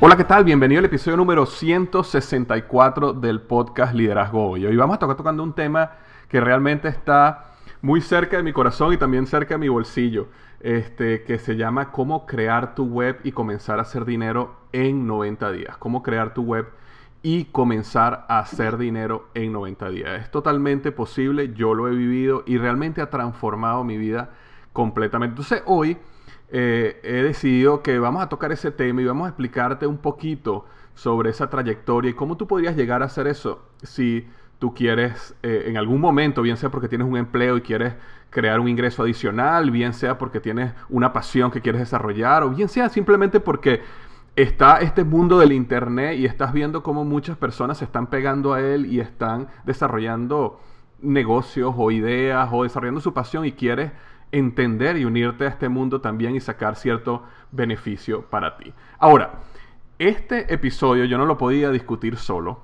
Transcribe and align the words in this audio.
Hola, 0.00 0.16
¿qué 0.16 0.22
tal? 0.22 0.44
Bienvenido 0.44 0.78
al 0.78 0.84
episodio 0.84 1.16
número 1.16 1.44
164 1.44 3.14
del 3.14 3.40
podcast 3.40 3.94
Liderazgo 3.94 4.50
Hoy. 4.50 4.64
Hoy 4.64 4.76
vamos 4.76 4.94
a 4.94 5.00
tocar 5.00 5.16
tocando 5.16 5.42
un 5.42 5.54
tema 5.54 5.90
que 6.28 6.40
realmente 6.40 6.86
está 6.86 7.46
muy 7.82 8.00
cerca 8.00 8.36
de 8.36 8.44
mi 8.44 8.52
corazón 8.52 8.92
y 8.92 8.96
también 8.96 9.26
cerca 9.26 9.54
de 9.54 9.58
mi 9.58 9.68
bolsillo, 9.68 10.28
este, 10.60 11.24
que 11.24 11.40
se 11.40 11.56
llama 11.56 11.90
cómo 11.90 12.26
crear 12.26 12.76
tu 12.76 12.84
web 12.84 13.18
y 13.24 13.32
comenzar 13.32 13.80
a 13.80 13.82
hacer 13.82 14.04
dinero 14.04 14.54
en 14.70 15.04
90 15.04 15.50
días. 15.50 15.76
Cómo 15.78 16.04
crear 16.04 16.32
tu 16.32 16.42
web 16.42 16.68
y 17.24 17.46
comenzar 17.46 18.24
a 18.28 18.38
hacer 18.38 18.78
dinero 18.78 19.26
en 19.34 19.52
90 19.52 19.90
días. 19.90 20.20
Es 20.20 20.30
totalmente 20.30 20.92
posible, 20.92 21.54
yo 21.54 21.74
lo 21.74 21.88
he 21.88 21.90
vivido 21.90 22.44
y 22.46 22.58
realmente 22.58 23.00
ha 23.02 23.10
transformado 23.10 23.82
mi 23.82 23.98
vida 23.98 24.30
completamente. 24.72 25.32
Entonces 25.32 25.64
hoy 25.66 25.98
eh, 26.50 27.00
he 27.02 27.22
decidido 27.22 27.82
que 27.82 27.98
vamos 27.98 28.22
a 28.22 28.28
tocar 28.28 28.52
ese 28.52 28.70
tema 28.70 29.02
y 29.02 29.04
vamos 29.04 29.26
a 29.26 29.28
explicarte 29.28 29.86
un 29.86 29.98
poquito 29.98 30.64
sobre 30.94 31.30
esa 31.30 31.50
trayectoria 31.50 32.10
y 32.10 32.14
cómo 32.14 32.36
tú 32.36 32.46
podrías 32.46 32.76
llegar 32.76 33.02
a 33.02 33.06
hacer 33.06 33.26
eso 33.26 33.62
si 33.82 34.26
tú 34.58 34.74
quieres 34.74 35.34
eh, 35.42 35.64
en 35.66 35.76
algún 35.76 36.00
momento, 36.00 36.42
bien 36.42 36.56
sea 36.56 36.70
porque 36.70 36.88
tienes 36.88 37.06
un 37.06 37.16
empleo 37.16 37.56
y 37.56 37.60
quieres 37.60 37.94
crear 38.30 38.60
un 38.60 38.68
ingreso 38.68 39.02
adicional, 39.02 39.70
bien 39.70 39.92
sea 39.92 40.18
porque 40.18 40.40
tienes 40.40 40.72
una 40.88 41.12
pasión 41.12 41.50
que 41.50 41.60
quieres 41.60 41.80
desarrollar 41.80 42.42
o 42.42 42.50
bien 42.50 42.68
sea 42.68 42.88
simplemente 42.88 43.40
porque 43.40 43.82
está 44.36 44.78
este 44.78 45.04
mundo 45.04 45.38
del 45.38 45.52
internet 45.52 46.18
y 46.18 46.24
estás 46.24 46.52
viendo 46.52 46.82
cómo 46.82 47.04
muchas 47.04 47.36
personas 47.36 47.78
se 47.78 47.84
están 47.84 48.08
pegando 48.08 48.54
a 48.54 48.60
él 48.60 48.86
y 48.86 49.00
están 49.00 49.48
desarrollando 49.64 50.60
negocios 51.00 51.74
o 51.76 51.90
ideas 51.90 52.48
o 52.52 52.64
desarrollando 52.64 53.00
su 53.00 53.12
pasión 53.12 53.44
y 53.44 53.52
quieres 53.52 53.92
entender 54.32 54.96
y 54.96 55.04
unirte 55.04 55.44
a 55.44 55.48
este 55.48 55.68
mundo 55.68 56.00
también 56.00 56.36
y 56.36 56.40
sacar 56.40 56.76
cierto 56.76 57.24
beneficio 57.50 58.22
para 58.22 58.56
ti. 58.56 58.72
Ahora, 58.98 59.40
este 59.98 60.52
episodio 60.52 61.04
yo 61.04 61.18
no 61.18 61.26
lo 61.26 61.38
podía 61.38 61.70
discutir 61.70 62.16
solo 62.16 62.60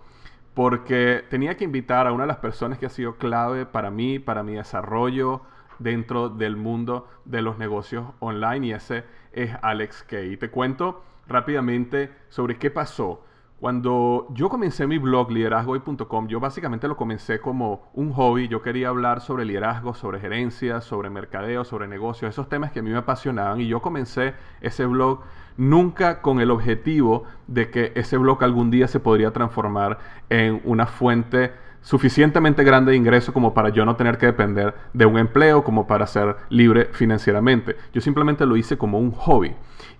porque 0.54 1.24
tenía 1.28 1.56
que 1.56 1.64
invitar 1.64 2.06
a 2.06 2.12
una 2.12 2.24
de 2.24 2.28
las 2.28 2.36
personas 2.36 2.78
que 2.78 2.86
ha 2.86 2.90
sido 2.90 3.16
clave 3.16 3.66
para 3.66 3.90
mí, 3.90 4.18
para 4.18 4.42
mi 4.42 4.54
desarrollo 4.54 5.42
dentro 5.78 6.28
del 6.28 6.56
mundo 6.56 7.08
de 7.24 7.42
los 7.42 7.58
negocios 7.58 8.06
online 8.20 8.68
y 8.68 8.72
ese 8.72 9.04
es 9.32 9.50
Alex 9.62 10.04
Kay. 10.04 10.36
Te 10.36 10.50
cuento 10.50 11.02
rápidamente 11.26 12.12
sobre 12.28 12.58
qué 12.58 12.70
pasó 12.70 13.24
cuando 13.64 14.26
yo 14.34 14.50
comencé 14.50 14.86
mi 14.86 14.98
blog 14.98 15.30
liderazgoy.com, 15.30 16.28
yo 16.28 16.38
básicamente 16.38 16.86
lo 16.86 16.98
comencé 16.98 17.40
como 17.40 17.88
un 17.94 18.12
hobby. 18.12 18.46
Yo 18.46 18.60
quería 18.60 18.90
hablar 18.90 19.22
sobre 19.22 19.46
liderazgo, 19.46 19.94
sobre 19.94 20.20
gerencia, 20.20 20.82
sobre 20.82 21.08
mercadeo, 21.08 21.64
sobre 21.64 21.88
negocios, 21.88 22.28
esos 22.28 22.50
temas 22.50 22.72
que 22.72 22.80
a 22.80 22.82
mí 22.82 22.90
me 22.90 22.98
apasionaban. 22.98 23.62
Y 23.62 23.66
yo 23.66 23.80
comencé 23.80 24.34
ese 24.60 24.84
blog 24.84 25.20
nunca 25.56 26.20
con 26.20 26.40
el 26.40 26.50
objetivo 26.50 27.24
de 27.46 27.70
que 27.70 27.92
ese 27.94 28.18
blog 28.18 28.44
algún 28.44 28.70
día 28.70 28.86
se 28.86 29.00
podría 29.00 29.30
transformar 29.30 29.98
en 30.28 30.60
una 30.64 30.84
fuente 30.84 31.54
suficientemente 31.80 32.64
grande 32.64 32.90
de 32.90 32.98
ingreso 32.98 33.32
como 33.32 33.54
para 33.54 33.70
yo 33.70 33.86
no 33.86 33.96
tener 33.96 34.18
que 34.18 34.26
depender 34.26 34.74
de 34.92 35.06
un 35.06 35.16
empleo, 35.16 35.64
como 35.64 35.86
para 35.86 36.06
ser 36.06 36.36
libre 36.50 36.90
financieramente. 36.92 37.76
Yo 37.94 38.02
simplemente 38.02 38.44
lo 38.44 38.58
hice 38.58 38.76
como 38.76 38.98
un 38.98 39.12
hobby. 39.12 39.54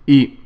Y 0.05 0.41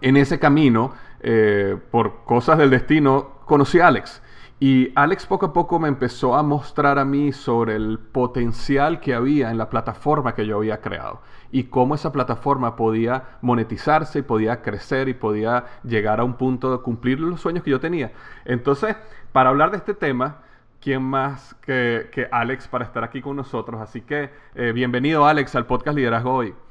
en 0.00 0.16
ese 0.16 0.38
camino 0.38 0.92
eh, 1.28 1.76
por 1.90 2.22
cosas 2.24 2.56
del 2.56 2.70
destino, 2.70 3.40
conocí 3.46 3.80
a 3.80 3.88
Alex. 3.88 4.22
Y 4.60 4.92
Alex 4.94 5.26
poco 5.26 5.46
a 5.46 5.52
poco 5.52 5.80
me 5.80 5.88
empezó 5.88 6.36
a 6.36 6.44
mostrar 6.44 7.00
a 7.00 7.04
mí 7.04 7.32
sobre 7.32 7.74
el 7.74 7.98
potencial 7.98 9.00
que 9.00 9.12
había 9.12 9.50
en 9.50 9.58
la 9.58 9.68
plataforma 9.68 10.36
que 10.36 10.46
yo 10.46 10.56
había 10.56 10.80
creado 10.80 11.20
y 11.50 11.64
cómo 11.64 11.96
esa 11.96 12.12
plataforma 12.12 12.76
podía 12.76 13.38
monetizarse 13.42 14.20
y 14.20 14.22
podía 14.22 14.62
crecer 14.62 15.08
y 15.08 15.14
podía 15.14 15.64
llegar 15.82 16.20
a 16.20 16.24
un 16.24 16.34
punto 16.34 16.70
de 16.70 16.82
cumplir 16.82 17.18
los 17.18 17.40
sueños 17.40 17.64
que 17.64 17.70
yo 17.70 17.80
tenía. 17.80 18.12
Entonces, 18.44 18.96
para 19.32 19.50
hablar 19.50 19.72
de 19.72 19.78
este 19.78 19.94
tema, 19.94 20.42
¿quién 20.80 21.02
más 21.02 21.54
que, 21.56 22.28
Alex 22.30 22.68
para 22.68 22.84
estar 22.84 23.02
aquí 23.02 23.20
con 23.20 23.34
nosotros? 23.34 23.80
Así 23.80 24.00
que 24.00 24.30
eh, 24.54 24.70
bienvenido 24.72 25.26
Alex 25.26 25.56
al 25.56 25.66
podcast 25.66 25.96
Liderazgo 25.98 26.32
Hoy. 26.32 26.65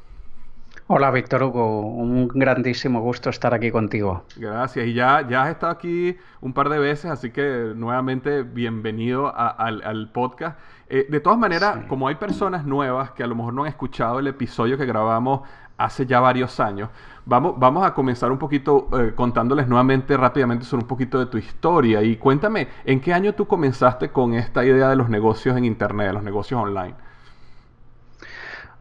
Hola 0.88 1.10
Víctor 1.10 1.42
Hugo, 1.42 1.82
un 1.82 2.28
grandísimo 2.28 3.02
gusto 3.02 3.32
estar 3.32 3.56
aquí 3.56 3.72
contigo. 3.72 4.24
Gracias, 4.36 4.86
y 4.86 4.94
ya, 4.94 5.28
ya 5.28 5.42
has 5.42 5.50
estado 5.50 5.72
aquí 5.72 6.16
un 6.42 6.54
par 6.54 6.70
de 6.70 6.78
veces, 6.78 7.10
así 7.10 7.32
que 7.32 7.74
nuevamente 7.76 8.44
bienvenido 8.44 9.34
al, 9.36 10.12
podcast. 10.14 10.60
Eh, 10.88 11.08
de 11.10 11.20
todas 11.20 11.40
maneras, 11.40 11.86
como 11.88 12.08
hay 12.08 12.14
personas 12.14 12.68
nuevas 12.68 13.10
que 13.14 13.24
a 13.24 13.28
lo 13.28 13.34
mejor 13.34 13.56
no 13.56 13.64
han 13.64 13.70
escuchado 13.70 14.20
el 14.20 14.28
episodio 14.28 14.78
que 14.78 14.86
grabamos 14.86 15.42
hace 15.76 16.06
ya 16.06 16.20
varios 16.20 16.60
años, 16.60 16.92
vamos, 17.26 17.56
vamos 17.58 17.84
a 17.84 17.96
comenzar 17.96 18.32
un 18.32 18.38
poquito 18.38 18.88
eh, 18.94 19.14
contándoles 19.16 19.68
nuevamente 19.68 20.16
rápidamente 20.16 20.66
sobre 20.66 20.84
un 20.84 20.88
poquito 20.88 21.18
de 21.18 21.26
tu 21.26 21.40
historia 21.40 22.04
y 22.04 22.16
cuéntame, 22.18 22.68
¿en 22.86 23.02
qué 23.02 23.12
año 23.12 23.34
tú 23.34 23.48
comenzaste 23.48 24.10
con 24.10 24.36
esta 24.36 24.64
idea 24.64 24.88
de 24.90 24.96
los 24.96 25.10
negocios 25.10 25.58
en 25.58 25.66
Internet, 25.66 26.10
de 26.10 26.14
los 26.14 26.24
negocios 26.24 26.62
online? 26.62 26.94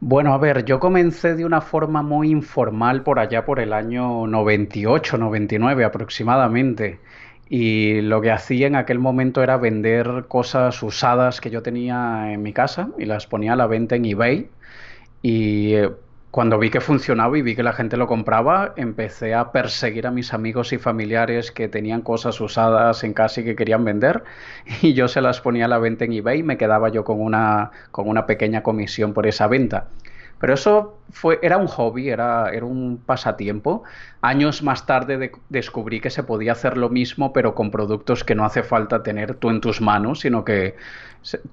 Bueno, 0.06 0.34
a 0.34 0.38
ver, 0.38 0.66
yo 0.66 0.80
comencé 0.80 1.34
de 1.34 1.46
una 1.46 1.62
forma 1.62 2.02
muy 2.02 2.30
informal 2.30 3.02
por 3.02 3.18
allá 3.18 3.46
por 3.46 3.58
el 3.58 3.72
año 3.72 4.26
98, 4.26 5.16
99 5.16 5.82
aproximadamente. 5.82 7.00
Y 7.48 8.02
lo 8.02 8.20
que 8.20 8.30
hacía 8.30 8.66
en 8.66 8.76
aquel 8.76 8.98
momento 8.98 9.42
era 9.42 9.56
vender 9.56 10.26
cosas 10.28 10.82
usadas 10.82 11.40
que 11.40 11.48
yo 11.50 11.62
tenía 11.62 12.32
en 12.32 12.42
mi 12.42 12.52
casa 12.52 12.90
y 12.98 13.06
las 13.06 13.26
ponía 13.26 13.54
a 13.54 13.56
la 13.56 13.66
venta 13.66 13.96
en 13.96 14.04
eBay. 14.04 14.50
Y 15.22 15.74
eh, 15.74 15.90
cuando 16.34 16.58
vi 16.58 16.68
que 16.68 16.80
funcionaba 16.80 17.38
y 17.38 17.42
vi 17.42 17.54
que 17.54 17.62
la 17.62 17.72
gente 17.72 17.96
lo 17.96 18.08
compraba, 18.08 18.72
empecé 18.74 19.34
a 19.34 19.52
perseguir 19.52 20.04
a 20.08 20.10
mis 20.10 20.34
amigos 20.34 20.72
y 20.72 20.78
familiares 20.78 21.52
que 21.52 21.68
tenían 21.68 22.02
cosas 22.02 22.40
usadas 22.40 23.04
en 23.04 23.14
casa 23.14 23.40
y 23.40 23.44
que 23.44 23.54
querían 23.54 23.84
vender 23.84 24.24
y 24.82 24.94
yo 24.94 25.06
se 25.06 25.20
las 25.20 25.40
ponía 25.40 25.66
a 25.66 25.68
la 25.68 25.78
venta 25.78 26.06
en 26.06 26.12
eBay 26.12 26.40
y 26.40 26.42
me 26.42 26.58
quedaba 26.58 26.88
yo 26.88 27.04
con 27.04 27.20
una, 27.20 27.70
con 27.92 28.08
una 28.08 28.26
pequeña 28.26 28.64
comisión 28.64 29.14
por 29.14 29.28
esa 29.28 29.46
venta. 29.46 29.86
Pero 30.44 30.52
eso 30.52 30.98
fue, 31.10 31.38
era 31.40 31.56
un 31.56 31.68
hobby, 31.68 32.10
era, 32.10 32.50
era 32.52 32.66
un 32.66 32.98
pasatiempo. 32.98 33.82
Años 34.20 34.62
más 34.62 34.84
tarde 34.84 35.32
descubrí 35.48 36.00
que 36.00 36.10
se 36.10 36.22
podía 36.22 36.52
hacer 36.52 36.76
lo 36.76 36.90
mismo, 36.90 37.32
pero 37.32 37.54
con 37.54 37.70
productos 37.70 38.24
que 38.24 38.34
no 38.34 38.44
hace 38.44 38.62
falta 38.62 39.02
tener 39.02 39.36
tú 39.36 39.48
en 39.48 39.62
tus 39.62 39.80
manos, 39.80 40.20
sino 40.20 40.44
que 40.44 40.76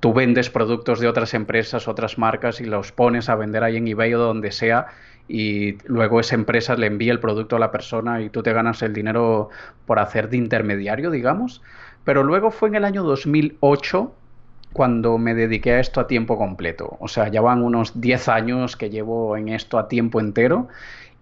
tú 0.02 0.12
vendes 0.12 0.50
productos 0.50 1.00
de 1.00 1.08
otras 1.08 1.34
empresas, 1.34 1.88
otras 1.88 2.18
marcas 2.18 2.60
y 2.60 2.66
los 2.66 2.92
pones 2.92 3.30
a 3.30 3.36
vender 3.36 3.64
ahí 3.64 3.78
en 3.78 3.88
eBay 3.88 4.14
o 4.14 4.20
donde 4.20 4.52
sea 4.52 4.88
y 5.26 5.78
luego 5.86 6.20
esa 6.20 6.36
empresa 6.36 6.76
le 6.76 6.88
envía 6.88 7.14
el 7.14 7.22
producto 7.22 7.56
a 7.56 7.60
la 7.60 7.72
persona 7.72 8.22
y 8.22 8.30
tú 8.30 8.44
te 8.44 8.52
ganas 8.52 8.82
el 8.82 8.92
dinero 8.92 9.52
por 9.86 10.00
hacer 10.00 10.28
de 10.28 10.36
intermediario, 10.36 11.12
digamos. 11.12 11.62
Pero 12.04 12.24
luego 12.24 12.52
fue 12.52 12.68
en 12.68 12.76
el 12.76 12.84
año 12.84 13.04
2008 13.04 14.14
cuando 14.74 15.18
me 15.18 15.34
dediqué 15.34 15.74
a 15.74 15.80
esto 15.80 16.00
a 16.00 16.08
tiempo 16.08 16.38
completo. 16.38 16.98
O 17.00 17.08
sea, 17.08 17.28
ya 17.28 17.42
van 17.42 17.64
unos 17.64 18.00
10 18.00 18.30
años 18.30 18.78
que 18.78 18.90
llevo 18.90 19.38
en 19.38 19.50
esto 19.50 19.78
a 19.78 19.88
tiempo 19.88 20.20
entero 20.20 20.68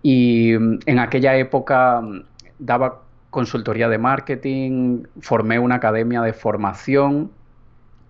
y 0.04 0.54
mm, 0.58 0.80
en 0.86 1.00
aquella 1.00 1.36
época 1.36 2.02
mm, 2.02 2.24
daba 2.60 3.02
consultoría 3.30 3.90
de 3.90 3.98
marketing, 3.98 5.04
formé 5.22 5.60
una 5.60 5.76
academia 5.76 6.22
de 6.22 6.34
formación 6.34 7.32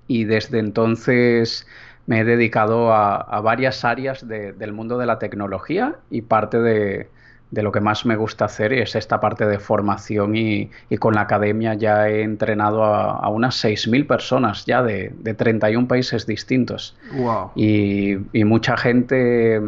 y 0.08 0.24
desde 0.24 0.60
entonces 0.60 1.68
me 2.08 2.22
he 2.22 2.24
dedicado 2.24 2.94
a, 2.94 3.40
varias 3.42 3.86
áreas 3.86 4.28
del 4.28 4.74
mundo 4.74 4.98
de 4.98 5.06
la 5.06 5.20
tecnología 5.20 5.98
y 6.10 6.24
parte 6.24 6.60
de, 6.60 7.10
lo 7.52 7.72
que 7.72 7.82
más 7.82 8.06
me 8.06 8.16
gusta 8.16 8.46
hacer 8.46 8.74
es 8.74 8.96
esta 8.96 9.20
parte 9.20 9.46
de 9.46 9.60
formación 9.60 10.36
y, 10.36 10.70
con 11.00 11.16
la 11.16 11.22
academia 11.22 11.74
ya 11.74 12.08
he 12.08 12.22
entrenado 12.22 12.84
a, 12.84 13.28
unas 13.30 13.64
6.000 13.64 14.08
personas 14.08 14.66
ya 14.66 14.84
de, 14.84 15.14
31 15.38 15.88
países 15.88 16.26
distintos. 16.26 16.96
Y, 17.56 18.18
mucha 18.46 18.78
gente, 18.78 19.62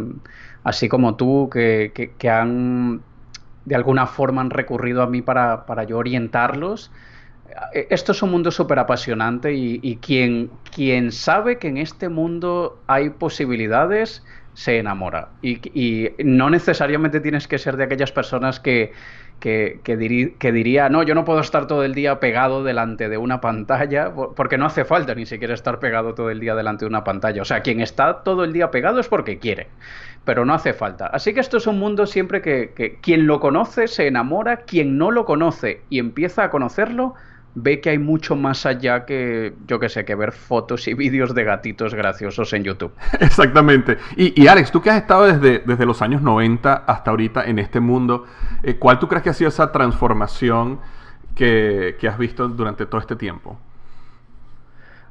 así 0.63 0.89
como 0.89 1.15
tú, 1.15 1.49
que, 1.51 1.91
han 2.29 3.01
de 3.65 3.75
alguna 3.75 4.07
forma 4.07 4.41
han 4.41 4.49
recurrido 4.49 5.03
a 5.03 5.07
mí 5.07 5.21
para, 5.21 5.67
para 5.67 5.83
yo 5.83 5.99
orientarlos 5.99 6.91
eh, 7.73 7.87
esto 7.89 8.11
es 8.11 8.21
un 8.21 8.31
mundo 8.31 8.51
súper 8.51 8.79
apasionante 8.79 9.53
y, 9.53 9.97
quien, 9.97 10.49
quien, 10.73 11.11
sabe 11.11 11.57
que 11.57 11.67
en 11.67 11.77
este 11.77 12.09
mundo 12.09 12.79
hay 12.87 13.09
posibilidades 13.09 14.23
se 14.53 14.77
enamora. 14.77 15.29
Y, 15.41 16.09
no 16.23 16.49
necesariamente 16.49 17.19
tienes 17.19 17.47
que 17.47 17.57
ser 17.57 17.77
de 17.77 17.85
aquellas 17.85 18.11
personas 18.11 18.59
que, 18.59 18.91
que, 19.39 19.79
que, 19.83 19.97
diría, 20.51 20.89
no, 20.89 21.03
yo 21.03 21.15
no 21.15 21.25
puedo 21.25 21.39
estar 21.39 21.67
todo 21.67 21.83
el 21.83 21.93
día 21.93 22.19
pegado 22.19 22.63
delante 22.63 23.09
de 23.09 23.17
una 23.17 23.41
pantalla, 23.41 24.13
porque 24.13 24.57
no 24.57 24.65
hace 24.65 24.85
falta 24.85 25.15
ni 25.15 25.25
siquiera 25.25 25.53
estar 25.53 25.79
pegado 25.79 26.13
todo 26.13 26.29
el 26.29 26.39
día 26.39 26.55
delante 26.55 26.85
de 26.85 26.89
una 26.89 27.03
pantalla. 27.03 27.41
O 27.41 27.45
sea, 27.45 27.61
quien 27.61 27.81
está 27.81 28.23
todo 28.23 28.43
el 28.43 28.53
día 28.53 28.71
pegado 28.71 28.99
es 28.99 29.07
porque 29.07 29.39
quiere, 29.39 29.67
pero 30.25 30.45
no 30.45 30.53
hace 30.53 30.73
falta. 30.73 31.07
Así 31.07 31.33
que 31.33 31.39
esto 31.39 31.57
es 31.57 31.67
un 31.67 31.79
mundo 31.79 32.05
siempre 32.05 32.41
que, 32.41 32.73
que 32.75 32.99
quien 32.99 33.27
lo 33.27 33.39
conoce 33.39 33.87
se 33.87 34.07
enamora, 34.07 34.57
quien 34.57 34.97
no 34.97 35.11
lo 35.11 35.25
conoce 35.25 35.81
y 35.89 35.99
empieza 35.99 36.43
a 36.43 36.49
conocerlo, 36.49 37.15
ve 37.55 37.81
que 37.81 37.91
hay 37.91 37.97
mucho 37.97 38.35
más 38.35 38.65
allá 38.65 39.05
que, 39.05 39.53
yo 39.67 39.79
que 39.79 39.89
sé, 39.89 40.05
que 40.05 40.15
ver 40.15 40.31
fotos 40.31 40.87
y 40.87 40.93
vídeos 41.01 41.33
de 41.33 41.43
gatitos 41.43 41.93
graciosos 41.93 42.53
en 42.53 42.63
YouTube. 42.63 42.93
Exactamente. 43.19 43.97
Y, 44.15 44.47
Alex, 44.47 44.71
tú 44.71 44.81
que 44.81 44.89
has 44.89 44.97
estado 44.97 45.25
desde, 45.25 45.59
desde, 45.59 45.85
los 45.85 46.01
años 46.01 46.21
90 46.21 46.73
hasta 46.73 47.11
ahorita 47.11 47.43
en 47.45 47.59
este 47.59 47.79
mundo, 47.79 48.25
eh, 48.63 48.75
¿cuál 48.75 48.99
tú 48.99 49.07
crees 49.07 49.23
que 49.23 49.29
ha 49.29 49.33
sido 49.33 49.49
esa 49.49 49.71
transformación 49.71 50.79
que, 51.35 51.95
que 51.99 52.07
has 52.07 52.17
visto 52.17 52.47
durante 52.47 52.85
todo 52.85 53.01
este 53.01 53.15
tiempo? 53.15 53.57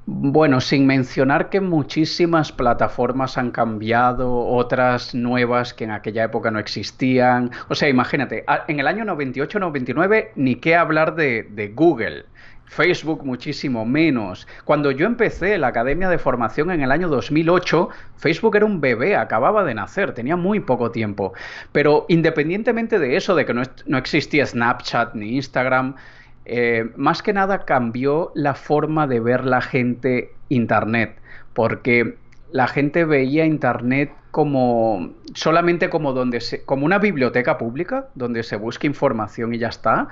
Bueno, 0.07 0.61
sin 0.61 0.87
mencionar 0.87 1.51
que 1.51 1.61
muchísimas 1.61 2.51
plataformas 2.51 3.39
han 3.39 3.53
cambiado, 3.53 4.45
otras 4.45 5.15
nuevas 5.15 5.73
que 5.73 5.85
en 5.85 5.93
aquella 5.93 6.25
época 6.25 6.51
no 6.51 6.59
existían. 6.59 7.51
O 7.69 7.77
sea, 7.77 7.89
imagínate, 7.89 8.45
en 8.67 8.81
el 8.81 8.89
año 8.89 9.05
98-99 9.05 10.31
ni 10.35 10.57
qué 10.57 10.75
hablar 10.75 11.15
de, 11.15 11.73
Google. 11.77 12.25
Facebook 12.71 13.25
muchísimo 13.25 13.85
menos. 13.85 14.47
Cuando 14.65 14.93
yo 14.93 15.05
empecé 15.05 15.59
la 15.59 15.67
academia 15.67 16.09
de 16.09 16.19
formación 16.19 16.71
en 16.71 16.83
el 16.83 16.93
año 16.93 17.09
2008, 17.09 17.89
Facebook 18.17 18.55
era 18.55 18.65
un 18.65 18.81
bebé, 18.81 19.17
acababa 19.17 19.65
de 19.65 19.75
nacer, 19.75 20.15
tenía 20.15 20.37
muy 20.37 20.61
poco 20.61 20.93
tiempo. 20.93 21.33
Pero 21.73 22.07
independientemente 22.09 23.01
de 23.01 23.17
eso, 23.17 23.35
de 23.35 23.45
que 23.45 23.55
no, 23.55 23.99
existía 23.99 24.47
Snapchat 24.47 25.15
ni 25.17 25.35
Instagram, 25.35 25.97
eh, 26.45 26.93
más 26.95 27.23
que 27.23 27.33
nada 27.33 27.65
cambió 27.65 28.31
la 28.37 28.55
forma 28.55 29.09
de 29.09 29.19
ver 29.19 29.47
la 29.47 29.63
gente 29.63 30.33
Internet, 30.49 31.19
porque 31.55 32.19
la 32.53 32.69
gente 32.69 33.05
veía 33.05 33.47
Internet 33.47 34.13
como 34.31 35.11
solamente 35.35 35.91
como 35.91 36.13
donde 36.13 36.41
se, 36.41 36.63
como 36.63 36.87
una 36.87 37.01
biblioteca 37.01 37.59
pública 37.59 38.11
donde 38.15 38.45
se 38.45 38.55
busca 38.55 38.87
información 38.87 39.55
y 39.55 39.59
ya 39.59 39.69
está. 39.69 40.07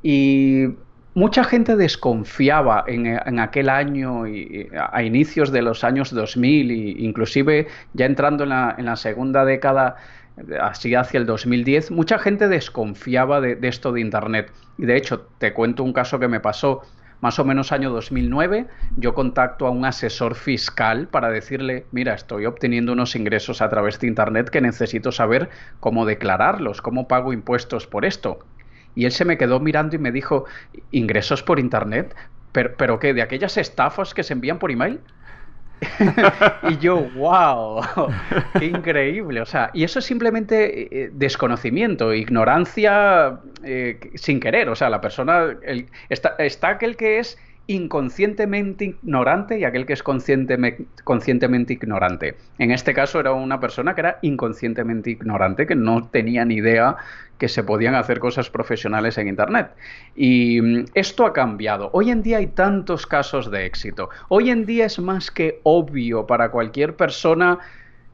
Y 0.00 0.76
mucha 1.14 1.44
gente 1.44 1.76
desconfiaba 1.76 2.84
en, 2.86 3.38
aquel 3.38 3.68
año 3.68 4.26
y 4.26 4.68
a 4.76 5.02
inicios 5.02 5.52
de 5.52 5.62
los 5.62 5.84
años 5.84 6.10
2000 6.10 6.70
e 6.70 6.74
inclusive 7.04 7.68
ya 7.92 8.06
entrando 8.06 8.44
en 8.44 8.50
la, 8.50 8.74
en 8.76 8.84
la 8.84 8.96
segunda 8.96 9.44
década 9.44 9.96
así 10.60 10.94
hacia 10.94 11.18
el 11.18 11.26
2010, 11.26 11.90
mucha 11.90 12.18
gente 12.18 12.48
desconfiaba 12.48 13.40
de, 13.40 13.58
esto 13.62 13.92
de 13.92 14.00
Internet. 14.00 14.52
Y 14.78 14.86
de 14.86 14.96
hecho, 14.96 15.28
te 15.38 15.52
cuento 15.52 15.84
un 15.84 15.92
caso 15.92 16.18
que 16.18 16.28
me 16.28 16.40
pasó 16.40 16.82
más 17.20 17.38
o 17.38 17.44
menos 17.44 17.72
año 17.72 17.90
2009, 17.90 18.66
yo 18.96 19.14
contacto 19.14 19.66
a 19.66 19.70
un 19.70 19.86
asesor 19.86 20.34
fiscal 20.34 21.08
para 21.08 21.30
decirle, 21.30 21.86
mira, 21.90 22.12
estoy 22.12 22.44
obteniendo 22.44 22.92
unos 22.92 23.16
ingresos 23.16 23.62
a 23.62 23.70
través 23.70 23.98
de 23.98 24.08
Internet 24.08 24.50
que 24.50 24.60
necesito 24.60 25.10
saber 25.10 25.48
cómo 25.80 26.04
declararlos, 26.04 26.82
cómo 26.82 27.08
pago 27.08 27.32
impuestos 27.32 27.86
por 27.86 28.04
esto. 28.04 28.40
Y 28.94 29.04
él 29.04 29.12
se 29.12 29.24
me 29.24 29.36
quedó 29.38 29.60
mirando 29.60 29.96
y 29.96 29.98
me 29.98 30.12
dijo, 30.12 30.44
¿ingresos 30.90 31.42
por 31.42 31.58
Internet? 31.58 32.14
¿Pero, 32.52 32.74
pero 32.76 32.98
qué? 32.98 33.12
¿De 33.14 33.22
aquellas 33.22 33.56
estafas 33.56 34.14
que 34.14 34.22
se 34.22 34.32
envían 34.32 34.58
por 34.58 34.70
email? 34.70 35.00
y 36.68 36.78
yo, 36.78 37.08
wow, 37.16 37.82
qué 38.58 38.66
increíble. 38.66 39.40
O 39.40 39.46
sea, 39.46 39.70
y 39.72 39.84
eso 39.84 39.98
es 39.98 40.04
simplemente 40.04 41.04
eh, 41.04 41.10
desconocimiento, 41.12 42.14
ignorancia 42.14 43.40
eh, 43.62 43.98
sin 44.14 44.40
querer. 44.40 44.68
O 44.68 44.76
sea, 44.76 44.90
la 44.90 45.00
persona, 45.00 45.56
está, 46.08 46.36
está 46.38 46.68
aquel 46.68 46.96
que 46.96 47.18
es 47.18 47.38
inconscientemente 47.66 48.84
ignorante 48.84 49.58
y 49.58 49.64
aquel 49.64 49.86
que 49.86 49.94
es 49.94 50.02
conscientemente 50.02 51.72
ignorante. 51.72 52.36
En 52.58 52.70
este 52.70 52.92
caso 52.92 53.20
era 53.20 53.32
una 53.32 53.58
persona 53.58 53.94
que 53.94 54.02
era 54.02 54.18
inconscientemente 54.20 55.10
ignorante, 55.10 55.66
que 55.66 55.74
no 55.74 56.06
tenía 56.08 56.44
ni 56.44 56.56
idea 56.56 56.96
que 57.38 57.48
se 57.48 57.64
podían 57.64 57.94
hacer 57.94 58.20
cosas 58.20 58.50
profesionales 58.50 59.16
en 59.18 59.28
Internet. 59.28 59.70
Y 60.14 60.60
mm, 60.60 60.84
esto 60.94 61.26
ha 61.26 61.32
cambiado. 61.32 61.90
Hoy 61.92 62.10
en 62.10 62.22
día 62.22 62.38
hay 62.38 62.48
tantos 62.48 63.06
casos 63.06 63.50
de 63.50 63.64
éxito. 63.64 64.10
Hoy 64.28 64.50
en 64.50 64.66
día 64.66 64.86
es 64.86 64.98
más 64.98 65.30
que 65.30 65.60
obvio 65.62 66.26
para 66.26 66.50
cualquier 66.50 66.96
persona 66.96 67.58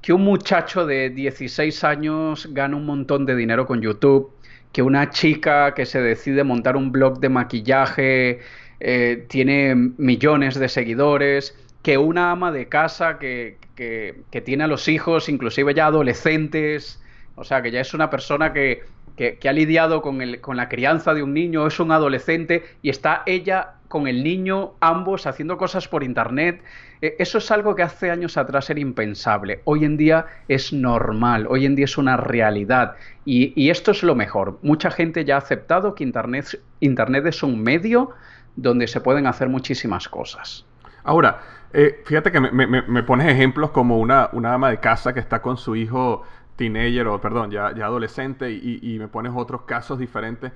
que 0.00 0.12
un 0.12 0.22
muchacho 0.22 0.86
de 0.86 1.10
16 1.10 1.84
años 1.84 2.48
gana 2.52 2.76
un 2.76 2.86
montón 2.86 3.26
de 3.26 3.36
dinero 3.36 3.66
con 3.66 3.82
YouTube, 3.82 4.30
que 4.72 4.82
una 4.82 5.10
chica 5.10 5.74
que 5.74 5.84
se 5.84 6.00
decide 6.00 6.44
montar 6.44 6.76
un 6.76 6.92
blog 6.92 7.18
de 7.18 7.28
maquillaje 7.28 8.40
eh, 8.80 9.26
tiene 9.28 9.74
millones 9.74 10.58
de 10.58 10.68
seguidores, 10.68 11.54
que 11.82 11.98
una 11.98 12.30
ama 12.30 12.52
de 12.52 12.68
casa 12.68 13.18
que, 13.18 13.58
que, 13.74 14.40
tiene 14.42 14.64
a 14.64 14.66
los 14.66 14.88
hijos, 14.88 15.28
inclusive 15.28 15.74
ya 15.74 15.86
adolescentes, 15.86 17.00
o 17.36 17.44
sea, 17.44 17.62
que 17.62 17.70
ya 17.70 17.80
es 17.80 17.94
una 17.94 18.10
persona 18.10 18.52
que, 18.52 18.82
que, 19.16 19.48
ha 19.48 19.52
lidiado 19.52 20.02
con, 20.02 20.20
el, 20.20 20.40
con, 20.40 20.56
la 20.56 20.68
crianza 20.68 21.14
de 21.14 21.22
un 21.22 21.32
niño, 21.32 21.66
es 21.66 21.80
un 21.80 21.92
adolescente 21.92 22.64
y 22.82 22.90
está 22.90 23.22
ella 23.26 23.74
con 23.88 24.06
el 24.06 24.22
niño, 24.22 24.74
ambos 24.80 25.26
haciendo 25.26 25.56
cosas 25.56 25.88
por 25.88 26.04
internet. 26.04 26.62
E, 27.00 27.16
eso 27.18 27.38
es 27.38 27.50
algo 27.50 27.74
que 27.74 27.82
hace 27.82 28.10
años 28.10 28.36
atrás 28.36 28.70
era 28.70 28.80
impensable. 28.80 29.60
Hoy 29.64 29.84
en 29.84 29.96
día 29.96 30.26
es 30.48 30.72
normal, 30.72 31.46
hoy 31.48 31.66
en 31.66 31.74
día 31.74 31.86
es 31.86 31.98
una 31.98 32.16
realidad. 32.16 32.96
Y, 33.24 33.52
y 33.60 33.70
esto 33.70 33.90
es 33.90 34.02
lo 34.02 34.14
mejor. 34.14 34.58
Mucha 34.62 34.90
gente 34.90 35.24
ya 35.24 35.36
ha 35.36 35.38
aceptado 35.38 35.94
que 35.94 36.04
internet, 36.04 36.60
internet 36.80 37.26
es 37.26 37.42
un 37.42 37.62
medio 37.62 38.10
donde 38.56 38.86
se 38.86 39.00
pueden 39.00 39.26
hacer 39.26 39.48
muchísimas 39.48 40.08
cosas. 40.08 40.64
Ahora, 41.04 41.40
eh, 41.72 42.02
fíjate 42.04 42.32
que 42.32 42.40
me, 42.40 43.02
pones 43.04 43.28
ejemplos 43.28 43.70
como 43.70 43.98
una, 43.98 44.28
una 44.32 44.54
ama 44.54 44.70
de 44.70 44.80
casa 44.80 45.14
que 45.14 45.20
está 45.20 45.40
con 45.40 45.56
su 45.56 45.76
hijo 45.76 46.22
teenager 46.56 47.06
o, 47.06 47.20
perdón, 47.20 47.50
ya, 47.50 47.74
ya 47.74 47.86
adolescente 47.86 48.50
y, 48.50 48.98
me 48.98 49.08
pones 49.08 49.32
otros 49.34 49.62
casos 49.62 49.98
diferentes. 49.98 50.52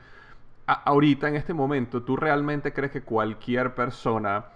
ahorita, 0.66 1.28
en 1.28 1.36
este 1.36 1.54
momento, 1.54 2.02
¿tú 2.02 2.16
realmente 2.16 2.72
crees 2.72 2.92
que 2.92 3.02
cualquier 3.02 3.74
persona, 3.74 4.46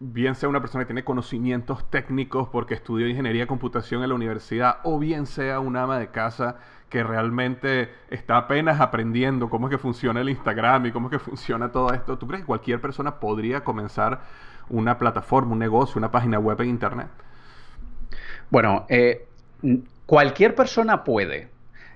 bien 0.00 0.34
sea 0.34 0.48
una 0.48 0.60
persona 0.60 0.84
que 0.84 0.88
tiene 0.88 1.04
conocimientos 1.04 1.88
técnicos 1.90 2.48
porque 2.48 2.74
estudió 2.74 3.08
ingeniería 3.08 3.46
computación 3.46 4.02
en 4.02 4.08
la 4.08 4.14
universidad 4.14 4.78
o 4.84 4.98
bien 4.98 5.26
sea 5.26 5.60
una 5.60 5.84
ama 5.84 5.98
de 5.98 6.08
casa 6.08 6.56
que 6.94 7.02
realmente 7.02 7.88
está 8.08 8.36
apenas 8.36 8.80
aprendiendo 8.80 9.50
cómo 9.50 9.66
es 9.66 9.72
que 9.72 9.78
funciona 9.78 10.20
el 10.20 10.28
Instagram 10.28 10.86
y 10.86 10.92
cómo 10.92 11.08
es 11.08 11.10
que 11.10 11.18
funciona 11.18 11.72
todo 11.72 11.92
esto, 11.92 12.18
¿tú 12.18 12.28
crees 12.28 12.42
que 12.42 12.46
cualquier 12.46 12.80
persona 12.80 13.18
podría 13.18 13.64
comenzar 13.64 14.20
una 14.68 14.96
plataforma, 14.96 15.54
un 15.54 15.58
negocio, 15.58 15.98
una 15.98 16.12
página 16.12 16.38
web 16.38 16.60
en 16.60 16.68
Internet? 16.68 17.08
Bueno, 18.48 18.86
eh, 18.88 19.26
cualquier 20.06 20.54
persona 20.54 21.02
puede. 21.02 21.48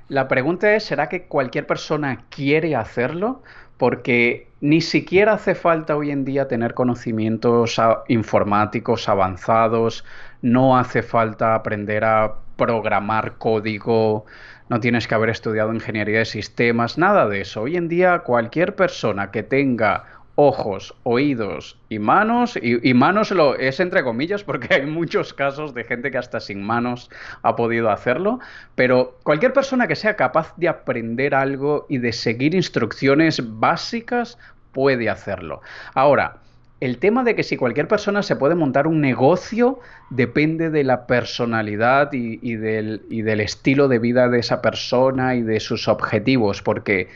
La 0.09 0.26
pregunta 0.26 0.75
es, 0.75 0.87
¿será 0.87 1.09
que 1.09 1.26
cualquier 1.26 1.64
persona 1.64 2.25
quiere 2.28 2.75
hacerlo? 2.75 3.45
Porque 3.76 4.49
ni 4.61 4.81
siquiera 4.81 5.35
hace 5.35 5.55
falta 5.55 5.95
hoy 5.95 6.11
en 6.11 6.25
día 6.25 6.49
tener 6.49 6.75
conocimientos 6.75 7.81
informáticos 8.09 9.09
avanzados, 9.09 10.05
no 10.42 10.78
hace 10.78 11.02
falta 11.02 11.54
aprender 11.54 12.04
a 12.04 12.35
programar 12.57 13.38
código, 13.38 14.26
no 14.68 14.80
tienes 14.80 15.07
que 15.07 15.14
haber 15.14 15.30
estudiado 15.30 15.73
ingeniería 15.73 16.18
de 16.18 16.25
sistemas, 16.25 16.99
nada 16.99 17.26
de 17.28 17.40
eso. 17.40 17.62
Hoy 17.62 17.76
en 17.76 17.88
día 17.88 18.21
cualquier 18.21 18.75
persona 18.75 19.30
que 19.30 19.42
tenga 19.42 20.04
ojos, 20.40 20.95
oídos 21.02 21.80
y 21.88 21.99
manos, 21.99 22.57
y, 22.62 22.95
manos 22.95 23.33
lo 23.33 23.57
es 23.57 23.80
entre 23.80 24.04
comillas 24.04 24.45
porque 24.45 24.73
hay 24.73 24.87
muchos 24.87 25.35
casos 25.35 25.75
de 25.75 25.83
gente 25.83 26.12
que 26.12 26.18
hasta 26.18 26.38
sin 26.38 26.62
manos 26.62 27.11
ha 27.42 27.57
podido 27.57 27.90
hacerlo, 27.90 28.38
pero 28.76 29.18
cualquier 29.25 29.52
persona 29.52 29.88
que 29.88 29.97
sea 29.97 30.14
capaz 30.14 30.54
de 30.57 30.68
aprender 30.68 31.35
algo 31.35 31.87
y 31.88 31.99
de 31.99 32.12
seguir 32.12 32.54
instrucciones 32.54 33.42
básicas 33.59 34.38
puede 34.71 35.11
hacerlo. 35.11 35.61
Ahora, 35.95 36.37
el 36.80 36.99
tema 36.99 37.25
de 37.25 37.35
que 37.35 37.42
si 37.42 37.56
cualquier 37.56 37.88
persona 37.88 38.23
se 38.23 38.37
puede 38.37 38.54
montar 38.54 38.87
un 38.87 39.00
negocio 39.00 39.80
depende 40.11 40.70
de 40.70 40.85
la 40.85 41.06
personalidad 41.06 42.11
y, 42.12 42.54
del, 42.54 43.40
estilo 43.40 43.88
de 43.88 43.99
vida 43.99 44.28
de 44.28 44.38
esa 44.38 44.62
persona 44.62 45.35
y 45.35 45.42
de 45.42 45.58
sus 45.58 45.88
objetivos, 45.88 46.62
porque 46.62 47.08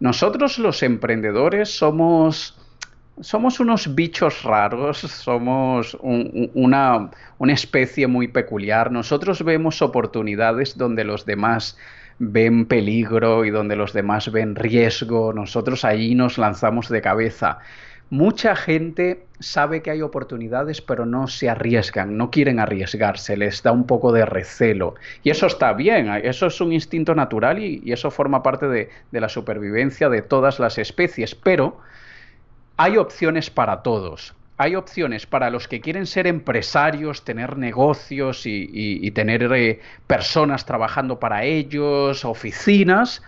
nosotros 0.00 0.58
los 0.58 0.82
emprendedores 0.82 1.70
somos 1.70 2.58
somos 3.18 3.60
unos 3.60 3.94
bichos 3.94 4.42
raros, 4.42 4.98
somos 4.98 5.96
una, 6.02 7.10
una, 7.38 7.52
especie 7.54 8.06
muy 8.06 8.28
peculiar. 8.28 8.92
Nosotros 8.92 9.42
vemos 9.42 9.80
oportunidades 9.80 10.76
donde 10.76 11.02
los 11.04 11.24
demás 11.24 11.78
ven 12.18 12.66
peligro 12.66 13.46
y 13.46 13.50
donde 13.50 13.74
los 13.74 13.94
demás 13.94 14.30
ven 14.30 14.54
riesgo. 14.54 15.32
Nosotros 15.32 15.82
allí 15.86 16.14
nos 16.14 16.36
lanzamos 16.36 16.90
de 16.90 17.00
cabeza. 17.00 17.58
Mucha 18.08 18.54
gente 18.54 19.26
sabe 19.40 19.82
que 19.82 19.90
hay 19.90 20.00
oportunidades, 20.00 20.80
pero 20.80 21.06
no 21.06 21.26
se 21.26 21.48
arriesgan, 21.48 22.16
no 22.16 22.30
quieren 22.30 22.60
arriesgarse, 22.60 23.36
les 23.36 23.62
da 23.62 23.72
un 23.72 23.86
poco 23.86 24.12
de 24.12 24.24
recelo. 24.24 24.94
Y 25.24 25.30
eso 25.30 25.46
está 25.46 25.72
bien, 25.72 26.08
eso 26.22 26.46
es 26.46 26.60
un 26.60 26.72
instinto 26.72 27.14
natural 27.14 27.58
y, 27.58 27.82
eso 27.92 28.10
forma 28.10 28.42
parte 28.42 28.68
de, 28.68 28.90
de 29.10 29.20
la 29.20 29.28
supervivencia 29.28 30.08
de 30.08 30.22
todas 30.22 30.60
las 30.60 30.78
especies. 30.78 31.34
Pero 31.34 31.78
hay 32.76 32.96
opciones 32.96 33.50
para 33.50 33.82
todos. 33.82 34.34
Hay 34.58 34.74
opciones 34.74 35.26
para 35.26 35.50
los 35.50 35.68
que 35.68 35.80
quieren 35.80 36.06
ser 36.06 36.26
empresarios, 36.26 37.24
tener 37.24 37.58
negocios 37.58 38.42
y, 38.46 39.10
tener 39.10 39.52
eh, 39.52 39.80
personas 40.06 40.64
trabajando 40.64 41.18
para 41.18 41.44
ellos, 41.44 42.24
oficinas, 42.24 43.22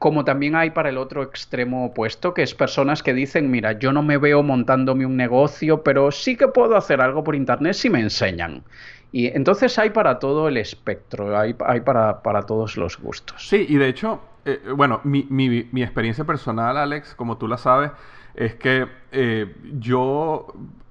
como 0.00 0.24
también 0.24 0.56
hay 0.56 0.70
para 0.70 0.88
el 0.88 0.98
otro 0.98 1.22
extremo 1.22 1.84
opuesto, 1.84 2.34
que 2.34 2.42
es 2.42 2.54
personas 2.54 3.02
que 3.02 3.14
dicen, 3.14 3.50
mira, 3.50 3.78
yo 3.78 3.92
no 3.92 4.02
me 4.02 4.16
veo 4.16 4.42
montándome 4.42 5.06
un 5.06 5.16
negocio, 5.16 5.84
pero 5.84 6.10
sí 6.10 6.36
que 6.36 6.48
puedo 6.48 6.74
hacer 6.74 7.00
algo 7.00 7.22
por 7.22 7.36
Internet 7.36 7.74
si 7.74 7.90
me 7.90 8.00
enseñan. 8.00 8.64
Y 9.12 9.26
entonces 9.26 9.78
hay 9.78 9.90
para 9.90 10.18
todo 10.18 10.48
el 10.48 10.56
espectro, 10.56 11.38
hay, 11.38 11.52
para, 11.52 12.42
todos 12.46 12.76
los 12.76 12.98
gustos. 12.98 13.46
Sí, 13.46 13.66
y 13.68 13.76
de 13.76 13.88
hecho, 13.88 14.22
eh, 14.46 14.58
bueno, 14.74 15.00
mi, 15.04 15.26
mi 15.28 15.82
experiencia 15.82 16.24
personal, 16.24 16.76
Alex, 16.78 17.14
como 17.14 17.36
tú 17.36 17.46
la 17.46 17.58
sabes, 17.58 17.92
es 18.34 18.54
que 18.54 18.86
eh, 19.12 19.54
yo 19.78 20.46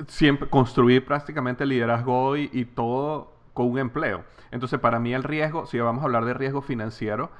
siempre 0.07 0.47
construí 0.49 0.99
prácticamente 0.99 1.63
el 1.63 1.69
liderazgo 1.69 2.21
hoy 2.21 2.49
y 2.53 2.65
todo 2.65 3.33
con 3.53 3.71
un 3.71 3.79
empleo. 3.79 4.23
Entonces, 4.51 4.79
para 4.79 4.99
mí 4.99 5.13
el 5.13 5.23
riesgo, 5.23 5.65
si 5.65 5.79
vamos 5.79 6.01
a 6.03 6.05
hablar 6.05 6.25
de 6.25 6.33
riesgo 6.33 6.61
financiero, 6.61 7.31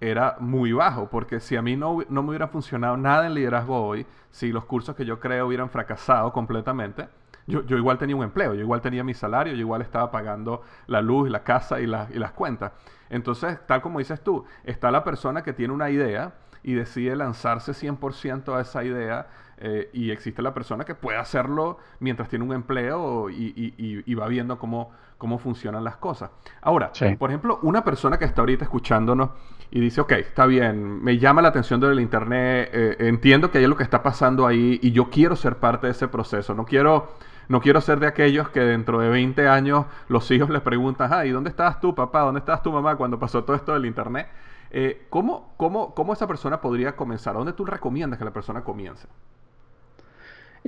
era 0.00 0.36
muy 0.40 0.72
bajo, 0.72 1.08
porque 1.08 1.40
si 1.40 1.56
a 1.56 1.62
mí 1.62 1.76
no, 1.76 1.98
no 2.08 2.22
me 2.22 2.30
hubiera 2.30 2.48
funcionado 2.48 2.96
nada 2.96 3.26
en 3.26 3.34
liderazgo 3.34 3.86
hoy, 3.86 4.06
si 4.30 4.52
los 4.52 4.64
cursos 4.64 4.94
que 4.96 5.04
yo 5.04 5.20
creo 5.20 5.46
hubieran 5.46 5.70
fracasado 5.70 6.32
completamente, 6.32 7.08
yo, 7.46 7.62
yo, 7.66 7.76
igual 7.76 7.98
tenía 7.98 8.16
un 8.16 8.22
empleo, 8.22 8.54
yo 8.54 8.60
igual 8.60 8.80
tenía 8.80 9.04
mi 9.04 9.12
salario, 9.12 9.52
yo 9.52 9.60
igual 9.60 9.82
estaba 9.82 10.10
pagando 10.10 10.62
la 10.86 11.02
luz, 11.02 11.28
la 11.30 11.44
casa 11.44 11.80
y, 11.80 11.84
y 11.84 12.18
las 12.18 12.32
cuentas. 12.32 12.72
Entonces, 13.10 13.58
tal 13.66 13.82
como 13.82 13.98
dices 13.98 14.22
tú, 14.22 14.44
está 14.64 14.90
la 14.90 15.04
persona 15.04 15.42
que 15.42 15.52
tiene 15.52 15.74
una 15.74 15.90
idea 15.90 16.32
y 16.62 16.72
decide 16.72 17.14
lanzarse 17.14 17.72
100% 17.72 18.56
a 18.56 18.62
esa 18.62 18.82
idea 18.82 19.28
eh, 19.58 19.90
y 19.92 20.10
existe 20.10 20.42
la 20.42 20.52
persona 20.52 20.84
que 20.84 20.94
puede 20.94 21.18
hacerlo 21.18 21.78
mientras 22.00 22.28
tiene 22.28 22.44
un 22.44 22.52
empleo 22.52 23.30
y, 23.30 24.14
va 24.14 24.26
viendo 24.26 24.58
cómo, 24.58 24.90
cómo 25.18 25.38
funcionan 25.38 25.84
las 25.84 25.96
cosas. 25.96 26.30
Ahora, 26.60 26.92
por 27.18 27.30
ejemplo, 27.30 27.58
una 27.62 27.84
persona 27.84 28.18
que 28.18 28.24
está 28.24 28.42
ahorita 28.42 28.64
escuchándonos 28.64 29.30
y 29.70 29.80
dice, 29.80 30.00
ok, 30.00 30.12
está 30.12 30.46
bien, 30.46 31.02
me 31.02 31.18
llama 31.18 31.42
la 31.42 31.48
atención 31.48 31.80
del 31.80 32.00
Internet, 32.00 32.70
eh, 32.72 32.96
entiendo 33.00 33.50
que 33.50 33.58
hay 33.58 33.66
lo 33.66 33.76
que 33.76 33.82
está 33.82 34.02
pasando 34.02 34.46
ahí 34.46 34.78
y 34.82 34.92
yo 34.92 35.10
quiero 35.10 35.36
ser 35.36 35.56
parte 35.56 35.86
de 35.86 35.92
ese 35.92 36.08
proceso, 36.08 36.54
no 36.54 36.64
quiero... 36.64 37.12
No 37.46 37.60
quiero 37.60 37.82
ser 37.82 38.00
de 38.00 38.06
aquellos 38.06 38.48
que 38.48 38.60
dentro 38.60 39.00
de 39.00 39.10
20 39.10 39.48
años 39.48 39.84
los 40.08 40.30
hijos 40.30 40.48
les 40.48 40.62
preguntan, 40.62 41.26
¿y 41.26 41.28
dónde 41.28 41.50
estabas 41.50 41.78
tú, 41.78 41.94
papá? 41.94 42.20
¿Dónde 42.20 42.38
estabas 42.38 42.62
tu 42.62 42.72
mamá 42.72 42.96
cuando 42.96 43.18
pasó 43.18 43.44
todo 43.44 43.54
esto 43.54 43.74
del 43.74 43.84
Internet? 43.84 44.28
Eh, 44.70 45.06
¿cómo, 45.10 45.52
cómo, 45.58 45.94
¿Cómo 45.94 46.14
esa 46.14 46.26
persona 46.26 46.62
podría 46.62 46.96
comenzar? 46.96 47.34
¿Dónde 47.34 47.52
tú 47.52 47.66
recomiendas 47.66 48.18
que 48.18 48.24
la 48.24 48.32
persona 48.32 48.64
comience? 48.64 49.06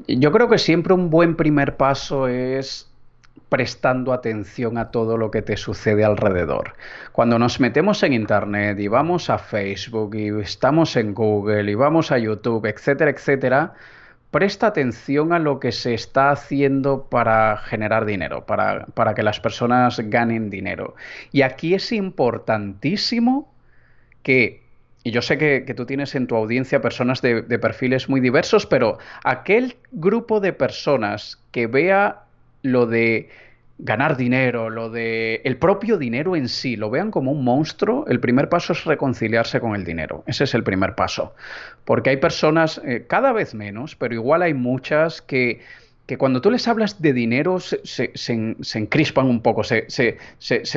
Yo 0.07 0.31
creo 0.31 0.49
que 0.49 0.59
siempre 0.59 0.93
un 0.93 1.09
buen 1.09 1.37
primer 1.37 1.76
paso 1.76 2.29
es 2.29 2.93
prestando 3.49 4.12
atención 4.12 4.79
a 4.79 4.91
todo 4.91 5.17
lo 5.17 5.31
que 5.31 5.43
te 5.43 5.57
sucede 5.57 6.05
alrededor. 6.05 6.75
Cuando 7.12 7.38
nos 7.38 7.61
metemos 7.61 8.03
en 8.03 8.12
Internet 8.12 8.79
y 8.81 8.88
vamos 8.88 9.31
a 9.31 9.38
Facebook 9.38 10.15
y 10.17 10.29
estamos 10.41 10.97
en 10.97 11.15
Google 11.15 11.71
y 11.71 11.75
vamos 11.75 12.11
a 12.11 12.19
YouTube, 12.19 12.67
etcétera, 12.67 13.11
etcétera, 13.11 13.75
presta 14.31 14.67
atención 14.67 15.33
a 15.33 15.38
lo 15.38 15.61
que 15.61 15.73
se 15.73 15.95
está 15.95 16.31
haciendo 16.31 17.05
para 17.09 17.57
generar 17.59 18.05
dinero, 18.05 18.45
para, 18.45 18.87
para 18.87 19.15
que 19.15 19.23
las 19.23 19.41
personas 19.41 20.00
ganen 20.00 20.50
dinero. 20.50 20.97
Y 21.33 21.43
aquí 21.43 21.75
es 21.75 21.93
importantísimo 21.93 23.53
que 24.23 24.67
y 25.07 25.12
yo 25.12 25.23
sé 25.23 25.38
que, 25.38 25.62
tú 25.76 25.87
tienes 25.87 26.17
en 26.17 26.26
tu 26.26 26.35
audiencia 26.35 26.81
personas 26.81 27.23
de, 27.23 27.45
perfiles 27.61 28.09
muy 28.09 28.21
diversos, 28.21 28.67
pero 28.67 28.99
aquel 29.23 29.76
grupo 29.93 30.41
de 30.41 30.53
personas 30.53 31.41
que 31.53 31.69
vea 31.69 32.25
lo 32.62 32.86
de 32.86 33.28
ganar 33.78 34.16
dinero, 34.16 34.70
lo 34.70 34.90
de 34.90 35.42
el 35.44 35.58
propio 35.58 35.98
dinero 35.98 36.34
en 36.34 36.48
sí, 36.48 36.76
lo 36.76 36.88
vean 36.88 37.10
como 37.10 37.30
un 37.32 37.44
monstruo, 37.44 38.06
el 38.08 38.20
primer 38.20 38.48
paso 38.48 38.72
es 38.72 38.84
reconciliarse 38.84 39.60
con 39.60 39.75
el 39.75 39.84
dinero. 39.84 40.25
Ese 40.26 40.44
es 40.44 40.54
el 40.54 40.64
primer 40.64 40.94
paso. 40.94 41.34
Porque 41.84 42.10
hay 42.10 42.16
personas, 42.16 42.80
eh, 42.84 43.04
cada 43.06 43.32
vez 43.32 43.54
menos, 43.54 43.94
pero 43.94 44.14
igual 44.14 44.42
hay 44.42 44.54
muchas 44.54 45.20
que 45.20 45.60
que 46.06 46.16
cuando 46.16 46.40
tú 46.40 46.50
les 46.52 46.66
hablas 46.68 47.02
de 47.02 47.12
dinero 47.12 47.58
se, 47.58 47.80
se, 47.84 48.78
encrispan 48.78 49.26
un 49.26 49.42
poco, 49.42 49.64
se, 49.64 49.86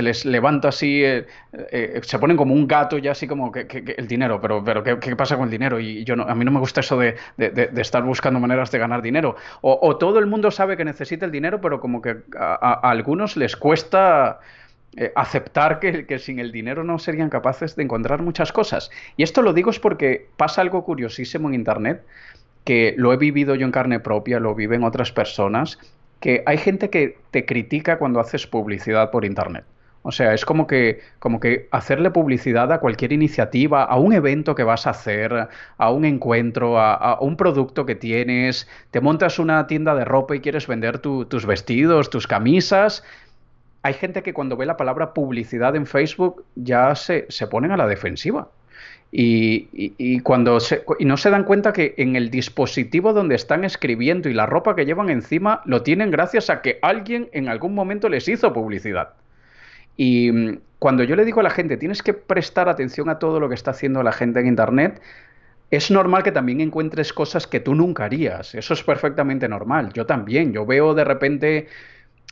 les 0.01 0.25
levanta 0.25 0.69
así, 0.69 1.03
eh, 1.03 1.27
eh, 1.71 2.01
se 2.03 2.17
ponen 2.17 2.35
como 2.35 2.55
un 2.55 2.67
gato 2.67 2.97
ya 2.97 3.11
así 3.11 3.27
como 3.27 3.51
que, 3.51 3.95
el 3.97 4.07
dinero, 4.07 4.41
pero, 4.41 4.63
pero 4.63 4.83
¿qué, 4.83 5.15
pasa 5.15 5.37
con 5.37 5.45
el 5.45 5.51
dinero? 5.51 5.79
Y 5.79 6.03
yo 6.03 6.15
no, 6.15 6.23
a 6.23 6.33
mí 6.33 6.43
no 6.43 6.51
me 6.51 6.59
gusta 6.59 6.79
eso 6.79 6.97
de, 6.97 7.15
estar 7.77 8.03
buscando 8.03 8.39
maneras 8.39 8.71
de 8.71 8.79
ganar 8.79 9.03
dinero. 9.03 9.35
O, 9.61 9.97
todo 9.97 10.17
el 10.17 10.25
mundo 10.25 10.49
sabe 10.49 10.75
que 10.75 10.85
necesita 10.85 11.25
el 11.25 11.31
dinero, 11.31 11.61
pero 11.61 11.79
como 11.79 12.01
que 12.01 12.17
a, 12.37 12.89
algunos 12.89 13.37
les 13.37 13.55
cuesta... 13.55 14.39
Eh, 14.97 15.11
aceptar 15.15 15.79
que, 15.79 16.07
que, 16.07 16.17
sin 16.17 16.39
el 16.39 16.51
dinero 16.51 16.83
no 16.83 16.97
serían 16.97 17.29
capaces 17.29 17.75
de 17.75 17.83
encontrar 17.83 18.23
muchas 18.23 18.51
cosas. 18.51 18.89
Y 19.17 19.23
esto 19.23 19.43
lo 19.43 19.53
digo 19.53 19.69
es 19.69 19.79
porque 19.79 20.29
pasa 20.35 20.61
algo 20.61 20.83
curiosísimo 20.83 21.47
en 21.47 21.53
Internet, 21.53 22.03
que 22.63 22.93
lo 22.97 23.13
he 23.13 23.17
vivido 23.17 23.55
yo 23.55 23.65
en 23.65 23.71
carne 23.71 23.99
propia, 23.99 24.39
lo 24.39 24.55
viven 24.55 24.83
otras 24.83 25.11
personas, 25.11 25.79
que 26.19 26.43
hay 26.45 26.57
gente 26.57 26.89
que 26.89 27.17
te 27.31 27.45
critica 27.45 27.97
cuando 27.97 28.19
haces 28.19 28.47
publicidad 28.47 29.11
por 29.11 29.25
Internet. 29.25 29.65
O 30.01 30.11
sea, 30.11 30.33
es 30.33 30.45
como 30.45 30.65
que, 30.65 31.01
como 31.19 31.39
que 31.39 31.67
hacerle 31.71 32.09
publicidad 32.09 32.71
a 32.71 32.79
cualquier 32.79 33.11
iniciativa, 33.11 33.83
a 33.83 33.97
un 33.97 34.13
evento 34.13 34.55
que 34.55 34.63
vas 34.63 34.87
a 34.87 34.91
hacer, 34.91 35.49
a 35.77 35.91
un 35.91 36.05
encuentro, 36.05 36.79
a, 36.79 37.19
un 37.19 37.35
producto 37.35 37.85
que 37.85 37.95
tienes, 37.95 38.67
te 38.91 39.01
montas 39.01 39.39
una 39.39 39.67
tienda 39.67 39.95
de 39.95 40.05
ropa 40.05 40.35
y 40.35 40.39
quieres 40.39 40.67
vender 40.67 40.99
tus 40.99 41.45
vestidos, 41.45 42.09
tus 42.09 42.27
camisas. 42.27 43.03
Hay 43.83 43.93
gente 43.93 44.23
que 44.23 44.33
cuando 44.33 44.55
ve 44.55 44.65
la 44.65 44.77
palabra 44.77 45.13
publicidad 45.13 45.75
en 45.75 45.85
Facebook 45.85 46.45
ya 46.55 46.95
se, 46.95 47.25
se 47.29 47.47
ponen 47.47 47.71
a 47.71 47.77
la 47.77 47.87
defensiva. 47.87 48.49
Y, 49.11 50.19
cuando 50.19 50.59
y 50.99 51.05
no 51.05 51.17
se 51.17 51.31
dan 51.31 51.43
cuenta 51.43 51.73
que 51.73 51.95
en 51.97 52.15
el 52.15 52.29
dispositivo 52.29 53.11
donde 53.11 53.35
están 53.35 53.63
escribiendo 53.63 54.29
y 54.29 54.33
la 54.33 54.45
ropa 54.45 54.75
que 54.75 54.85
llevan 54.85 55.09
encima 55.09 55.61
lo 55.65 55.81
tienen 55.81 56.11
gracias 56.11 56.51
a 56.51 56.61
que 56.61 56.77
alguien 56.83 57.27
en 57.31 57.49
algún 57.49 57.73
momento 57.73 58.07
les 58.07 58.27
hizo 58.27 58.53
publicidad. 58.53 59.13
Y 59.97 60.31
mm, 60.31 60.59
cuando 60.77 61.03
yo 61.03 61.15
le 61.15 61.25
digo 61.25 61.39
a 61.39 61.43
la 61.43 61.49
gente, 61.49 61.77
tienes 61.77 62.03
que 62.03 62.13
prestar 62.13 62.69
atención 62.69 63.09
a 63.09 63.17
todo 63.17 63.39
lo 63.39 63.49
que 63.49 63.55
está 63.55 63.71
haciendo 63.71 64.03
la 64.03 64.11
gente 64.11 64.39
en 64.41 64.47
Internet, 64.47 65.01
es 65.71 65.91
normal 65.91 66.23
que 66.23 66.31
también 66.31 66.61
encuentres 66.61 67.13
cosas 67.13 67.47
que 67.47 67.59
tú 67.59 67.75
nunca 67.75 68.05
harías. 68.05 68.55
Eso 68.55 68.73
es 68.73 68.83
perfectamente 68.83 69.47
normal. 69.47 69.91
Yo 69.93 70.05
también. 70.05 70.53
Yo 70.53 70.65
veo 70.65 70.93
de 70.93 71.03
repente 71.03 71.67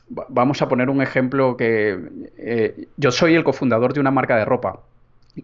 vamos 0.09 0.61
a 0.61 0.69
poner 0.69 0.89
un 0.89 1.01
ejemplo 1.01 1.57
que 1.57 1.99
eh, 2.37 2.87
yo 2.95 3.11
soy 3.11 3.35
el 3.35 3.43
cofundador 3.43 3.93
de 3.93 3.99
una 3.99 4.11
marca 4.11 4.37
de 4.37 4.45
ropa. 4.45 4.79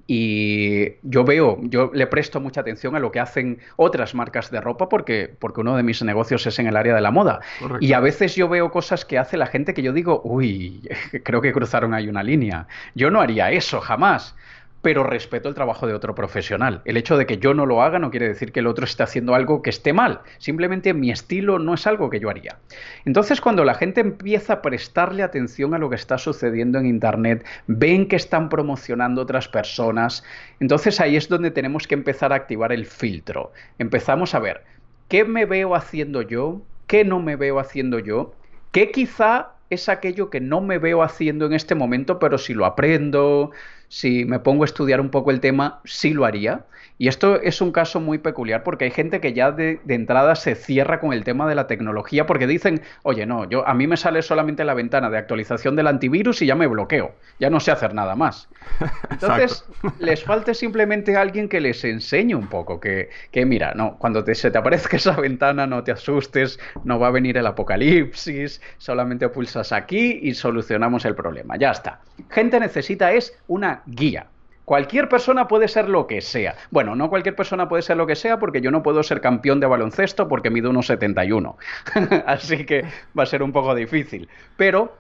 Y 0.08 0.94
yo 1.04 1.24
veo, 1.24 1.60
yo 1.64 1.92
le 1.94 2.08
presto 2.08 2.40
mucha 2.40 2.62
atención 2.62 2.96
a 2.96 3.00
lo 3.00 3.12
que 3.12 3.20
hacen 3.20 3.60
otras 3.76 4.16
marcas 4.16 4.50
de 4.52 4.62
ropa 4.62 4.90
porque, 4.90 5.34
porque 5.40 5.62
uno 5.62 5.76
de 5.76 5.84
mis 5.84 6.02
negocios 6.04 6.46
es 6.48 6.60
en 6.60 6.68
el 6.68 6.76
área 6.76 6.96
de 6.96 7.02
la 7.02 7.12
moda. 7.12 7.42
Y 7.80 7.94
a 7.94 8.00
veces 8.00 8.36
yo 8.36 8.50
veo 8.50 8.72
cosas 8.72 9.06
que 9.06 9.18
hace 9.18 9.38
la 9.38 9.48
gente 9.48 9.74
que 9.74 9.84
yo 9.84 9.94
digo, 9.94 10.22
uy, 10.24 10.90
creo 11.24 11.42
que 11.42 11.54
cruzaron 11.54 11.94
ahí 11.94 12.08
una 12.08 12.24
línea. 12.24 12.68
Yo 12.96 13.12
no 13.12 13.22
haría 13.22 13.52
eso 13.52 13.80
jamás 13.82 14.36
pero 14.84 15.06
respeto 15.06 15.48
el 15.48 15.56
trabajo 15.56 15.88
de 15.88 15.94
otro 15.94 16.14
profesional. 16.14 16.82
El 16.84 16.98
hecho 16.98 17.18
de 17.18 17.26
que 17.26 17.38
yo 17.38 17.54
no 17.54 17.66
lo 17.66 17.82
haga 17.82 18.00
no 18.00 18.12
quiere 18.12 18.28
decir 18.28 18.52
que 18.52 18.60
el 18.60 18.68
otro 18.68 18.84
esté 18.84 19.02
haciendo 19.02 19.34
algo 19.34 19.62
que 19.62 19.70
esté 19.70 19.94
mal. 19.94 20.20
Simplemente 20.40 20.94
mi 20.94 21.10
estilo 21.10 21.58
no 21.58 21.74
es 21.74 21.88
algo 21.88 22.10
que 22.10 22.20
yo 22.20 22.30
haría. 22.30 22.58
Entonces, 23.06 23.40
cuando 23.40 23.64
la 23.64 23.76
gente 23.76 24.02
empieza 24.02 24.54
a 24.54 24.62
prestarle 24.62 25.24
atención 25.24 25.74
a 25.74 25.78
lo 25.78 25.90
que 25.90 25.96
está 25.96 26.18
sucediendo 26.18 26.80
en 26.80 26.86
Internet, 26.86 27.46
ven 27.68 28.10
que 28.10 28.18
están 28.18 28.50
promocionando 28.50 29.22
otras 29.22 29.48
personas, 29.48 30.26
entonces 30.60 31.00
ahí 31.00 31.16
es 31.16 31.30
donde 31.30 31.50
tenemos 31.50 31.88
que 31.88 31.96
empezar 31.96 32.34
a 32.34 32.36
activar 32.36 32.74
el 32.74 32.86
filtro. 32.86 33.54
Empezamos 33.80 34.36
a 34.36 34.40
ver, 34.40 34.66
¿qué 35.08 35.24
me 35.24 35.46
veo 35.46 35.76
haciendo 35.76 36.24
yo? 36.24 36.62
¿Qué 36.88 37.06
no 37.06 37.22
me 37.22 37.38
veo 37.38 37.60
haciendo 37.60 38.00
yo? 38.00 38.36
¿Qué 38.74 38.92
quizá 38.92 39.54
es 39.74 39.90
aquello 39.90 40.30
que 40.30 40.40
no 40.40 40.62
me 40.62 40.78
veo 40.78 41.04
haciendo 41.04 41.46
en 41.46 41.54
este 41.54 41.76
momento, 41.76 42.20
pero 42.20 42.38
si 42.38 42.54
lo 42.54 42.66
aprendo, 42.66 43.52
si 43.94 44.26
me 44.26 44.40
pongo 44.40 44.64
a 44.64 44.66
estudiar 44.66 45.00
un 45.00 45.12
poco 45.12 45.30
el 45.30 45.40
tema, 45.40 45.80
sí 45.86 46.16
lo 46.16 46.26
haría. 46.26 46.66
Y 46.98 47.08
esto 47.08 47.40
es 47.40 47.62
un 47.62 47.72
caso 47.72 48.00
muy 48.00 48.18
peculiar 48.18 48.64
porque 48.64 48.86
hay 48.86 48.92
gente 48.92 49.20
que 49.20 49.34
ya 49.34 49.52
de, 49.52 49.80
entrada 49.88 50.36
se 50.36 50.56
cierra 50.56 51.00
con 51.00 51.14
el 51.14 51.24
tema 51.24 51.48
de 51.48 51.54
la 51.54 51.68
tecnología 51.68 52.26
porque 52.26 52.48
dicen, 52.48 52.82
oye, 53.04 53.28
no, 53.28 53.48
yo 53.48 53.68
a 53.68 53.74
mí 53.76 53.86
me 53.86 53.98
sale 53.98 54.24
solamente 54.24 54.64
la 54.64 54.74
ventana 54.74 55.12
de 55.12 55.20
actualización 55.20 55.76
del 55.76 55.88
antivirus 55.88 56.42
y 56.42 56.48
ya 56.48 56.56
me 56.56 56.66
bloqueo, 56.66 57.14
ya 57.40 57.52
no 57.52 57.60
sé 57.60 57.70
hacer 57.70 57.94
nada 57.94 58.16
más. 58.16 58.50
Entonces, 59.12 59.66
les 60.00 60.24
falta 60.24 60.56
simplemente 60.56 61.16
alguien 61.16 61.48
que 61.48 61.62
les 61.62 61.84
enseñe 61.84 62.34
un 62.34 62.48
poco, 62.48 62.80
que, 62.80 63.10
que 63.32 63.46
mira, 63.46 63.74
no, 63.76 63.98
cuando 64.00 64.24
se 64.34 64.50
te 64.50 64.58
aparezca 64.58 64.98
esa 64.98 65.16
ventana 65.16 65.68
no 65.68 65.84
te 65.84 65.92
asustes, 65.92 66.60
no 66.84 67.00
va 67.00 67.08
a 67.08 67.12
venir 67.12 67.38
el 67.38 67.46
apocalipsis, 67.46 68.60
solamente 68.78 69.30
pulsas 69.30 69.72
aquí 69.72 70.20
y 70.22 70.34
solucionamos 70.34 71.06
el 71.06 71.14
problema, 71.14 71.58
ya 71.58 71.72
está. 71.72 72.00
Gente 72.30 72.60
necesita 72.60 73.12
es 73.12 73.38
una 73.48 73.83
guía. 73.86 74.28
Cualquier 74.66 75.10
persona 75.10 75.48
puede 75.48 75.68
ser 75.68 75.90
lo 75.90 76.08
que 76.08 76.22
sea. 76.22 76.56
Bueno, 76.72 76.96
no 76.96 77.10
cualquier 77.10 77.36
persona 77.36 77.68
puede 77.68 77.84
ser 77.84 77.98
lo 77.98 78.08
que 78.08 78.16
sea 78.16 78.40
porque 78.40 78.62
yo 78.62 78.72
no 78.72 78.82
puedo 78.82 79.04
ser 79.04 79.20
campeón 79.20 79.60
de 79.60 79.68
baloncesto 79.68 80.30
porque 80.30 80.50
mido 80.50 80.70
unos 80.70 80.88
71. 80.88 81.58
Así 82.26 82.66
que 82.66 82.86
va 83.18 83.24
a 83.24 83.28
ser 83.28 83.44
un 83.44 83.52
poco 83.52 83.76
difícil. 83.76 84.30
Pero 84.56 84.94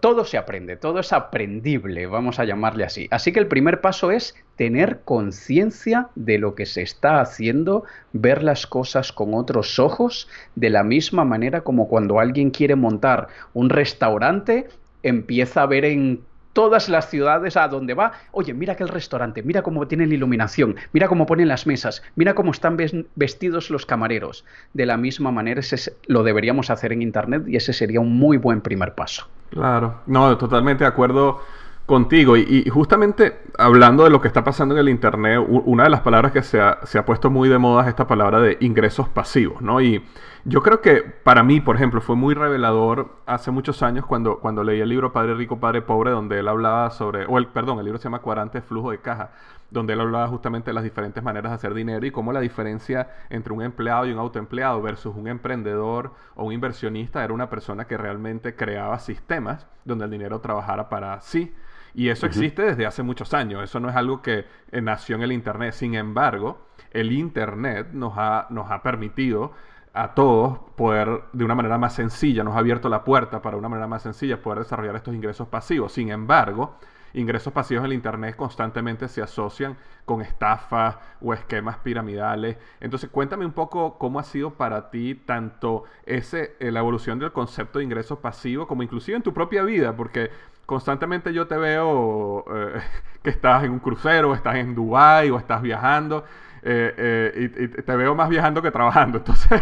todo 0.00 0.24
se 0.24 0.38
aprende, 0.38 0.76
todo 0.76 0.98
es 0.98 1.12
aprendible, 1.12 2.06
vamos 2.06 2.38
a 2.38 2.44
llamarle 2.44 2.84
así. 2.84 3.06
Así 3.10 3.32
que 3.32 3.40
el 3.40 3.46
primer 3.46 3.80
paso 3.80 4.10
es 4.10 4.34
tener 4.56 5.00
conciencia 5.04 6.08
de 6.14 6.38
lo 6.38 6.54
que 6.54 6.66
se 6.66 6.82
está 6.82 7.20
haciendo, 7.20 7.84
ver 8.12 8.42
las 8.42 8.66
cosas 8.66 9.12
con 9.12 9.34
otros 9.34 9.78
ojos, 9.78 10.28
de 10.54 10.70
la 10.70 10.84
misma 10.84 11.24
manera 11.24 11.62
como 11.62 11.88
cuando 11.88 12.18
alguien 12.18 12.50
quiere 12.50 12.76
montar 12.76 13.28
un 13.52 13.70
restaurante, 13.70 14.68
empieza 15.02 15.62
a 15.62 15.66
ver 15.66 15.84
en 15.84 16.22
todas 16.54 16.88
las 16.88 17.10
ciudades 17.10 17.58
a 17.58 17.68
donde 17.68 17.92
va, 17.92 18.12
oye, 18.32 18.54
mira 18.54 18.72
aquel 18.72 18.88
restaurante, 18.88 19.42
mira 19.42 19.62
cómo 19.62 19.86
tienen 19.86 20.12
iluminación, 20.12 20.76
mira 20.92 21.08
cómo 21.08 21.26
ponen 21.26 21.48
las 21.48 21.66
mesas, 21.66 22.02
mira 22.16 22.34
cómo 22.34 22.52
están 22.52 22.78
vestidos 23.14 23.68
los 23.68 23.84
camareros. 23.84 24.46
De 24.72 24.86
la 24.86 24.96
misma 24.96 25.30
manera, 25.30 25.60
ese 25.60 25.92
lo 26.06 26.22
deberíamos 26.22 26.70
hacer 26.70 26.92
en 26.92 27.02
Internet 27.02 27.42
y 27.46 27.56
ese 27.56 27.74
sería 27.74 28.00
un 28.00 28.16
muy 28.16 28.38
buen 28.38 28.62
primer 28.62 28.94
paso. 28.94 29.26
Claro, 29.50 30.00
no, 30.06 30.38
totalmente 30.38 30.84
de 30.84 30.88
acuerdo 30.88 31.42
contigo. 31.86 32.36
Y, 32.36 32.68
justamente 32.70 33.42
hablando 33.58 34.04
de 34.04 34.10
lo 34.10 34.20
que 34.20 34.28
está 34.28 34.44
pasando 34.44 34.74
en 34.74 34.80
el 34.80 34.88
Internet, 34.88 35.44
una 35.48 35.84
de 35.84 35.90
las 35.90 36.00
palabras 36.00 36.32
que 36.32 36.42
se 36.42 36.60
ha, 36.60 36.80
se 36.84 36.98
ha, 36.98 37.04
puesto 37.04 37.30
muy 37.30 37.48
de 37.48 37.58
moda 37.58 37.82
es 37.82 37.88
esta 37.88 38.06
palabra 38.06 38.40
de 38.40 38.56
ingresos 38.60 39.08
pasivos, 39.08 39.60
¿no? 39.62 39.80
Y 39.80 40.04
yo 40.46 40.62
creo 40.62 40.80
que 40.80 41.02
para 41.02 41.42
mí, 41.42 41.60
por 41.60 41.76
ejemplo, 41.76 42.00
fue 42.00 42.16
muy 42.16 42.34
revelador 42.34 43.16
hace 43.26 43.50
muchos 43.50 43.82
años 43.82 44.04
cuando, 44.06 44.40
cuando 44.40 44.62
leí 44.62 44.80
el 44.80 44.88
libro 44.88 45.12
Padre 45.12 45.34
Rico, 45.34 45.58
Padre 45.58 45.82
Pobre, 45.82 46.10
donde 46.10 46.40
él 46.40 46.48
hablaba 46.48 46.90
sobre, 46.90 47.24
o 47.26 47.38
el, 47.38 47.46
perdón, 47.46 47.78
el 47.78 47.84
libro 47.86 47.98
se 47.98 48.04
llama 48.04 48.20
Cuadrante 48.20 48.60
Flujo 48.60 48.90
de 48.90 48.98
Caja, 48.98 49.30
donde 49.70 49.94
él 49.94 50.00
hablaba 50.00 50.28
justamente 50.28 50.70
de 50.70 50.74
las 50.74 50.84
diferentes 50.84 51.22
maneras 51.22 51.50
de 51.50 51.56
hacer 51.56 51.74
dinero 51.74 52.04
y 52.04 52.10
cómo 52.10 52.32
la 52.32 52.40
diferencia 52.40 53.10
entre 53.30 53.52
un 53.52 53.62
empleado 53.62 54.06
y 54.06 54.12
un 54.12 54.18
autoempleado 54.18 54.82
versus 54.82 55.14
un 55.16 55.28
emprendedor 55.28 56.12
o 56.36 56.44
un 56.44 56.52
inversionista 56.52 57.24
era 57.24 57.32
una 57.32 57.48
persona 57.48 57.86
que 57.86 57.96
realmente 57.96 58.54
creaba 58.54 58.98
sistemas 58.98 59.66
donde 59.84 60.04
el 60.04 60.10
dinero 60.10 60.40
trabajara 60.40 60.88
para 60.88 61.20
sí. 61.22 61.52
Y 61.94 62.08
eso 62.08 62.26
existe 62.26 62.62
desde 62.62 62.86
hace 62.86 63.02
muchos 63.04 63.32
años, 63.34 63.62
eso 63.62 63.78
no 63.78 63.88
es 63.88 63.94
algo 63.94 64.20
que 64.20 64.46
eh, 64.72 64.80
nació 64.80 65.14
en 65.14 65.22
el 65.22 65.32
Internet. 65.32 65.74
Sin 65.74 65.94
embargo, 65.94 66.66
el 66.90 67.12
Internet 67.12 67.88
nos 67.92 68.14
ha, 68.16 68.48
nos 68.50 68.70
ha 68.70 68.82
permitido 68.82 69.52
a 69.92 70.12
todos 70.12 70.58
poder 70.76 71.22
de 71.32 71.44
una 71.44 71.54
manera 71.54 71.78
más 71.78 71.94
sencilla, 71.94 72.42
nos 72.42 72.56
ha 72.56 72.58
abierto 72.58 72.88
la 72.88 73.04
puerta 73.04 73.40
para 73.40 73.56
una 73.56 73.68
manera 73.68 73.86
más 73.86 74.02
sencilla 74.02 74.42
poder 74.42 74.58
desarrollar 74.58 74.96
estos 74.96 75.14
ingresos 75.14 75.46
pasivos. 75.46 75.92
Sin 75.92 76.10
embargo, 76.10 76.76
ingresos 77.14 77.52
pasivos 77.52 77.82
en 77.82 77.86
el 77.86 77.92
Internet 77.92 78.34
constantemente 78.34 79.06
se 79.06 79.22
asocian 79.22 79.76
con 80.04 80.20
estafas 80.20 80.98
o 81.20 81.32
esquemas 81.32 81.78
piramidales. 81.78 82.56
Entonces, 82.80 83.08
cuéntame 83.08 83.46
un 83.46 83.52
poco 83.52 83.96
cómo 83.96 84.18
ha 84.18 84.24
sido 84.24 84.54
para 84.54 84.90
ti 84.90 85.14
tanto 85.14 85.84
ese, 86.04 86.56
eh, 86.58 86.72
la 86.72 86.80
evolución 86.80 87.20
del 87.20 87.32
concepto 87.32 87.78
de 87.78 87.84
ingresos 87.84 88.18
pasivos 88.18 88.66
como 88.66 88.82
inclusive 88.82 89.16
en 89.16 89.22
tu 89.22 89.32
propia 89.32 89.62
vida, 89.62 89.94
porque 89.96 90.30
constantemente 90.66 91.32
yo 91.32 91.46
te 91.46 91.56
veo 91.56 92.44
eh, 92.54 92.80
que 93.22 93.30
estás 93.30 93.64
en 93.64 93.72
un 93.72 93.78
crucero, 93.78 94.34
estás 94.34 94.56
en 94.56 94.74
Dubái 94.74 95.30
o 95.30 95.38
estás 95.38 95.62
viajando 95.62 96.24
eh, 96.62 96.94
eh, 96.96 97.50
y, 97.58 97.82
te 97.82 97.96
veo 97.96 98.14
más 98.14 98.28
viajando 98.28 98.62
que 98.62 98.70
trabajando. 98.70 99.18
Entonces, 99.24 99.60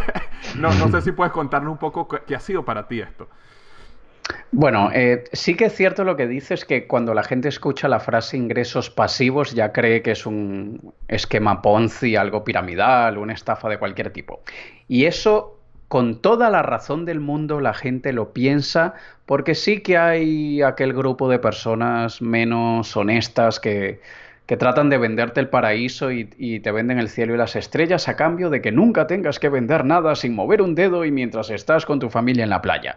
no, 0.57 0.73
no 0.75 0.89
sé 0.89 1.03
si 1.03 1.13
puedes 1.13 1.33
contarnos 1.33 1.73
un 1.73 1.79
poco 1.79 2.09
qué, 2.09 2.35
ha 2.35 2.41
sido 2.41 2.65
para 2.65 2.87
ti 2.87 3.01
esto. 3.01 3.29
Bueno, 4.53 4.91
sí 5.33 5.57
que 5.57 5.65
es 5.65 5.75
cierto 5.75 6.05
lo 6.05 6.17
que 6.17 6.27
dices, 6.27 6.65
que 6.65 6.87
cuando 6.87 7.13
la 7.13 7.23
gente 7.23 7.49
escucha 7.49 7.89
la 7.89 7.99
frase 8.01 8.37
ingresos 8.37 8.89
pasivos 8.89 9.53
ya 9.53 9.73
cree 9.73 10.01
que 10.01 10.13
es 10.13 10.27
un 10.27 10.95
esquema 11.09 11.61
Ponzi, 11.61 12.17
algo 12.17 12.45
piramidal, 12.45 13.19
una 13.19 13.33
estafa 13.33 13.69
de 13.69 13.79
cualquier 13.79 14.11
tipo. 14.11 14.43
Y 14.89 15.07
eso, 15.07 15.62
con 15.93 16.23
toda 16.23 16.49
la 16.49 16.63
razón 16.63 17.05
del 17.05 17.21
mundo, 17.21 17.61
la 17.61 17.75
gente 17.75 18.15
lo 18.15 18.33
piensa, 18.33 18.95
porque 19.27 19.55
sí 19.55 19.83
que 19.83 19.99
hay 19.99 20.63
aquel 20.63 20.95
grupo 20.95 21.29
de 21.29 21.39
personas 21.39 22.23
menos 22.23 22.97
honestas 22.97 23.61
que, 23.61 24.01
que 24.47 24.57
tratan 24.57 24.89
de 24.89 24.97
venderte 24.97 25.41
el 25.41 25.51
paraíso 25.51 26.11
y, 26.11 26.25
te 26.61 26.73
venden 26.73 26.99
el 26.99 27.11
cielo 27.11 27.35
y 27.35 27.37
las 27.37 27.57
estrellas 27.57 28.09
a 28.09 28.17
cambio 28.17 28.49
de 28.49 28.63
que 28.63 28.73
nunca 28.73 29.07
tengas 29.07 29.39
que 29.39 29.51
vender 29.51 29.85
nada 29.85 30.15
sin 30.15 30.35
mover 30.35 30.63
un 30.63 30.75
dedo 30.75 31.05
y 31.05 31.11
mientras 31.11 31.51
estás 31.51 31.85
con 31.85 32.01
tu 32.01 32.09
familia 32.09 32.45
en 32.45 32.49
la 32.49 32.63
playa. 32.63 32.97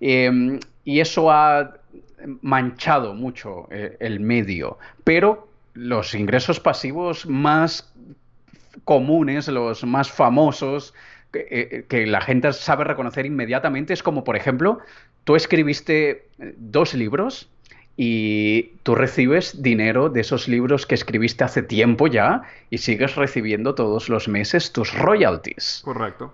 Em, 0.00 0.60
y 0.84 1.00
eso 1.00 1.30
ha 1.30 1.78
manchado 2.42 3.14
mucho 3.14 3.68
eh, 3.70 3.96
el 4.00 4.20
medio, 4.20 4.76
pero 5.02 5.48
los 5.72 6.14
ingresos 6.14 6.60
pasivos 6.60 7.24
más 7.24 7.90
comunes, 8.84 9.48
los 9.48 9.82
más 9.84 10.10
famosos, 10.10 10.92
que, 11.34 11.46
eh, 11.50 11.84
que, 11.88 12.06
la 12.06 12.20
gente 12.20 12.52
sabe 12.52 12.84
reconocer 12.84 13.26
inmediatamente, 13.26 13.92
es 13.92 14.02
como, 14.02 14.22
por 14.24 14.36
ejemplo, 14.36 14.78
tú 15.24 15.36
escribiste 15.36 16.28
dos 16.56 16.94
libros 16.94 17.50
y 17.96 18.72
tú 18.82 18.94
recibes 18.94 19.62
dinero 19.62 20.08
de 20.08 20.20
esos 20.20 20.48
libros 20.48 20.86
que 20.86 20.94
escribiste 20.94 21.44
hace 21.44 21.62
tiempo 21.62 22.06
ya 22.06 22.42
y 22.70 22.78
sigues 22.78 23.14
recibiendo 23.14 23.74
todos 23.74 24.08
los 24.08 24.28
meses 24.28 24.72
tus 24.72 24.92
royalties. 24.94 25.82
Correcto. 25.84 26.32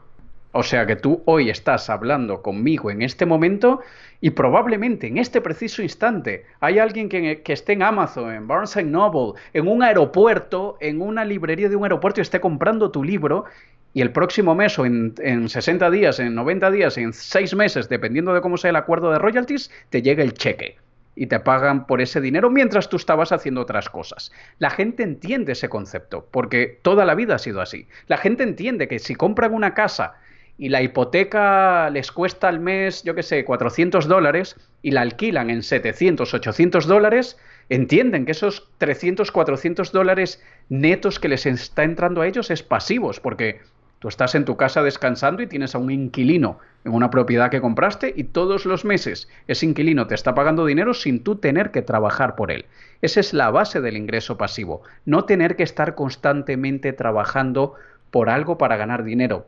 O 0.53 0.65
sea 0.65 0.85
que 0.85 0.97
tú 0.97 1.23
hoy 1.27 1.49
estás 1.49 1.89
hablando 1.91 2.43
conmigo 2.43 2.91
en 2.91 3.03
este 3.03 3.25
momento 3.25 3.81
y 4.21 4.31
probablemente 4.31 5.07
en 5.07 5.19
este 5.19 5.41
preciso 5.41 5.81
instante 5.81 6.45
hay 6.59 6.81
alguien 6.81 7.09
que, 7.09 7.41
esté 7.47 7.75
en 7.75 7.85
Amazon, 7.85 8.33
en 8.33 8.49
Barnes 8.49 8.77
Noble, 8.85 9.41
en 9.53 9.69
un 9.69 9.85
aeropuerto, 9.85 10.77
en 10.81 11.03
una 11.03 11.25
librería 11.25 11.69
de 11.69 11.77
un 11.77 11.85
aeropuerto 11.85 12.21
y 12.21 12.23
esté 12.23 12.41
comprando 12.41 12.91
tu 12.91 13.05
libro 13.05 13.45
y 13.93 14.03
el 14.03 14.13
próximo 14.13 14.55
mes 14.55 14.79
o 14.79 14.87
en, 14.87 15.15
en 15.19 15.49
60 15.49 15.91
días, 15.91 16.21
en 16.21 16.35
90 16.35 16.71
días, 16.71 16.97
en 16.99 17.13
6 17.13 17.55
meses, 17.57 17.89
dependiendo 17.89 18.33
de 18.33 18.41
cómo 18.41 18.57
sea 18.57 18.71
el 18.71 18.77
acuerdo 18.77 19.11
de 19.11 19.19
royalties, 19.19 19.71
te 19.91 20.03
llega 20.03 20.23
el 20.23 20.35
cheque 20.35 20.77
y 21.17 21.27
te 21.27 21.41
pagan 21.41 21.87
por 21.87 22.01
ese 22.01 22.21
dinero 22.21 22.51
mientras 22.51 22.89
tú 22.89 22.97
estabas 22.97 23.33
haciendo 23.33 23.61
otras 23.61 23.89
cosas. 23.89 24.33
La 24.59 24.71
gente 24.71 25.03
entiende 25.03 25.53
ese 25.53 25.69
concepto, 25.69 26.27
porque 26.31 26.79
toda 26.83 27.05
la 27.05 27.15
vida 27.15 27.35
ha 27.35 27.39
sido 27.39 27.61
así. 27.61 27.89
La 28.07 28.17
gente 28.17 28.43
entiende 28.43 28.89
que 28.89 28.99
si 28.99 29.15
compran 29.15 29.53
una 29.53 29.75
casa 29.75 30.15
y 30.57 30.69
la 30.69 30.83
hipoteca 30.83 31.91
les 31.91 32.13
cuesta 32.13 32.49
al 32.49 32.61
mes, 32.61 33.03
yo 33.03 33.15
qué 33.15 33.23
sé, 33.23 33.45
400 33.45 34.07
dólares 34.07 34.57
y 34.83 34.93
la 34.93 35.01
alquilan 35.01 35.51
en 35.51 35.63
700, 35.63 36.33
800 36.33 36.87
dólares, 36.87 37.39
entienden 37.69 38.25
que 38.25 38.33
esos 38.33 38.69
300, 38.79 39.33
400 39.33 39.93
dólares 39.93 40.43
netos 40.69 41.19
que 41.19 41.29
les 41.29 41.47
está 41.47 41.83
entrando 41.83 42.23
a 42.23 42.29
ellos 42.29 42.51
es 42.51 42.63
pasivos, 42.63 43.21
porque 43.21 43.61
Tú 44.01 44.09
estás 44.09 44.35
en 44.35 44.47
tu 44.47 44.57
casa 44.57 44.83
descansando 44.83 45.43
y 45.43 45.47
tienes 45.47 45.75
a 45.75 45.79
un 45.79 45.91
inquilino 45.91 46.59
en 46.85 46.95
una 46.95 47.11
propiedad 47.11 47.51
que 47.51 47.61
compraste 47.61 48.15
y 48.17 48.25
todos 48.25 48.65
los 48.65 48.87
meses 48.87 49.29
ese 49.47 49.67
inquilino 49.67 50.07
te 50.07 50.15
está 50.15 50.35
pagando 50.35 50.65
dinero 50.65 50.95
sin 50.95 51.23
tú 51.23 51.37
tener 51.37 51.71
que 51.71 51.83
trabajar 51.83 52.35
por 52.35 52.51
él. 52.51 52.65
Esa 53.03 53.21
es 53.21 53.35
la 53.35 53.51
base 53.51 53.83
del 53.83 53.99
ingreso 53.99 54.39
pasivo, 54.39 54.83
no 55.05 55.27
tener 55.27 55.55
que 55.55 55.65
estar 55.65 55.95
constantemente 55.95 56.95
trabajando 56.95 57.75
por 58.11 58.31
algo 58.31 58.57
para 58.57 58.79
ganar 58.79 59.05
dinero. 59.05 59.47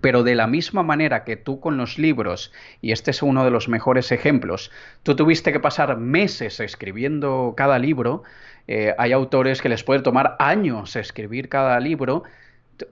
Pero 0.00 0.22
de 0.22 0.36
la 0.36 0.46
misma 0.46 0.84
manera 0.84 1.24
que 1.24 1.34
tú 1.34 1.58
con 1.58 1.76
los 1.76 1.98
libros, 1.98 2.52
y 2.80 2.92
este 2.92 3.10
es 3.10 3.24
uno 3.24 3.44
de 3.44 3.50
los 3.50 3.68
mejores 3.68 4.12
ejemplos, 4.12 4.70
tú 5.02 5.16
tuviste 5.16 5.52
que 5.52 5.58
pasar 5.58 5.96
meses 5.96 6.60
escribiendo 6.60 7.54
cada 7.56 7.80
libro, 7.80 8.22
eh, 8.68 8.94
hay 8.98 9.10
autores 9.10 9.60
que 9.60 9.68
les 9.68 9.82
puede 9.82 10.02
tomar 10.02 10.36
años 10.38 10.94
escribir 10.94 11.48
cada 11.48 11.80
libro, 11.80 12.22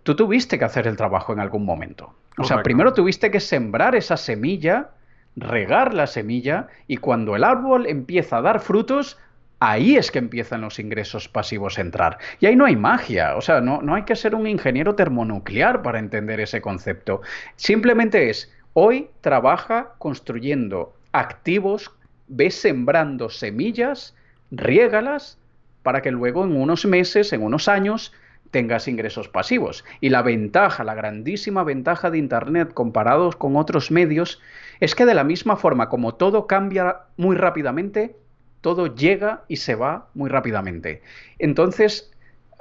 tú 0.02 0.16
tuviste 0.16 0.58
que 0.58 0.64
hacer 0.64 0.86
el 0.86 0.96
trabajo 0.96 1.32
en 1.32 1.40
algún 1.40 1.64
momento. 1.64 2.14
O 2.38 2.44
sea, 2.44 2.62
primero 2.62 2.92
tuviste 2.92 3.30
que 3.30 3.40
sembrar 3.40 3.94
esa 3.96 4.16
semilla, 4.16 4.90
regar 5.36 5.94
la 5.94 6.06
semilla, 6.06 6.68
y 6.86 6.98
cuando 6.98 7.34
el 7.34 7.44
árbol 7.44 7.86
empieza 7.86 8.38
a 8.38 8.42
dar 8.42 8.60
frutos, 8.60 9.18
ahí 9.60 9.96
es 9.96 10.10
que 10.10 10.18
empiezan 10.18 10.60
los 10.60 10.78
ingresos 10.78 11.28
pasivos 11.28 11.78
a 11.78 11.80
entrar. 11.80 12.18
Y 12.40 12.46
ahí 12.46 12.56
no 12.56 12.64
hay 12.64 12.76
magia, 12.76 13.36
o 13.36 13.40
sea, 13.40 13.60
no, 13.60 13.82
no 13.82 13.94
hay 13.94 14.04
que 14.04 14.16
ser 14.16 14.34
un 14.34 14.46
ingeniero 14.46 14.94
termonuclear 14.94 15.82
para 15.82 15.98
entender 15.98 16.40
ese 16.40 16.60
concepto. 16.60 17.22
Simplemente 17.56 18.30
es, 18.30 18.52
hoy 18.72 19.10
trabaja 19.20 19.94
construyendo 19.98 20.94
activos, 21.12 21.90
ves 22.28 22.54
sembrando 22.54 23.30
semillas, 23.30 24.14
riégalas, 24.50 25.38
para 25.82 26.02
que 26.02 26.10
luego 26.10 26.44
en 26.44 26.56
unos 26.56 26.84
meses, 26.84 27.32
en 27.32 27.42
unos 27.42 27.68
años, 27.68 28.12
tengas 28.50 28.88
ingresos 28.88 29.28
pasivos. 29.28 29.84
Y 30.00 30.08
la 30.08 30.22
ventaja, 30.22 30.84
la 30.84 30.94
grandísima 30.94 31.64
ventaja 31.64 32.10
de 32.10 32.18
Internet 32.18 32.72
comparados 32.74 33.36
con 33.36 33.56
otros 33.56 33.90
medios, 33.90 34.40
es 34.80 34.94
que 34.94 35.06
de 35.06 35.14
la 35.14 35.24
misma 35.24 35.56
forma 35.56 35.88
como 35.88 36.14
todo 36.14 36.46
cambia 36.46 37.02
muy 37.16 37.36
rápidamente, 37.36 38.16
todo 38.60 38.94
llega 38.94 39.44
y 39.48 39.56
se 39.56 39.74
va 39.74 40.08
muy 40.14 40.28
rápidamente. 40.28 41.02
Entonces, 41.38 42.10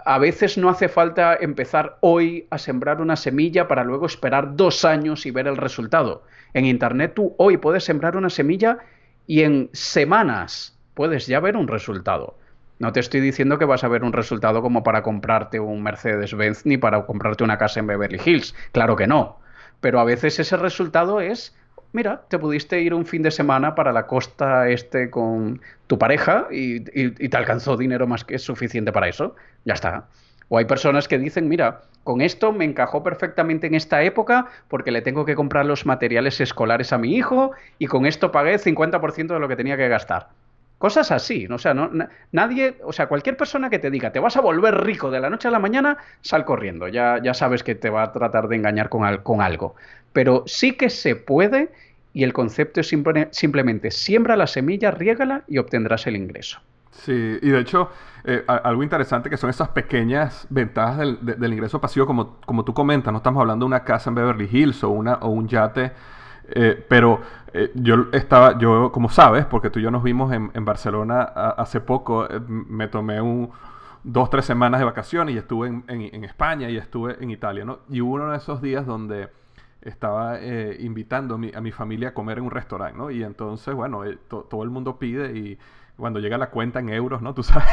a 0.05 0.19
veces 0.19 0.57
no 0.57 0.69
hace 0.69 0.87
falta 0.87 1.35
empezar 1.35 1.97
hoy 2.01 2.47
a 2.49 2.57
sembrar 2.57 3.01
una 3.01 3.15
semilla 3.15 3.67
para 3.67 3.83
luego 3.83 4.05
esperar 4.05 4.55
dos 4.55 4.85
años 4.85 5.25
y 5.25 5.31
ver 5.31 5.47
el 5.47 5.57
resultado. 5.57 6.23
En 6.53 6.65
Internet 6.65 7.13
tú 7.15 7.35
hoy 7.37 7.57
puedes 7.57 7.83
sembrar 7.83 8.15
una 8.15 8.29
semilla 8.29 8.77
y 9.25 9.41
en 9.41 9.69
semanas 9.73 10.77
puedes 10.93 11.27
ya 11.27 11.39
ver 11.39 11.57
un 11.57 11.67
resultado. 11.67 12.37
No 12.79 12.91
te 12.91 12.99
estoy 12.99 13.21
diciendo 13.21 13.57
que 13.57 13.65
vas 13.65 13.83
a 13.83 13.87
ver 13.87 14.03
un 14.03 14.13
resultado 14.13 14.61
como 14.61 14.83
para 14.83 15.01
comprarte 15.01 15.59
un 15.59 15.81
Mercedes-Benz 15.81 16.65
ni 16.65 16.77
para 16.77 17.05
comprarte 17.05 17.43
una 17.43 17.57
casa 17.57 17.79
en 17.79 17.87
Beverly 17.87 18.21
Hills. 18.23 18.53
Claro 18.71 18.95
que 18.95 19.07
no. 19.07 19.39
Pero 19.81 19.99
a 19.99 20.03
veces 20.03 20.39
ese 20.39 20.57
resultado 20.57 21.19
es, 21.19 21.55
mira, 21.91 22.21
te 22.29 22.37
pudiste 22.37 22.79
ir 22.81 22.93
un 22.93 23.05
fin 23.05 23.23
de 23.23 23.31
semana 23.31 23.73
para 23.73 23.91
la 23.91 24.05
costa 24.05 24.69
este 24.69 25.09
con 25.09 25.59
tu 25.87 25.97
pareja 25.97 26.47
y, 26.51 26.81
te 26.81 27.37
alcanzó 27.37 27.77
dinero 27.77 28.05
más 28.05 28.23
que 28.23 28.37
suficiente 28.37 28.91
para 28.91 29.07
eso. 29.07 29.35
Ya 29.65 29.73
está. 29.73 30.05
O 30.49 30.57
hay 30.59 30.65
personas 30.65 31.07
que 31.07 31.17
dicen, 31.17 31.49
mira, 31.49 31.81
con 32.03 32.21
esto 32.21 32.53
me 32.53 32.63
encajó 32.63 33.03
perfectamente 33.03 33.67
en 33.67 33.73
esta 33.73 34.03
época 34.03 34.47
porque 34.67 34.91
le 34.91 35.01
tengo 35.01 35.25
que 35.25 35.35
comprar 35.35 35.65
los 35.65 35.85
materiales 35.85 36.39
escolares 36.39 36.93
a 36.93 36.99
mi 36.99 37.15
hijo 37.15 37.51
y 37.79 37.87
con 37.87 38.05
esto 38.05 38.31
pagué 38.31 38.57
50% 38.57 39.33
de 39.33 39.39
lo 39.39 39.47
que 39.47 39.55
tenía 39.55 39.77
que 39.77 39.89
gastar. 39.89 40.29
Cosas 40.77 41.11
así, 41.11 41.47
o 41.47 41.57
sea, 41.57 41.73
no, 41.73 41.89
nadie, 42.31 42.77
o 42.83 42.93
sea, 42.93 43.07
cualquier 43.07 43.35
persona 43.35 43.69
que 43.69 43.79
te 43.79 43.89
diga 43.89 44.11
te 44.11 44.19
vas 44.19 44.37
a 44.37 44.41
volver 44.41 44.75
rico 44.83 45.09
de 45.09 45.19
la 45.19 45.29
noche 45.29 45.47
a 45.47 45.51
la 45.51 45.57
mañana, 45.57 45.97
sal 46.21 46.45
corriendo, 46.45 46.87
ya, 46.87 47.19
ya 47.21 47.33
sabes 47.33 47.63
que 47.63 47.73
te 47.73 47.89
va 47.89 48.03
a 48.03 48.11
tratar 48.11 48.47
de 48.47 48.57
engañar 48.57 48.89
con, 48.89 49.17
con 49.17 49.41
algo. 49.41 49.75
Pero 50.13 50.43
sí 50.45 50.73
que 50.73 50.91
se 50.91 51.15
puede 51.15 51.71
y 52.13 52.23
el 52.23 52.33
concepto 52.33 52.81
es 52.81 52.87
simplemente 53.31 53.91
siembra 53.91 54.35
la 54.35 54.47
semilla, 54.47 54.91
riégala 54.91 55.43
y 55.47 55.57
obtendrás 55.57 56.05
el 56.07 56.15
ingreso. 56.15 56.59
Sí, 56.91 57.37
y 57.41 57.49
de 57.49 57.59
hecho, 57.59 57.91
eh, 58.23 58.43
algo 58.47 58.81
interesante 58.81 59.29
que 59.29 59.37
son 59.37 59.49
esas 59.49 59.69
pequeñas 59.69 60.47
ventajas 60.49 60.97
del, 60.97 61.19
del, 61.21 61.53
ingreso 61.53 61.79
pasivo, 61.79 62.05
como, 62.05 62.37
como 62.41 62.65
tú 62.65 62.73
comentas, 62.73 63.11
no 63.11 63.17
estamos 63.17 63.41
hablando 63.41 63.65
de 63.65 63.67
una 63.67 63.83
casa 63.83 64.09
en 64.09 64.15
Beverly 64.15 64.49
Hills 64.51 64.83
o, 64.83 64.89
una, 64.89 65.13
o 65.15 65.29
un 65.29 65.47
yate 65.47 65.91
eh, 66.49 66.85
pero 66.87 67.21
eh, 67.53 67.71
yo 67.75 68.07
estaba, 68.11 68.57
yo, 68.57 68.91
como 68.91 69.09
sabes, 69.09 69.45
porque 69.45 69.69
tú 69.69 69.79
y 69.79 69.83
yo 69.83 69.91
nos 69.91 70.03
vimos 70.03 70.31
en, 70.31 70.65
Barcelona 70.65 71.21
hace 71.23 71.79
poco, 71.81 72.25
eh, 72.25 72.39
me 72.47 72.87
tomé 72.87 73.21
un, 73.21 73.49
dos, 74.03 74.29
tres 74.29 74.45
semanas 74.45 74.79
de 74.79 74.85
vacaciones 74.85 75.35
y 75.35 75.37
estuve 75.37 75.67
en, 75.67 76.23
España 76.23 76.69
y 76.69 76.77
estuve 76.77 77.17
en 77.21 77.31
Italia, 77.31 77.65
¿no? 77.65 77.79
Y 77.89 78.01
hubo 78.01 78.15
uno 78.15 78.31
de 78.31 78.37
esos 78.37 78.61
días 78.61 78.85
donde 78.85 79.29
estaba 79.81 80.39
invitando 80.79 81.35
a 81.35 81.37
mi, 81.37 81.51
a 81.53 81.61
mi, 81.61 81.71
familia 81.71 82.09
a 82.09 82.13
comer 82.13 82.39
en 82.39 82.45
un 82.45 82.51
restaurante, 82.51 82.97
¿no? 82.97 83.11
Y 83.11 83.23
entonces, 83.23 83.73
bueno, 83.73 84.01
todo 84.27 84.63
el 84.63 84.69
mundo 84.69 84.97
pide 84.97 85.37
y 85.37 85.57
cuando 85.97 86.19
llega 86.19 86.37
la 86.37 86.49
cuenta 86.49 86.79
en 86.79 86.89
euros, 86.89 87.21
¿no? 87.21 87.33
Tú 87.35 87.43
sabes 87.43 87.67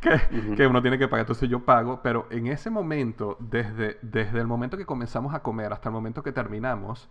que, 0.00 0.54
que, 0.56 0.66
uno 0.66 0.80
tiene 0.80 0.98
que 0.98 1.08
pagar, 1.08 1.24
entonces 1.24 1.48
yo 1.48 1.60
pago, 1.60 2.00
pero 2.02 2.26
en 2.30 2.46
ese 2.46 2.70
momento, 2.70 3.36
desde, 3.40 3.98
desde 4.02 4.40
el 4.40 4.46
momento 4.46 4.76
que 4.76 4.86
comenzamos 4.86 5.34
a 5.34 5.40
comer 5.40 5.72
hasta 5.72 5.88
el 5.88 5.92
momento 5.92 6.22
que 6.22 6.32
terminamos, 6.32 7.08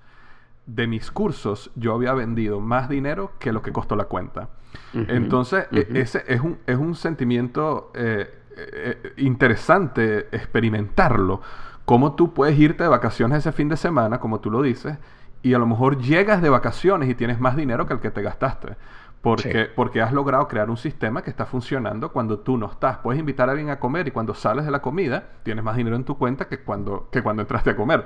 de 0.67 0.85
mis 0.85 1.09
cursos 1.09 1.71
yo 1.75 1.95
había 1.95 2.13
vendido 2.13 2.59
más 2.59 2.89
dinero 2.89 3.31
que 3.39 3.51
lo 3.51 3.61
que 3.61 3.71
costó 3.71 3.95
la 3.95 4.05
cuenta. 4.05 4.49
Entonces, 4.93 5.65
e, 5.71 5.87
ese 5.95 6.23
es 6.27 6.41
un, 6.41 6.59
es 6.67 6.77
un 6.77 6.93
sentimiento 6.93 7.91
eh, 7.95 8.29
eh, 8.55 9.13
interesante 9.17 10.27
experimentarlo. 10.31 11.41
Cómo 11.85 12.15
tú 12.15 12.33
puedes 12.33 12.59
irte 12.59 12.83
de 12.83 12.89
vacaciones 12.89 13.39
ese 13.39 13.53
fin 13.53 13.69
de 13.69 13.77
semana, 13.77 14.19
como 14.19 14.41
tú 14.41 14.51
lo 14.51 14.61
dices, 14.61 14.97
y 15.41 15.53
a 15.53 15.59
lo 15.59 15.65
mejor 15.65 15.99
llegas 15.99 16.41
de 16.41 16.49
vacaciones 16.49 17.09
y 17.09 17.15
tienes 17.15 17.39
más 17.39 17.55
dinero 17.55 17.87
que 17.87 17.93
el 17.93 17.99
que 17.99 18.11
te 18.11 18.21
gastaste. 18.21 18.75
Porque, 19.21 19.67
porque 19.75 20.01
has 20.01 20.13
logrado 20.13 20.47
crear 20.47 20.69
un 20.69 20.77
sistema 20.77 21.21
que 21.21 21.29
está 21.29 21.45
funcionando 21.45 22.11
cuando 22.11 22.39
tú 22.39 22.57
no 22.57 22.67
estás. 22.67 22.99
Puedes 22.99 23.19
invitar 23.19 23.49
a 23.49 23.53
alguien 23.53 23.69
a 23.69 23.79
comer 23.79 24.07
y 24.07 24.11
cuando 24.11 24.33
sales 24.33 24.63
de 24.63 24.71
la 24.71 24.81
comida 24.81 25.23
tienes 25.43 25.63
más 25.63 25.75
dinero 25.75 25.95
en 25.95 26.03
tu 26.03 26.17
cuenta 26.17 26.47
que 26.47 26.59
cuando, 26.59 27.09
que 27.11 27.23
cuando 27.23 27.41
entraste 27.41 27.71
a 27.71 27.75
comer. 27.75 28.05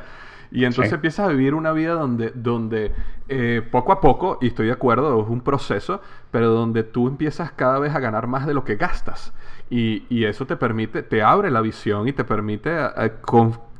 Y 0.52 0.66
entonces 0.66 0.92
empiezas 0.92 1.28
a 1.28 1.30
vivir 1.30 1.54
una 1.54 1.72
vida 1.72 1.94
donde, 1.94 2.32
donde 2.36 2.92
eh, 3.30 3.66
poco 3.72 3.94
a 3.94 4.02
poco, 4.02 4.38
y 4.42 4.48
estoy 4.48 4.68
de 4.68 4.74
acuerdo, 4.74 5.22
es 5.22 5.30
un 5.30 5.42
proceso, 5.42 6.02
pero 6.30 6.50
donde 6.50 6.84
tú 6.84 7.08
empiezas 7.08 7.52
cada 7.54 7.80
vez 7.80 7.96
a 7.96 8.00
ganar 8.00 8.28
más 8.28 8.46
de 8.46 8.54
lo 8.54 8.66
que 8.66 8.76
gastas. 8.76 9.34
Y, 9.70 10.06
y 10.10 10.26
eso 10.26 10.46
te 10.46 10.58
permite, 10.58 11.04
te 11.04 11.24
abre 11.24 11.50
la 11.50 11.62
visión 11.62 12.08
y 12.08 12.14
te 12.14 12.26
permite 12.26 12.70
eh, 12.98 13.14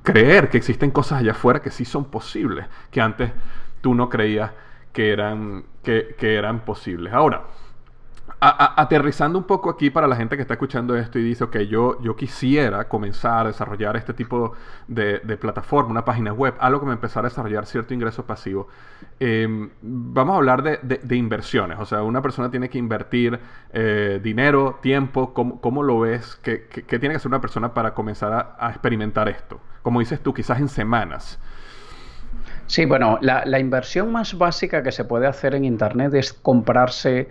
creer 0.04 0.50
que 0.50 0.58
existen 0.58 0.92
cosas 0.92 1.20
allá 1.20 1.32
afuera 1.32 1.62
que 1.62 1.72
sí 1.72 1.84
son 1.84 2.06
posibles, 2.06 2.66
que 2.90 3.02
antes 3.02 3.32
tú 3.82 3.94
no 3.94 4.08
creías 4.08 4.52
que 4.94 5.12
eran, 5.12 5.66
que, 5.84 6.16
que 6.18 6.36
eran 6.36 6.62
posibles. 6.62 7.14
Ahora, 7.14 7.44
aterrizando 8.44 9.38
un 9.38 9.46
poco 9.46 9.70
aquí 9.70 9.92
para 9.92 10.08
la 10.08 10.16
gente 10.16 10.36
que 10.36 10.42
está 10.42 10.56
escuchando 10.56 10.98
esto 10.98 11.20
y 11.20 11.24
dice, 11.24 11.44
ok, 11.44 11.58
yo, 11.60 12.02
yo 12.02 12.16
quisiera 12.16 12.88
comenzar 12.88 13.46
a 13.46 13.50
desarrollar 13.50 13.96
este 13.98 14.16
tipo 14.16 14.54
de, 14.88 15.20
plataforma, 15.40 15.92
una 15.92 16.04
página 16.04 16.34
web, 16.34 16.56
algo 16.60 16.80
que 16.80 16.88
me 16.88 16.94
empezara 16.94 17.28
a 17.28 17.30
desarrollar 17.30 17.68
cierto 17.68 17.94
ingreso 17.94 18.26
pasivo. 18.26 18.68
Em, 19.20 19.70
vamos 19.84 20.34
a 20.34 20.38
hablar 20.38 20.64
de, 20.64 21.16
inversiones, 21.16 21.78
o 21.80 21.86
sea, 21.86 22.02
una 22.02 22.24
persona 22.24 22.50
tiene 22.50 22.68
que 22.68 22.80
invertir 22.80 23.40
eh, 23.74 24.20
dinero, 24.24 24.80
tiempo, 24.82 25.36
¿cómo, 25.36 25.84
lo 25.84 26.00
ves? 26.00 26.40
¿Qué, 26.42 26.68
tiene 26.88 27.10
que 27.10 27.16
hacer 27.18 27.28
una 27.28 27.42
persona 27.42 27.76
para 27.76 27.94
comenzar 27.94 28.56
a, 28.58 28.70
experimentar 28.72 29.30
esto? 29.30 29.60
Como 29.84 30.00
dices 30.00 30.20
tú, 30.20 30.34
quizás 30.34 30.60
en 30.60 30.68
semanas. 30.68 31.40
Sí, 32.66 32.86
bueno, 32.86 33.20
la, 33.22 33.44
la, 33.46 33.60
inversión 33.60 34.12
más 34.12 34.36
básica 34.36 34.82
que 34.82 34.92
se 34.92 35.04
puede 35.04 35.28
hacer 35.28 35.54
en 35.54 35.66
Internet 35.66 36.14
es 36.14 36.32
comprarse 36.32 37.28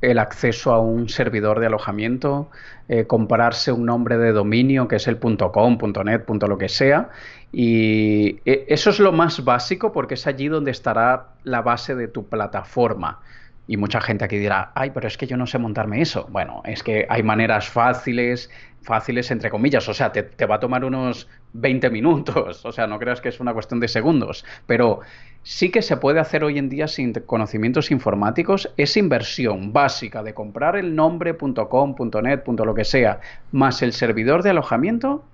el 0.00 0.18
acceso 0.18 0.72
a 0.72 0.80
un 0.80 1.08
servidor 1.08 1.60
de 1.60 1.66
alojamiento, 1.66 2.50
eh, 2.88 3.06
compararse 3.06 3.72
un 3.72 3.86
nombre 3.86 4.16
de 4.18 4.32
dominio 4.32 4.88
que 4.88 4.96
es 4.96 5.06
el 5.08 5.18
.com, 5.18 5.78
.net, 6.04 6.24
lo 6.28 6.58
que 6.58 6.68
sea. 6.68 7.10
Y 7.52 8.40
eh, 8.44 8.66
eso 8.68 8.90
es 8.90 8.98
lo 8.98 9.12
más 9.12 9.44
básico 9.44 9.92
porque 9.92 10.14
es 10.14 10.26
allí 10.26 10.48
donde 10.48 10.70
estará 10.70 11.28
la 11.44 11.62
base 11.62 11.94
de 11.94 12.08
tu 12.08 12.28
plataforma. 12.28 13.20
Y 13.66 13.76
mucha 13.76 14.00
gente 14.00 14.24
aquí 14.24 14.36
dirá, 14.36 14.72
ay, 14.74 14.90
pero 14.90 15.06
es 15.06 15.16
que 15.16 15.26
yo 15.26 15.36
no 15.36 15.46
sé 15.46 15.58
montarme 15.58 16.00
eso. 16.00 16.26
Bueno, 16.30 16.62
es 16.64 16.82
que 16.82 17.06
hay 17.08 17.22
maneras 17.22 17.68
fáciles, 17.68 18.50
fáciles 18.82 19.30
entre 19.30 19.50
comillas, 19.50 19.88
o 19.88 19.94
sea, 19.94 20.10
te, 20.12 20.46
va 20.46 20.56
a 20.56 20.60
tomar 20.60 20.84
unos 20.84 21.28
20 21.52 21.90
minutos, 21.90 22.64
o 22.64 22.72
sea, 22.72 22.86
no 22.86 22.98
creas 22.98 23.20
que 23.20 23.28
es 23.28 23.40
una 23.40 23.52
cuestión 23.52 23.80
de 23.80 23.88
segundos, 23.88 24.44
pero 24.66 25.00
sí 25.42 25.70
que 25.70 25.82
se 25.82 25.96
puede 25.96 26.20
hacer 26.20 26.44
hoy 26.44 26.58
en 26.58 26.68
día 26.68 26.88
sin 26.88 27.12
conocimientos 27.12 27.90
informáticos, 27.90 28.72
esa 28.76 28.98
inversión 28.98 29.72
básica 29.72 30.22
de 30.22 30.34
comprar 30.34 30.76
el 30.76 30.94
nombre.com, 30.94 31.94
.net, 32.22 32.42
lo 32.46 32.74
que 32.74 32.84
sea, 32.84 33.20
más 33.52 33.82
el 33.82 33.92
servidor 33.92 34.42
de 34.42 34.50
alojamiento, 34.50 35.24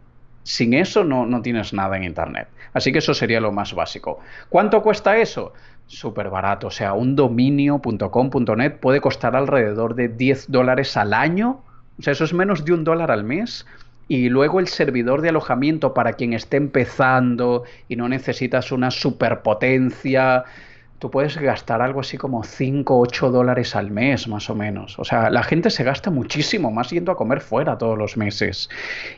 sin 0.42 0.74
eso 0.74 1.02
no, 1.02 1.26
no 1.26 1.42
tienes 1.42 1.72
nada 1.72 1.96
en 1.96 2.04
Internet. 2.04 2.46
Así 2.72 2.92
que 2.92 2.98
eso 2.98 3.14
sería 3.14 3.40
lo 3.40 3.50
más 3.50 3.74
básico. 3.74 4.20
¿Cuánto 4.48 4.80
cuesta 4.80 5.16
eso? 5.16 5.52
Súper 5.86 6.30
barato, 6.30 6.66
o 6.66 6.70
sea, 6.70 6.94
un 6.94 7.14
dominio.com, 7.14 8.30
.net 8.56 8.80
puede 8.80 9.00
costar 9.00 9.36
alrededor 9.36 9.94
de 9.94 10.08
10 10.08 10.50
dólares 10.50 10.96
al 10.96 11.14
año, 11.14 11.62
o 11.98 12.02
sea, 12.02 12.12
eso 12.12 12.24
es 12.24 12.34
menos 12.34 12.64
de 12.64 12.72
un 12.72 12.84
dólar 12.84 13.10
al 13.10 13.24
mes. 13.24 13.66
Y 14.08 14.28
luego 14.28 14.60
el 14.60 14.68
servidor 14.68 15.20
de 15.20 15.30
alojamiento 15.30 15.92
para 15.92 16.12
quien 16.12 16.32
esté 16.32 16.58
empezando 16.58 17.64
y 17.88 17.96
no 17.96 18.08
necesitas 18.08 18.70
una 18.70 18.92
superpotencia, 18.92 20.44
tú 20.98 21.10
puedes 21.10 21.36
gastar 21.36 21.82
algo 21.82 22.00
así 22.00 22.16
como 22.16 22.42
5 22.42 22.94
o 22.94 23.00
8 23.00 23.30
dólares 23.30 23.76
al 23.76 23.90
mes, 23.90 24.28
más 24.28 24.48
o 24.50 24.54
menos. 24.54 24.98
O 24.98 25.04
sea, 25.04 25.30
la 25.30 25.42
gente 25.42 25.70
se 25.70 25.84
gasta 25.84 26.10
muchísimo 26.10 26.70
más 26.70 26.90
yendo 26.90 27.12
a 27.12 27.16
comer 27.16 27.40
fuera 27.40 27.78
todos 27.78 27.98
los 27.98 28.16
meses. 28.16 28.68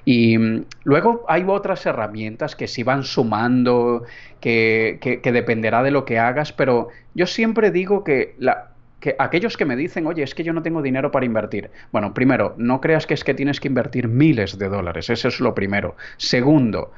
Y 0.04 0.38
mm, 0.38 0.64
luego 0.84 1.24
hay 1.28 1.44
otras 1.46 1.86
herramientas 1.86 2.56
que 2.56 2.66
sí 2.66 2.82
van 2.82 3.04
sumando, 3.04 4.04
que, 4.40 4.98
que 5.00 5.32
dependerá 5.32 5.82
de 5.82 5.90
lo 5.90 6.04
que 6.04 6.18
hagas, 6.18 6.52
pero 6.52 6.88
yo 7.14 7.26
siempre 7.26 7.70
digo 7.70 8.04
que 8.04 8.34
la, 8.38 8.68
que 9.00 9.14
aquellos 9.18 9.56
que 9.56 9.64
me 9.64 9.76
dicen, 9.76 10.06
oye, 10.06 10.22
es 10.22 10.34
que 10.34 10.44
yo 10.44 10.52
no 10.52 10.62
tengo 10.62 10.82
dinero 10.82 11.10
para 11.10 11.26
invertir. 11.26 11.70
Bueno, 11.92 12.14
primero, 12.14 12.54
no 12.56 12.80
creas 12.80 13.06
que 13.06 13.14
es 13.14 13.24
que 13.24 13.34
tienes 13.34 13.60
que 13.60 13.68
invertir 13.68 14.08
miles 14.08 14.58
de 14.58 14.68
dólares, 14.68 15.10
eso 15.10 15.28
es 15.28 15.40
lo 15.40 15.54
primero. 15.54 15.96
Segundo, 16.16 16.92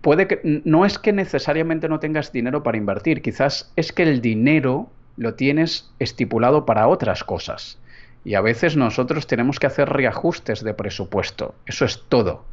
puede 0.00 0.26
que 0.26 0.40
no 0.64 0.84
es 0.84 0.98
que 0.98 1.12
necesariamente 1.12 1.88
no 1.88 2.00
tengas 2.00 2.32
dinero 2.32 2.62
para 2.62 2.78
invertir, 2.78 3.22
quizás 3.22 3.72
es 3.76 3.92
que 3.92 4.02
el 4.02 4.20
dinero 4.20 4.88
lo 5.16 5.34
tienes 5.34 5.90
estipulado 5.98 6.66
para 6.66 6.88
otras 6.88 7.24
cosas. 7.24 7.78
Y 8.24 8.34
a 8.34 8.40
veces 8.40 8.76
nosotros 8.76 9.26
tenemos 9.26 9.58
que 9.58 9.66
hacer 9.66 9.88
reajustes 9.88 10.62
de 10.62 10.74
presupuesto. 10.74 11.54
Eso 11.66 11.84
es 11.84 12.04
todo. 12.08 12.44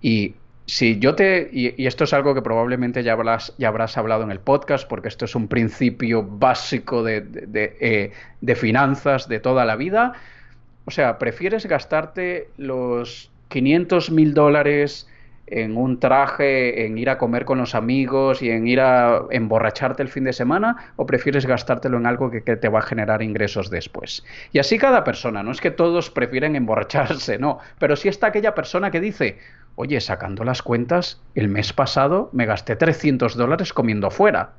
Y 0.00 0.34
si 0.66 1.00
yo 1.00 1.16
te, 1.16 1.50
y, 1.52 1.86
esto 1.86 2.04
es 2.04 2.12
algo 2.12 2.32
que 2.32 2.42
probablemente 2.42 3.02
ya 3.02 3.14
habrás, 3.14 3.52
ya 3.58 3.68
habrás 3.68 3.98
hablado 3.98 4.22
en 4.22 4.30
el 4.30 4.38
podcast, 4.38 4.88
porque 4.88 5.08
esto 5.08 5.24
es 5.24 5.34
un 5.34 5.48
principio 5.48 6.22
básico 6.22 7.02
de, 7.02 7.22
de, 7.22 7.76
eh, 7.80 8.54
finanzas 8.54 9.28
de 9.28 9.40
toda 9.40 9.64
la 9.64 9.74
vida, 9.74 10.12
o 10.84 10.92
sea, 10.92 11.18
prefieres 11.18 11.66
gastarte 11.66 12.48
los 12.56 13.30
500 13.48 14.10
mil 14.12 14.32
dólares 14.32 15.08
en 15.50 15.76
un 15.76 15.98
traje, 15.98 16.86
en 16.86 16.96
ir 16.96 17.10
a 17.10 17.18
comer 17.18 17.44
con 17.44 17.58
los 17.58 17.74
amigos 17.74 18.40
y 18.40 18.50
en 18.50 18.66
ir 18.66 18.80
a 18.80 19.24
emborracharte 19.30 20.02
el 20.02 20.08
fin 20.08 20.24
de 20.24 20.32
semana, 20.32 20.92
o 20.96 21.06
prefieres 21.06 21.46
gastártelo 21.46 21.98
en 21.98 22.06
algo 22.06 22.30
que, 22.30 22.40
te 22.40 22.68
va 22.68 22.78
a 22.78 22.82
generar 22.82 23.22
ingresos 23.22 23.70
después. 23.70 24.24
Y 24.52 24.58
así 24.58 24.78
cada 24.78 25.04
persona, 25.04 25.42
no 25.42 25.50
es 25.50 25.60
que 25.60 25.70
todos 25.70 26.10
prefieren 26.10 26.56
emborracharse, 26.56 27.38
no, 27.38 27.58
pero 27.78 27.96
sí 27.96 28.08
está 28.08 28.28
aquella 28.28 28.54
persona 28.54 28.90
que 28.90 29.00
dice, 29.00 29.38
oye, 29.74 30.00
sacando 30.00 30.44
las 30.44 30.62
cuentas, 30.62 31.20
el 31.34 31.48
mes 31.48 31.72
pasado 31.72 32.30
me 32.32 32.46
gasté 32.46 32.76
300 32.76 33.36
dólares 33.36 33.72
comiendo 33.72 34.10
fuera. 34.10 34.52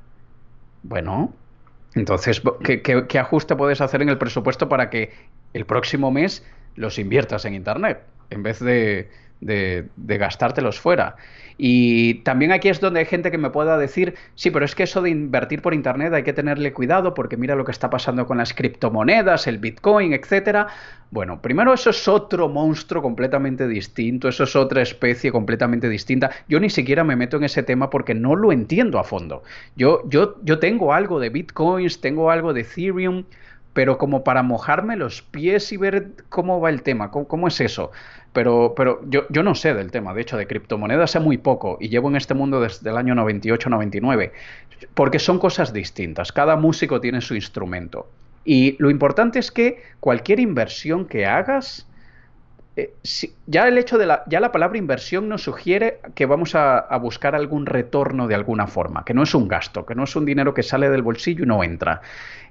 Bueno, 0.83 1.33
entonces, 1.95 2.41
¿qué, 2.63 3.19
ajuste 3.19 3.55
puedes 3.55 3.81
hacer 3.81 4.01
en 4.01 4.09
el 4.09 4.17
presupuesto 4.17 4.69
para 4.69 4.89
que 4.89 5.11
el 5.53 5.65
próximo 5.65 6.11
mes 6.11 6.45
los 6.75 6.99
inviertas 6.99 7.45
en 7.45 7.53
Internet 7.53 8.01
en 8.31 8.43
vez 8.43 8.59
de, 8.59 9.09
de, 9.41 9.89
gastártelos 9.97 10.79
fuera. 10.79 11.15
Y 11.57 12.15
también 12.23 12.51
aquí 12.51 12.69
es 12.69 12.79
donde 12.79 13.01
hay 13.01 13.05
gente 13.05 13.29
que 13.29 13.37
me 13.37 13.49
pueda 13.49 13.77
decir, 13.77 14.15
sí, 14.35 14.49
pero 14.49 14.65
es 14.65 14.73
que 14.73 14.83
eso 14.83 15.01
de 15.01 15.09
invertir 15.09 15.61
por 15.61 15.73
Internet 15.73 16.13
hay 16.13 16.23
que 16.23 16.33
tenerle 16.33 16.73
cuidado 16.73 17.13
porque 17.13 17.37
mira 17.37 17.55
lo 17.55 17.65
que 17.65 17.71
está 17.71 17.89
pasando 17.89 18.25
con 18.25 18.37
las 18.37 18.53
criptomonedas, 18.53 19.45
el 19.45 19.59
Bitcoin, 19.59 20.13
etcétera. 20.13 20.67
Bueno, 21.11 21.41
primero 21.41 21.73
eso 21.73 21.89
es 21.89 22.07
otro 22.07 22.47
monstruo 22.47 23.01
completamente 23.03 23.67
distinto, 23.67 24.29
eso 24.29 24.45
es 24.45 24.55
otra 24.55 24.81
especie 24.81 25.31
completamente 25.31 25.89
distinta. 25.89 26.31
Yo 26.47 26.59
ni 26.59 26.69
siquiera 26.69 27.03
me 27.03 27.15
meto 27.15 27.37
en 27.37 27.43
ese 27.43 27.61
tema 27.61 27.89
porque 27.89 28.15
no 28.15 28.35
lo 28.35 28.51
entiendo 28.51 28.97
a 28.97 29.03
fondo. 29.03 29.43
Yo, 29.75 30.01
yo, 30.09 30.37
yo 30.43 30.57
tengo 30.57 30.93
algo 30.93 31.19
de 31.19 31.29
Bitcoins, 31.29 32.01
tengo 32.01 32.31
algo 32.31 32.53
de 32.53 32.61
Ethereum, 32.61 33.25
pero 33.73 33.97
como 33.97 34.23
para 34.23 34.43
mojarme 34.43 34.95
los 34.95 35.21
pies 35.21 35.71
y 35.71 35.77
ver 35.77 36.11
cómo 36.29 36.59
va 36.59 36.69
el 36.69 36.81
tema, 36.81 37.11
cómo, 37.11 37.47
es 37.47 37.61
eso. 37.61 37.91
Pero, 38.33 38.73
pero 38.75 39.01
yo, 39.07 39.25
yo, 39.29 39.43
no 39.43 39.55
sé 39.55 39.73
del 39.73 39.91
tema, 39.91 40.13
de 40.13 40.21
hecho, 40.21 40.37
de 40.37 40.47
criptomonedas 40.47 41.11
sé 41.11 41.19
muy 41.19 41.37
poco 41.37 41.77
y 41.79 41.89
llevo 41.89 42.09
en 42.09 42.15
este 42.15 42.33
mundo 42.33 42.59
desde 42.61 42.89
el 42.89 42.97
año 42.97 43.13
98-99, 43.15 44.31
porque 44.93 45.19
son 45.19 45.39
cosas 45.39 45.73
distintas, 45.73 46.31
cada 46.31 46.55
músico 46.55 47.01
tiene 47.01 47.21
su 47.21 47.35
instrumento. 47.35 48.09
Y 48.43 48.75
lo 48.79 48.89
importante 48.89 49.39
es 49.39 49.51
que 49.51 49.83
cualquier 49.99 50.39
inversión 50.39 51.05
que 51.05 51.25
hagas, 51.25 51.87
eh, 52.77 52.93
ya 53.47 53.67
el 53.67 53.77
hecho 53.77 53.97
de 53.97 54.05
la, 54.05 54.23
ya 54.27 54.39
la 54.39 54.51
palabra 54.51 54.77
inversión 54.77 55.27
nos 55.27 55.43
sugiere 55.43 55.99
que 56.15 56.25
vamos 56.25 56.55
a, 56.55 56.87
buscar 56.97 57.35
algún 57.35 57.65
retorno 57.65 58.27
de 58.27 58.35
alguna 58.35 58.67
forma, 58.67 59.03
que 59.03 59.13
no 59.13 59.23
es 59.23 59.35
un 59.35 59.47
gasto, 59.47 59.85
que 59.85 59.95
no 59.95 60.05
es 60.05 60.15
un 60.15 60.25
dinero 60.25 60.53
que 60.53 60.63
sale 60.63 60.89
del 60.89 61.01
bolsillo 61.01 61.43
y 61.43 61.47
no 61.47 61.63
entra. 61.63 62.01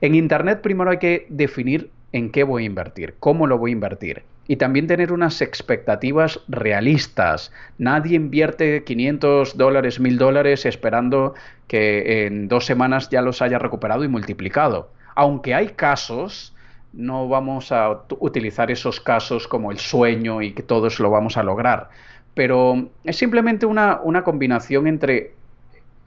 En 0.01 0.15
Internet 0.15 0.61
primero 0.61 0.91
hay 0.91 0.99
que 0.99 1.27
definir 1.31 1.91
en 2.13 2.31
qué 2.31 2.43
voy 2.43 2.65
a 2.65 2.67
invertir, 2.67 3.15
cómo 3.19 3.47
lo 3.47 3.57
voy 3.57 3.71
a 3.71 3.73
invertir 3.73 4.25
y 4.47 4.57
también 4.57 4.89
tener 4.89 5.13
unas 5.13 5.41
expectativas 5.43 6.41
realistas. 6.49 7.53
Nadie 7.79 8.17
invierte 8.17 8.83
500 8.85 9.57
dólares, 9.57 10.01
1000 10.01 10.19
dólares 10.19 10.67
esperando 10.67 11.35
que 11.69 12.27
en 12.27 12.49
dos 12.49 12.67
semanas 12.67 13.09
ya 13.11 13.23
los 13.23 13.43
haya 13.43 13.61
recuperado 13.61 14.03
y 14.03 14.09
multiplicado. 14.09 14.91
Aunque 15.15 15.55
hay 15.55 15.69
casos 15.69 16.53
no 16.93 17.29
vamos 17.29 17.73
a 17.73 18.03
utilizar 18.19 18.71
esos 18.71 19.01
casos 19.01 19.47
como 19.47 19.71
el 19.71 19.79
sueño 19.79 20.43
y 20.43 20.53
que 20.53 20.63
todos 20.63 20.99
lo 21.01 21.11
vamos 21.11 21.37
a 21.37 21.43
lograr. 21.43 21.91
Pero 22.35 22.89
es 23.05 23.17
simplemente 23.17 23.67
una, 23.67 24.01
combinación 24.25 24.87
entre 24.87 25.33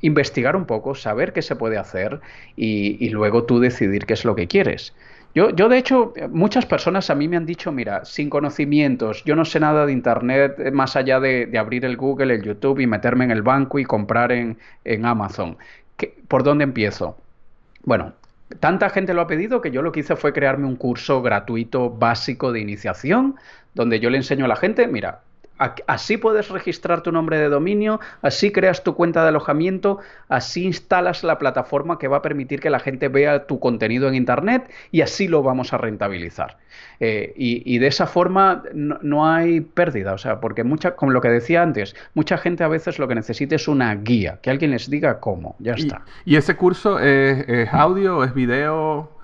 investigar 0.01 0.55
un 0.55 0.65
poco, 0.65 0.95
saber 0.95 1.31
qué 1.31 1.41
se 1.41 1.55
puede 1.55 1.77
hacer 1.77 2.19
y, 2.55 3.09
luego 3.09 3.45
tú 3.45 3.59
decidir 3.59 4.05
qué 4.05 4.13
es 4.13 4.25
lo 4.25 4.35
que 4.35 4.47
quieres. 4.47 4.93
Yo, 5.35 5.49
yo, 5.49 5.67
de 5.67 5.79
hecho, 5.79 6.13
muchas 6.29 6.65
personas 6.65 7.09
a 7.09 7.15
mí 7.15 7.27
me 7.27 7.37
han 7.37 7.45
dicho, 7.45 7.71
mira, 7.71 8.05
sin 8.05 8.29
conocimientos, 8.29 9.23
yo 9.23 9.35
no 9.35 9.45
sé 9.45 9.59
nada 9.59 9.87
de 9.87 9.91
Internet 9.91 10.55
eh, 10.59 10.69
más 10.69 10.95
allá 10.95 11.19
de, 11.19 11.49
abrir 11.57 11.85
el 11.85 11.97
Google, 11.97 12.35
el 12.35 12.43
YouTube 12.43 12.79
y 12.81 12.87
meterme 12.87 13.23
en 13.23 13.31
el 13.31 13.41
banco 13.41 13.79
y 13.79 13.85
comprar 13.85 14.31
en, 14.31 14.59
en 14.83 15.05
Amazon. 15.05 15.57
¿Por 16.27 16.43
dónde 16.43 16.65
empiezo? 16.65 17.17
Bueno, 17.83 18.13
Tanta 18.59 18.89
gente 18.89 19.13
lo 19.13 19.21
ha 19.21 19.27
pedido 19.27 19.61
que 19.61 19.71
yo 19.71 19.81
lo 19.81 19.91
que 19.91 20.01
hice 20.01 20.15
fue 20.15 20.33
crearme 20.33 20.67
un 20.67 20.75
curso 20.75 21.21
gratuito 21.21 21.89
básico 21.89 22.51
de 22.51 22.59
iniciación 22.59 23.35
donde 23.73 23.99
yo 23.99 24.09
le 24.09 24.17
enseño 24.17 24.45
a 24.45 24.47
la 24.47 24.55
gente, 24.55 24.87
mira, 24.87 25.21
Así 25.57 26.17
puedes 26.17 26.49
registrar 26.49 27.03
tu 27.03 27.11
nombre 27.11 27.37
de 27.37 27.47
dominio, 27.47 27.99
así 28.21 28.51
creas 28.51 28.83
tu 28.83 28.95
cuenta 28.95 29.21
de 29.21 29.29
alojamiento, 29.29 29.99
así 30.27 30.65
instalas 30.65 31.23
la 31.23 31.37
plataforma 31.37 31.99
que 31.99 32.07
va 32.07 32.17
a 32.17 32.21
permitir 32.21 32.59
que 32.59 32.69
la 32.69 32.79
gente 32.79 33.07
vea 33.07 33.45
tu 33.45 33.59
contenido 33.59 34.07
en 34.07 34.15
Internet 34.15 34.69
y 34.91 35.01
así 35.01 35.27
lo 35.27 35.43
vamos 35.43 35.71
a 35.71 35.77
rentabilizar. 35.77 36.57
Eh, 36.99 37.33
y, 37.35 37.77
de 37.77 37.87
esa 37.87 38.07
forma 38.07 38.63
no, 38.73 39.27
hay 39.27 39.61
pérdida, 39.61 40.13
o 40.13 40.17
sea, 40.17 40.39
porque 40.39 40.63
mucha, 40.63 40.95
como 40.95 41.11
lo 41.11 41.21
que 41.21 41.29
decía 41.29 41.61
antes, 41.61 41.95
mucha 42.13 42.37
gente 42.37 42.63
a 42.63 42.67
veces 42.67 42.97
lo 42.97 43.07
que 43.07 43.15
necesita 43.15 43.55
es 43.55 43.67
una 43.67 43.93
guía, 43.95 44.39
que 44.41 44.49
alguien 44.49 44.71
les 44.71 44.89
diga 44.89 45.19
cómo, 45.19 45.55
ya 45.59 45.73
está. 45.73 46.01
¿Y, 46.25 46.35
ese 46.35 46.55
curso 46.55 46.99
es, 46.99 47.47
es 47.47 47.69
audio, 47.71 48.23
es 48.23 48.33
video? 48.33 49.22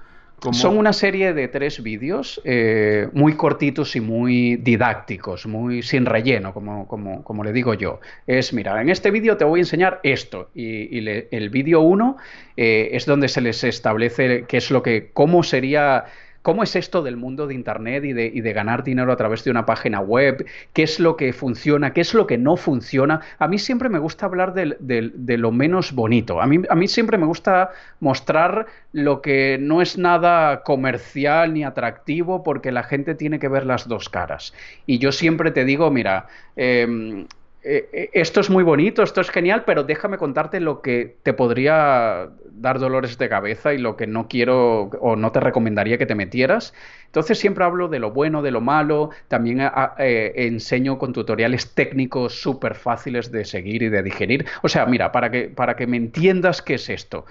Son 0.52 0.78
una 0.78 0.94
serie 0.94 1.34
de 1.34 1.48
tres 1.48 1.84
vídeos 1.84 2.42
eh, 2.44 3.08
muy 3.14 3.34
cortitos 3.34 3.96
y 3.96 4.02
muy 4.02 4.56
didácticos, 4.58 5.46
muy 5.46 5.82
sin 5.84 6.06
relleno, 6.06 6.54
como, 6.54 6.88
como, 6.88 7.24
como 7.24 7.44
le 7.44 7.52
digo 7.52 7.74
yo. 7.74 8.00
Es, 8.28 8.54
mira, 8.54 8.82
en 8.82 8.90
este 8.90 9.12
vídeo 9.12 9.38
te 9.38 9.46
voy 9.46 9.60
a 9.60 9.64
enseñar 9.64 10.00
esto. 10.04 10.50
Y, 10.54 11.00
el 11.00 11.50
vídeo 11.50 11.82
1 11.82 12.18
eh, 12.58 12.90
es 12.94 13.06
donde 13.06 13.28
se 13.28 13.42
les 13.42 13.64
establece 13.64 14.46
qué 14.48 14.58
es 14.58 14.72
lo 14.72 14.84
que, 14.84 15.12
cómo 15.14 15.44
sería 15.44 16.06
¿Cómo 16.42 16.64
es 16.64 16.76
esto 16.76 17.02
del 17.02 17.18
mundo 17.18 17.48
de 17.48 17.54
Internet 17.54 18.06
y 18.06 18.14
de, 18.14 18.54
ganar 18.54 18.84
dinero 18.84 19.12
a 19.12 19.18
través 19.18 19.44
de 19.44 19.52
una 19.52 19.66
página 19.66 20.00
web? 20.00 20.46
¿Qué 20.74 20.84
es 20.84 21.00
lo 21.00 21.18
que 21.18 21.34
funciona? 21.34 21.94
¿Qué 21.94 22.02
es 22.02 22.14
lo 22.14 22.28
que 22.28 22.38
no 22.38 22.56
funciona? 22.56 23.22
A 23.40 23.48
mí 23.48 23.60
siempre 23.60 23.90
me 23.90 24.00
gusta 24.00 24.26
hablar 24.26 24.54
de, 24.54 25.38
lo 25.38 25.52
menos 25.52 25.94
bonito. 25.94 26.42
A 26.42 26.48
mí, 26.48 26.88
siempre 26.88 27.18
me 27.18 27.26
gusta 27.26 27.72
mostrar 28.00 28.68
lo 28.94 29.22
que 29.22 29.58
no 29.60 29.82
es 29.82 29.98
nada 29.98 30.64
comercial 30.64 31.54
ni 31.54 31.64
atractivo 31.64 32.42
porque 32.42 32.72
la 32.72 32.84
gente 32.84 33.16
tiene 33.16 33.40
que 33.40 33.50
ver 33.50 33.66
las 33.66 33.88
dos 33.88 34.10
caras. 34.10 34.54
Y 34.86 35.00
yo 35.00 35.12
siempre 35.12 35.52
te 35.52 35.66
digo, 35.66 35.92
mira, 35.92 36.28
em, 36.56 37.26
eh, 37.62 38.10
esto 38.14 38.40
es 38.40 38.50
muy 38.50 38.64
bonito, 38.64 39.04
esto 39.04 39.20
es 39.22 39.30
genial, 39.30 39.64
pero 39.66 39.84
déjame 39.84 40.18
contarte 40.18 40.60
lo 40.60 40.82
que 40.82 41.18
te 41.24 41.34
podría 41.34 42.30
dar 42.52 42.80
dolores 42.80 43.18
de 43.18 43.30
cabeza 43.30 43.74
y 43.74 43.78
lo 43.78 43.96
que 43.96 44.08
no 44.08 44.28
quiero 44.28 44.84
o 45.02 45.16
no 45.16 45.32
te 45.32 45.40
recomendaría 45.40 45.98
que 45.98 46.06
te 46.06 46.16
metieras. 46.16 46.74
Entonces 47.08 47.38
siempre 47.38 47.66
hablo 47.66 47.88
de 47.88 48.00
lo 48.00 48.12
bueno, 48.12 48.42
de 48.42 48.52
lo 48.52 48.62
malo, 48.62 49.10
también 49.28 49.62
eh, 49.98 50.34
enseño 50.36 50.98
con 50.98 51.12
tutoriales 51.12 51.74
técnicos 51.74 52.42
súper 52.42 52.76
fáciles 52.76 53.32
de 53.32 53.44
seguir 53.46 53.84
y 53.84 53.90
de 53.90 54.04
digerir. 54.04 54.46
O 54.62 54.70
sea, 54.70 54.86
mira, 54.86 55.12
para 55.12 55.30
que, 55.30 55.50
para 55.50 55.76
que 55.76 55.88
me 55.88 55.98
entiendas 55.98 56.62
qué 56.62 56.76
es 56.76 56.90
esto. 56.90 57.26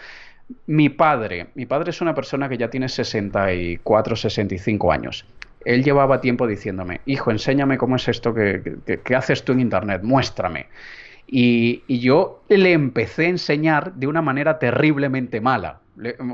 Mi 0.66 0.88
padre, 0.88 1.48
mi 1.54 1.66
padre 1.66 1.90
es 1.90 2.00
una 2.00 2.14
persona 2.14 2.48
que 2.48 2.56
ya 2.56 2.70
tiene 2.70 2.88
64, 2.88 4.16
65 4.16 4.92
años 4.92 5.26
él 5.68 5.84
llevaba 5.84 6.22
tiempo 6.22 6.46
diciéndome, 6.46 7.02
hijo, 7.04 7.30
enséñame 7.30 7.76
cómo 7.76 7.96
es 7.96 8.08
esto 8.08 8.32
que, 8.32 9.14
haces 9.14 9.44
tú 9.44 9.52
en 9.52 9.60
Internet, 9.60 10.00
muéstrame. 10.02 10.66
Y, 11.26 11.82
yo 12.00 12.42
le 12.48 12.72
empecé 12.72 13.26
a 13.26 13.28
enseñar 13.28 13.92
de 13.92 14.06
una 14.06 14.22
manera 14.22 14.58
terriblemente 14.58 15.42
mala. 15.42 15.80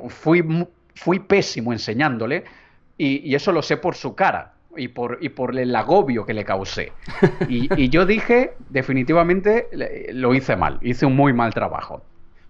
fui, 0.09 1.18
pésimo 1.27 1.73
enseñándole 1.73 2.44
y, 2.97 3.35
eso 3.35 3.51
lo 3.51 3.61
sé 3.62 3.77
por 3.77 3.97
su 3.97 4.14
cara. 4.14 4.53
y 4.77 4.87
por, 4.88 5.18
y 5.20 5.33
el 5.59 5.75
agobio 5.75 6.25
que 6.25 6.33
le 6.33 6.44
causé. 6.44 6.92
Y, 7.49 7.68
y 7.77 7.88
yo 7.88 8.07
dije, 8.07 8.53
definitivamente 8.70 9.66
lo 10.12 10.33
hice 10.33 10.55
mal, 10.55 10.79
hice 10.81 11.07
un 11.07 11.16
muy 11.16 11.33
mal 11.33 11.53
trabajo. 11.53 12.05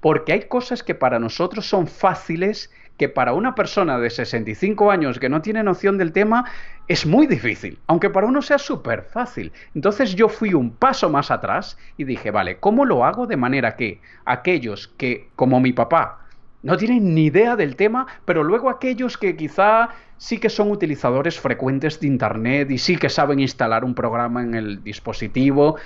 Porque 0.04 0.34
hay 0.34 0.42
cosas 0.48 0.82
que 0.82 0.94
para 0.94 1.18
nosotros 1.18 1.66
son 1.66 1.86
fáciles 1.86 2.70
que 2.98 3.08
para 3.08 3.32
una 3.32 3.54
persona 3.54 3.98
de 3.98 4.10
65 4.10 4.90
años 4.90 5.18
que 5.18 5.30
no 5.30 5.40
tiene 5.40 5.62
noción 5.62 5.96
del 5.96 6.12
tema 6.12 6.44
es 6.88 7.06
muy 7.06 7.26
difícil, 7.26 7.78
aunque 7.86 8.10
para 8.10 8.26
uno 8.26 8.42
sea 8.42 8.58
súper 8.58 9.04
fácil. 9.04 9.50
Entonces 9.74 10.14
yo 10.14 10.28
fui 10.28 10.52
un 10.52 10.72
paso 10.72 11.08
más 11.08 11.30
atrás 11.30 11.78
y 11.96 12.04
dije, 12.04 12.30
vale, 12.30 12.58
¿cómo 12.58 12.84
lo 12.84 13.06
hago 13.06 13.26
de 13.26 13.38
manera 13.38 13.76
que 13.76 14.02
aquellos 14.26 14.88
que, 14.88 15.30
como 15.36 15.58
mi 15.58 15.72
papá, 15.72 16.18
no 16.62 16.76
tienen 16.76 17.14
ni 17.14 17.24
idea 17.24 17.56
del 17.56 17.74
tema, 17.74 18.06
pero 18.26 18.44
luego 18.44 18.68
aquellos 18.68 19.16
que 19.16 19.36
quizá 19.36 19.88
sí 20.18 20.36
que 20.36 20.50
son 20.50 20.70
utilizadores 20.70 21.40
frecuentes 21.40 21.98
de 21.98 22.08
Internet 22.08 22.70
y 22.70 22.76
sí 22.76 22.98
que 22.98 23.08
saben 23.08 23.40
instalar 23.40 23.86
un 23.86 23.94
programa 23.94 24.42
en 24.42 24.54
el 24.54 24.84
dispositivo, 24.84 25.76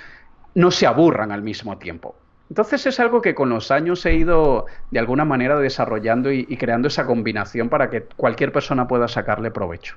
no 0.55 0.71
se 0.71 0.87
aburran 0.87 1.31
al 1.31 1.41
mismo 1.41 1.77
tiempo. 1.77 2.17
Entonces 2.49 2.85
es 2.87 2.99
algo 2.99 3.21
que 3.21 3.35
con 3.35 3.49
los 3.49 3.69
años 3.69 4.05
he 4.05 4.15
ido 4.15 4.65
de 4.89 4.99
alguna 4.99 5.23
manera 5.23 5.59
desarrollando 5.59 6.31
y, 6.31 6.45
creando 6.57 6.87
esa 6.87 7.05
combinación 7.05 7.69
para 7.69 7.89
que 7.89 8.01
cualquier 8.15 8.51
persona 8.51 8.87
pueda 8.87 9.07
sacarle 9.07 9.51
provecho. 9.51 9.95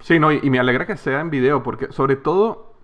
Sí, 0.00 0.18
no, 0.18 0.32
y, 0.32 0.50
me 0.50 0.58
alegra 0.58 0.86
que 0.86 0.96
sea 0.96 1.20
en 1.20 1.30
video, 1.30 1.62
porque 1.62 1.90
sobre 1.90 2.16
todo 2.16 2.74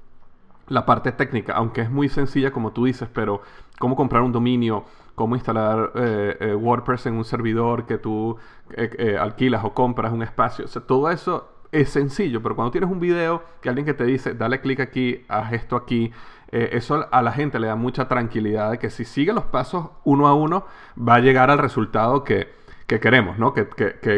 la 0.68 0.86
parte 0.86 1.12
técnica, 1.12 1.52
aunque 1.54 1.82
es 1.82 1.90
muy 1.90 2.08
sencilla 2.08 2.50
como 2.50 2.72
tú 2.72 2.86
dices, 2.86 3.08
pero 3.12 3.42
cómo 3.78 3.94
comprar 3.94 4.22
un 4.22 4.32
dominio, 4.32 4.84
cómo 5.14 5.34
instalar 5.34 5.92
eh, 5.94 6.36
eh, 6.40 6.54
WordPress 6.54 7.06
en 7.06 7.14
un 7.14 7.24
servidor 7.24 7.86
que 7.86 7.98
tú 7.98 8.36
eh, 8.70 9.16
alquilas 9.18 9.64
o 9.64 9.74
compras 9.74 10.12
un 10.12 10.22
espacio, 10.22 10.64
o 10.64 10.68
sea, 10.68 10.82
todo 10.82 11.10
eso 11.10 11.58
es 11.72 11.90
sencillo, 11.90 12.42
pero 12.42 12.56
cuando 12.56 12.70
tienes 12.70 12.90
un 12.90 13.00
video 13.00 13.42
que 13.60 13.68
alguien 13.68 13.84
que 13.84 13.94
te 13.94 14.04
dice, 14.04 14.34
dale 14.34 14.60
clic 14.60 14.80
aquí, 14.80 15.24
haz 15.28 15.52
esto 15.52 15.76
aquí, 15.76 16.12
eh, 16.50 16.70
eso 16.72 17.06
a 17.10 17.22
la 17.22 17.32
gente 17.32 17.58
le 17.58 17.66
da 17.66 17.76
mucha 17.76 18.08
tranquilidad 18.08 18.70
de 18.70 18.78
que 18.78 18.90
si 18.90 19.04
sigue 19.04 19.32
los 19.32 19.44
pasos 19.44 19.90
uno 20.04 20.28
a 20.28 20.34
uno, 20.34 20.66
va 20.96 21.16
a 21.16 21.20
llegar 21.20 21.50
al 21.50 21.58
resultado 21.58 22.24
que, 22.24 22.48
queremos, 22.86 23.38
¿no? 23.38 23.52
Que, 23.52 23.64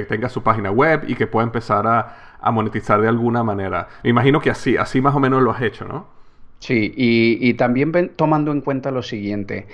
tenga 0.08 0.28
su 0.28 0.42
página 0.42 0.70
web 0.70 1.04
y 1.08 1.16
que 1.16 1.26
pueda 1.26 1.44
empezar 1.44 1.86
a, 1.86 2.50
monetizar 2.52 3.00
de 3.00 3.08
alguna 3.08 3.42
manera. 3.42 3.88
Me 4.04 4.10
imagino 4.10 4.40
que 4.40 4.50
así, 4.50 4.76
así 4.76 5.00
más 5.00 5.14
o 5.14 5.20
menos 5.20 5.42
lo 5.42 5.50
has 5.50 5.60
hecho, 5.62 5.84
¿no? 5.86 6.06
Sí, 6.60 6.92
y, 6.96 7.38
y 7.40 7.54
también 7.54 8.12
tomando 8.16 8.52
en 8.52 8.60
cuenta 8.60 8.90
lo 8.90 9.02
siguiente, 9.02 9.66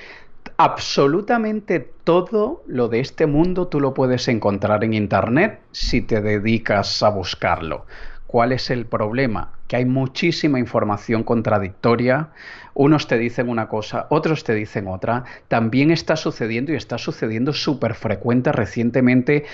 absolutamente 0.56 1.80
todo 2.04 2.62
lo 2.66 2.88
de 2.88 3.00
este 3.00 3.26
mundo 3.26 3.68
tú 3.68 3.80
lo 3.80 3.92
puedes 3.92 4.28
encontrar 4.28 4.84
en 4.84 4.94
Internet 4.94 5.60
si 5.72 6.00
te 6.00 6.20
dedicas 6.20 7.02
a 7.02 7.10
buscarlo. 7.10 7.84
¿Cuál 8.36 8.52
es 8.52 8.68
el 8.68 8.84
problema? 8.84 9.52
Que 9.66 9.76
hay 9.76 9.86
muchísima 9.86 10.58
información 10.58 11.24
contradictoria. 11.24 12.28
Unos 12.74 13.08
te 13.08 13.16
dicen 13.16 13.48
una 13.48 13.66
cosa, 13.66 14.08
otros 14.10 14.44
te 14.44 14.52
dicen 14.52 14.88
otra. 14.88 15.24
También 15.48 15.90
está 15.90 16.16
sucediendo 16.16 16.70
y 16.70 16.76
está 16.76 16.98
sucediendo 16.98 17.54
súper 17.54 17.94
frecuente 17.94 18.52
recientemente 18.52 19.46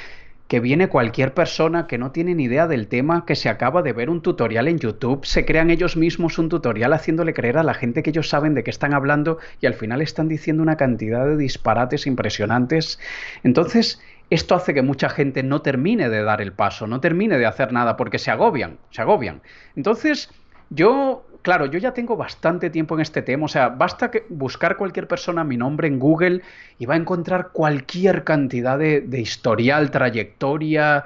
que 0.49 0.59
viene 0.59 0.89
cualquier 0.89 1.33
persona 1.33 1.87
que 1.87 1.97
no 1.97 2.11
tiene 2.11 2.35
ni 2.35 2.45
idea 2.45 2.67
del 2.67 2.89
tema, 2.89 3.25
que 3.25 3.37
se 3.37 3.49
acaba 3.49 3.83
de 3.83 3.93
ver 3.93 4.11
un 4.11 4.21
tutorial 4.21 4.69
en 4.69 4.79
YouTube, 4.79 5.25
se 5.25 5.47
crean 5.47 5.71
ellos 5.71 5.97
mismos 5.97 6.39
un 6.39 6.49
tutorial 6.49 6.93
haciéndole 6.93 7.33
creer 7.33 7.59
a 7.59 7.63
la 7.63 7.73
gente 7.75 8.03
que 8.03 8.11
ellos 8.11 8.29
saben 8.29 8.53
de 8.53 8.65
qué 8.65 8.71
están 8.71 8.93
hablando 8.93 9.39
y 9.61 9.67
al 9.67 9.75
final 9.75 10.03
están 10.03 10.29
diciendo 10.29 10.63
una 10.63 10.77
cantidad 10.77 11.25
de 11.25 11.37
disparates 11.37 12.07
impresionantes. 12.07 12.99
Entonces, 13.45 14.03
esto 14.35 14.55
hace 14.55 14.75
que 14.75 14.83
mucha 14.83 15.09
gente 15.09 15.43
no 15.43 15.63
termine 15.63 16.09
de 16.09 16.23
dar 16.23 16.41
el 16.41 16.53
paso, 16.53 16.87
no 16.87 17.01
termine 17.01 17.39
de 17.39 17.47
hacer 17.47 17.73
nada 17.73 17.97
porque 17.97 18.19
se 18.19 18.31
agobian, 18.31 18.79
se 18.91 19.03
agobian. 19.03 19.43
Entonces, 19.77 20.31
yo 20.71 21.25
claro, 21.43 21.67
yo 21.67 21.79
ya 21.79 21.93
tengo 21.93 22.17
bastante 22.17 22.71
tiempo 22.71 22.95
en 22.95 23.03
este 23.03 23.21
tema, 23.21 23.45
o 23.45 23.49
sea, 23.49 23.69
basta 23.69 24.11
buscar 24.29 24.77
cualquier 24.77 25.09
persona 25.09 25.45
mi 25.45 25.57
nombre 25.57 25.89
en 25.89 25.99
Google 25.99 26.43
y 26.79 26.87
va 26.87 26.95
a 26.95 26.97
encontrar 26.97 27.51
cualquier 27.53 28.25
cantidad 28.25 28.79
de, 28.79 29.21
historial, 29.21 29.91
trayectoria, 29.91 31.05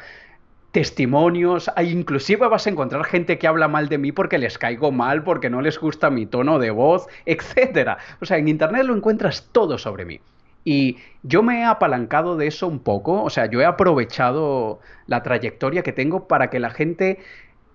testimonios, 0.73 1.71
inclusive 1.83 2.47
vas 2.49 2.67
a 2.67 2.71
encontrar 2.71 3.05
gente 3.05 3.39
que 3.39 3.47
habla 3.47 3.67
mal 3.67 3.89
de 3.89 3.97
mí 3.97 4.13
porque 4.13 4.39
les 4.39 4.59
caigo 4.59 4.93
mal, 4.93 5.25
porque 5.25 5.49
no 5.49 5.63
les 5.63 5.79
gusta 5.81 6.11
mi 6.11 6.27
tono 6.27 6.59
de 6.59 6.71
voz, 6.71 7.07
etcétera. 7.25 7.97
O 8.21 8.27
sea, 8.27 8.37
en 8.37 8.49
internet 8.49 8.85
lo 8.85 8.95
encuentras 8.95 9.49
todo 9.53 9.79
sobre 9.79 10.05
mí. 10.05 10.21
Y 10.67 10.97
yo 11.23 11.45
me 11.45 11.61
he 11.61 11.65
apalancado 11.65 12.37
de 12.37 12.49
eso 12.49 12.67
un 12.67 12.81
poco, 12.81 13.23
o 13.23 13.31
sea, 13.31 13.47
yo 13.47 13.61
he 13.61 13.65
aprovechado 13.65 14.81
la 15.07 15.23
trayectoria 15.23 15.85
que 15.85 15.93
tengo 15.93 16.27
para 16.27 16.51
que 16.51 16.59
la 16.59 16.71
gente 16.71 17.21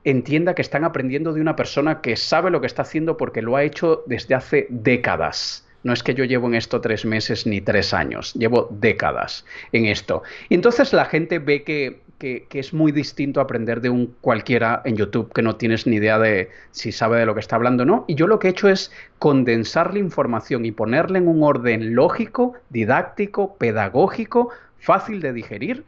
entienda 0.04 0.56
que 0.56 0.62
están 0.62 0.84
aprendiendo 0.84 1.32
de 1.32 1.39
una 1.39 1.56
persona 1.56 2.01
que 2.01 2.17
sabe 2.17 2.51
lo 2.51 2.60
que 2.60 2.67
está 2.67 2.82
haciendo 2.82 3.15
porque 3.15 3.41
lo 3.41 3.56
ha 3.56 3.63
hecho 3.63 4.04
desde 4.08 4.36
hace 4.36 4.67
décadas. 4.69 5.65
No 5.84 5.93
es 5.93 6.04
que 6.04 6.13
yo 6.13 6.25
llevo 6.25 6.47
en 6.47 6.56
esto 6.56 6.82
tres 6.82 7.06
meses 7.06 7.47
ni 7.47 7.62
tres 7.62 7.93
años, 7.93 8.34
llevo 8.34 8.67
décadas 8.69 9.45
en 9.71 9.86
esto. 9.86 10.23
Y 10.49 10.56
entonces 10.56 10.91
la 10.91 11.06
gente 11.06 11.39
ve 11.39 11.63
que, 11.63 12.01
que, 12.21 12.60
es 12.60 12.71
muy 12.71 12.91
distinto 12.91 13.41
aprender 13.41 13.81
de 13.81 13.89
un 13.89 14.15
cualquiera 14.21 14.84
en 14.86 14.95
YouTube 14.95 15.34
que 15.34 15.41
no 15.41 15.55
tienes 15.55 15.88
ni 15.88 15.95
idea 15.95 16.19
de 16.19 16.49
si 16.69 16.91
sabe 16.91 17.17
de 17.17 17.25
lo 17.25 17.34
que 17.34 17.39
está 17.39 17.55
hablando 17.55 17.81
o 17.81 17.86
no. 17.88 18.05
Y 18.07 18.13
yo 18.13 18.27
lo 18.27 18.38
que 18.38 18.47
he 18.47 18.51
hecho 18.51 18.69
es 18.69 18.91
condensar 19.17 19.93
la 19.93 19.99
información 19.99 20.63
y 20.65 20.71
ponerla 20.71 21.17
en 21.17 21.27
un 21.27 21.41
orden 21.41 21.95
lógico, 21.95 22.53
didáctico, 22.69 23.55
pedagógico, 23.57 24.49
fácil 24.77 25.19
de 25.19 25.34
digerir 25.34 25.84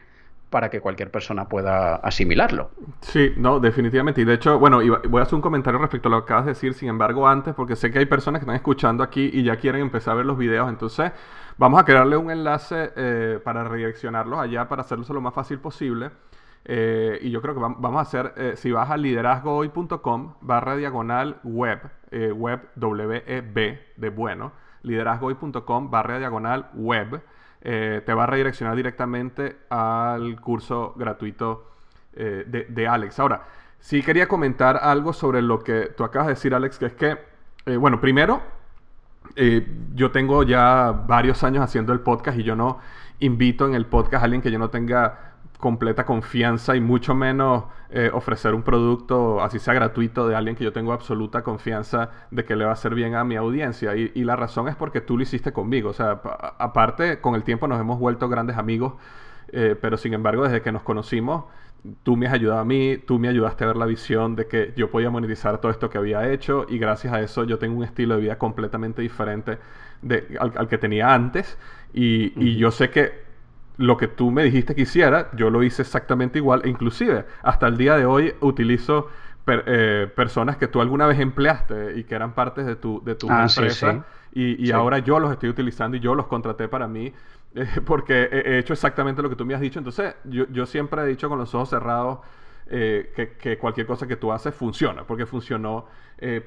para 0.53 0.69
que 0.69 0.81
cualquier 0.81 1.09
persona 1.09 1.49
pueda 1.49 1.95
asimilarlo. 1.95 2.69
Sí, 3.01 3.33
no, 3.37 3.59
definitivamente. 3.59 4.21
Y 4.21 4.23
de 4.23 4.35
hecho, 4.35 4.59
bueno, 4.59 4.81
voy 5.09 5.19
a 5.19 5.23
hacer 5.23 5.33
un 5.33 5.41
comentario 5.41 5.79
respecto 5.79 6.09
a 6.09 6.11
lo 6.11 6.19
que 6.19 6.25
acabas 6.25 6.45
de 6.45 6.51
decir, 6.51 6.75
sin 6.75 6.89
embargo, 6.89 7.27
antes, 7.27 7.55
porque 7.55 7.75
sé 7.75 7.89
que 7.89 7.97
hay 7.97 8.05
personas 8.05 8.39
que 8.39 8.43
están 8.43 8.55
escuchando 8.55 9.01
aquí 9.01 9.31
y 9.33 9.41
ya 9.41 9.55
quieren 9.55 9.81
empezar 9.81 10.13
a 10.13 10.17
ver 10.17 10.27
los 10.27 10.37
videos. 10.37 10.69
Entonces, 10.69 11.11
vamos 11.57 11.81
a 11.81 11.85
crearle 11.85 12.17
un 12.17 12.29
enlace 12.29 12.91
eh, 12.95 13.39
para 13.43 13.63
redireccionarlos 13.63 14.37
allá, 14.37 14.69
para 14.69 14.83
hacerlo 14.83 15.03
lo 15.09 15.21
más 15.21 15.33
fácil 15.33 15.57
posible. 15.57 16.11
Eh, 16.65 17.17
y 17.23 17.31
yo 17.31 17.41
creo 17.41 17.55
que 17.55 17.59
vamos 17.59 17.97
a 17.97 18.01
hacer, 18.01 18.33
eh, 18.37 18.53
si 18.55 18.71
vas 18.71 18.91
a 18.91 18.95
liderazgohoy.com 18.95 20.35
barra 20.41 20.75
diagonal 20.75 21.39
web, 21.43 21.79
web 22.11 22.69
W-E-B 22.75 23.79
de 23.97 24.09
bueno, 24.11 24.51
liderazgohoy.com 24.83 25.89
barra 25.89 26.19
diagonal 26.19 26.69
web, 26.75 27.23
eh, 27.65 28.01
te 28.05 28.13
va 28.13 28.23
a 28.23 28.27
redireccionar 28.27 28.75
directamente 28.75 29.55
al 29.69 30.39
curso 30.41 30.93
gratuito 30.97 31.71
eh, 32.13 32.67
de, 32.67 32.87
Alex. 32.87 33.19
Ahora, 33.19 33.43
sí 33.79 34.03
quería 34.03 34.27
comentar 34.27 34.77
algo 34.81 35.13
sobre 35.13 35.41
lo 35.41 35.63
que 35.63 35.93
tú 35.95 36.03
acabas 36.03 36.27
de 36.27 36.33
decir, 36.33 36.53
Alex, 36.53 36.77
que 36.77 36.85
es 36.87 36.93
que, 36.93 37.17
eh, 37.65 37.77
bueno, 37.77 38.01
primero, 38.01 38.41
yo 39.95 40.11
tengo 40.11 40.43
ya 40.43 40.91
varios 41.07 41.41
años 41.45 41.63
haciendo 41.63 41.93
el 41.93 42.01
podcast 42.01 42.37
y 42.37 42.43
yo 42.43 42.57
no 42.57 42.79
invito 43.19 43.65
en 43.65 43.75
el 43.75 43.85
podcast 43.85 44.21
a 44.21 44.25
alguien 44.25 44.41
que 44.41 44.51
yo 44.51 44.59
no 44.59 44.69
tenga 44.69 45.32
completa 45.63 46.05
confianza 46.05 46.75
y 46.75 46.81
mucho 46.81 47.15
menos 47.15 47.63
eh, 47.89 48.09
ofrecer 48.11 48.53
un 48.53 48.63
producto, 48.63 49.41
así 49.41 49.59
sea 49.59 49.73
gratuito, 49.73 50.27
de 50.27 50.35
alguien 50.35 50.57
que 50.57 50.65
yo 50.65 50.73
tengo 50.73 50.91
absoluta 50.91 51.41
confianza 51.41 52.09
de 52.31 52.43
que 52.43 52.57
le 52.57 52.65
va 52.65 52.71
a 52.71 52.73
hacer 52.73 52.93
bien 52.93 53.15
a 53.15 53.23
mi 53.23 53.37
audiencia. 53.37 53.95
Y, 53.95 54.11
la 54.25 54.35
razón 54.35 54.67
es 54.67 54.75
porque 54.75 54.99
tú 54.99 55.15
lo 55.15 55.23
hiciste 55.23 55.53
conmigo. 55.53 55.91
O 55.91 55.93
sea, 55.93 56.19
aparte, 56.59 57.21
con 57.21 57.35
el 57.35 57.43
tiempo 57.43 57.69
nos 57.69 57.79
hemos 57.79 57.97
vuelto 57.97 58.27
grandes 58.27 58.57
amigos, 58.57 58.95
eh, 59.53 59.77
pero 59.81 59.95
sin 59.95 60.13
embargo, 60.13 60.43
desde 60.43 60.61
que 60.61 60.73
nos 60.73 60.83
conocimos, 60.83 61.45
tú 62.03 62.17
me 62.17 62.27
has 62.27 62.33
ayudado 62.33 62.59
a 62.59 62.65
mí, 62.65 62.97
tú 62.97 63.17
me 63.17 63.29
ayudaste 63.29 63.63
a 63.63 63.67
ver 63.67 63.77
la 63.77 63.85
visión 63.85 64.35
de 64.35 64.47
que 64.47 64.73
yo 64.75 64.91
podía 64.91 65.11
monetizar 65.11 65.61
todo 65.61 65.71
esto 65.71 65.89
que 65.89 65.97
había 65.97 66.29
hecho 66.29 66.65
y 66.67 66.77
gracias 66.77 67.13
a 67.13 67.21
eso 67.21 67.45
yo 67.45 67.57
tengo 67.57 67.77
un 67.77 67.85
estilo 67.85 68.15
de 68.15 68.21
vida 68.21 68.37
completamente 68.37 69.01
diferente 69.01 69.59
de, 70.01 70.37
al, 70.41 70.67
que 70.67 70.77
tenía 70.77 71.13
antes. 71.13 71.57
Y, 71.93 72.33
y 72.35 72.57
yo 72.57 72.69
sé 72.71 72.89
que 72.89 73.22
lo 73.77 73.97
que 73.97 74.07
tú 74.07 74.31
me 74.31 74.43
dijiste 74.43 74.75
que 74.75 74.81
hiciera, 74.81 75.29
yo 75.35 75.49
lo 75.49 75.63
hice 75.63 75.81
exactamente 75.81 76.39
igual. 76.39 76.61
E 76.63 76.69
inclusive, 76.69 77.25
hasta 77.41 77.67
el 77.67 77.77
día 77.77 77.97
de 77.97 78.05
hoy 78.05 78.33
utilizo 78.41 79.09
eh, 79.47 80.09
personas 80.15 80.57
que 80.57 80.67
tú 80.67 80.79
alguna 80.79 81.05
vez 81.05 81.19
empleaste 81.19 81.97
y 81.97 82.03
que 82.05 82.15
eran 82.15 82.33
partes 82.33 82.65
de 82.65 82.75
tu, 82.75 83.03
de 83.03 83.15
tu 83.15 83.27
ah, 83.29 83.45
empresa. 83.47 84.05
Y, 84.35 84.71
ahora 84.71 84.99
yo 84.99 85.19
los 85.19 85.31
estoy 85.31 85.49
utilizando 85.49 85.97
y 85.97 85.99
yo 85.99 86.15
los 86.15 86.27
contraté 86.27 86.67
para 86.67 86.87
mí. 86.87 87.13
Eh, 87.55 87.81
porque 87.85 88.27
he, 88.31 88.57
hecho 88.57 88.73
exactamente 88.73 89.21
lo 89.21 89.29
que 89.29 89.35
tú 89.35 89.45
me 89.45 89.53
has 89.53 89.61
dicho. 89.61 89.77
Entonces, 89.77 90.15
yo, 90.23 90.65
siempre 90.65 91.03
he 91.03 91.05
dicho 91.05 91.29
con 91.29 91.37
los 91.37 91.53
ojos 91.53 91.69
cerrados 91.69 92.17
eh, 92.65 93.13
que, 93.15 93.33
que, 93.33 93.59
cualquier 93.59 93.85
cosa 93.85 94.07
que 94.07 94.15
tú 94.15 94.31
haces 94.31 94.55
funciona, 94.55 95.03
porque 95.03 95.27
funcionó 95.27 95.85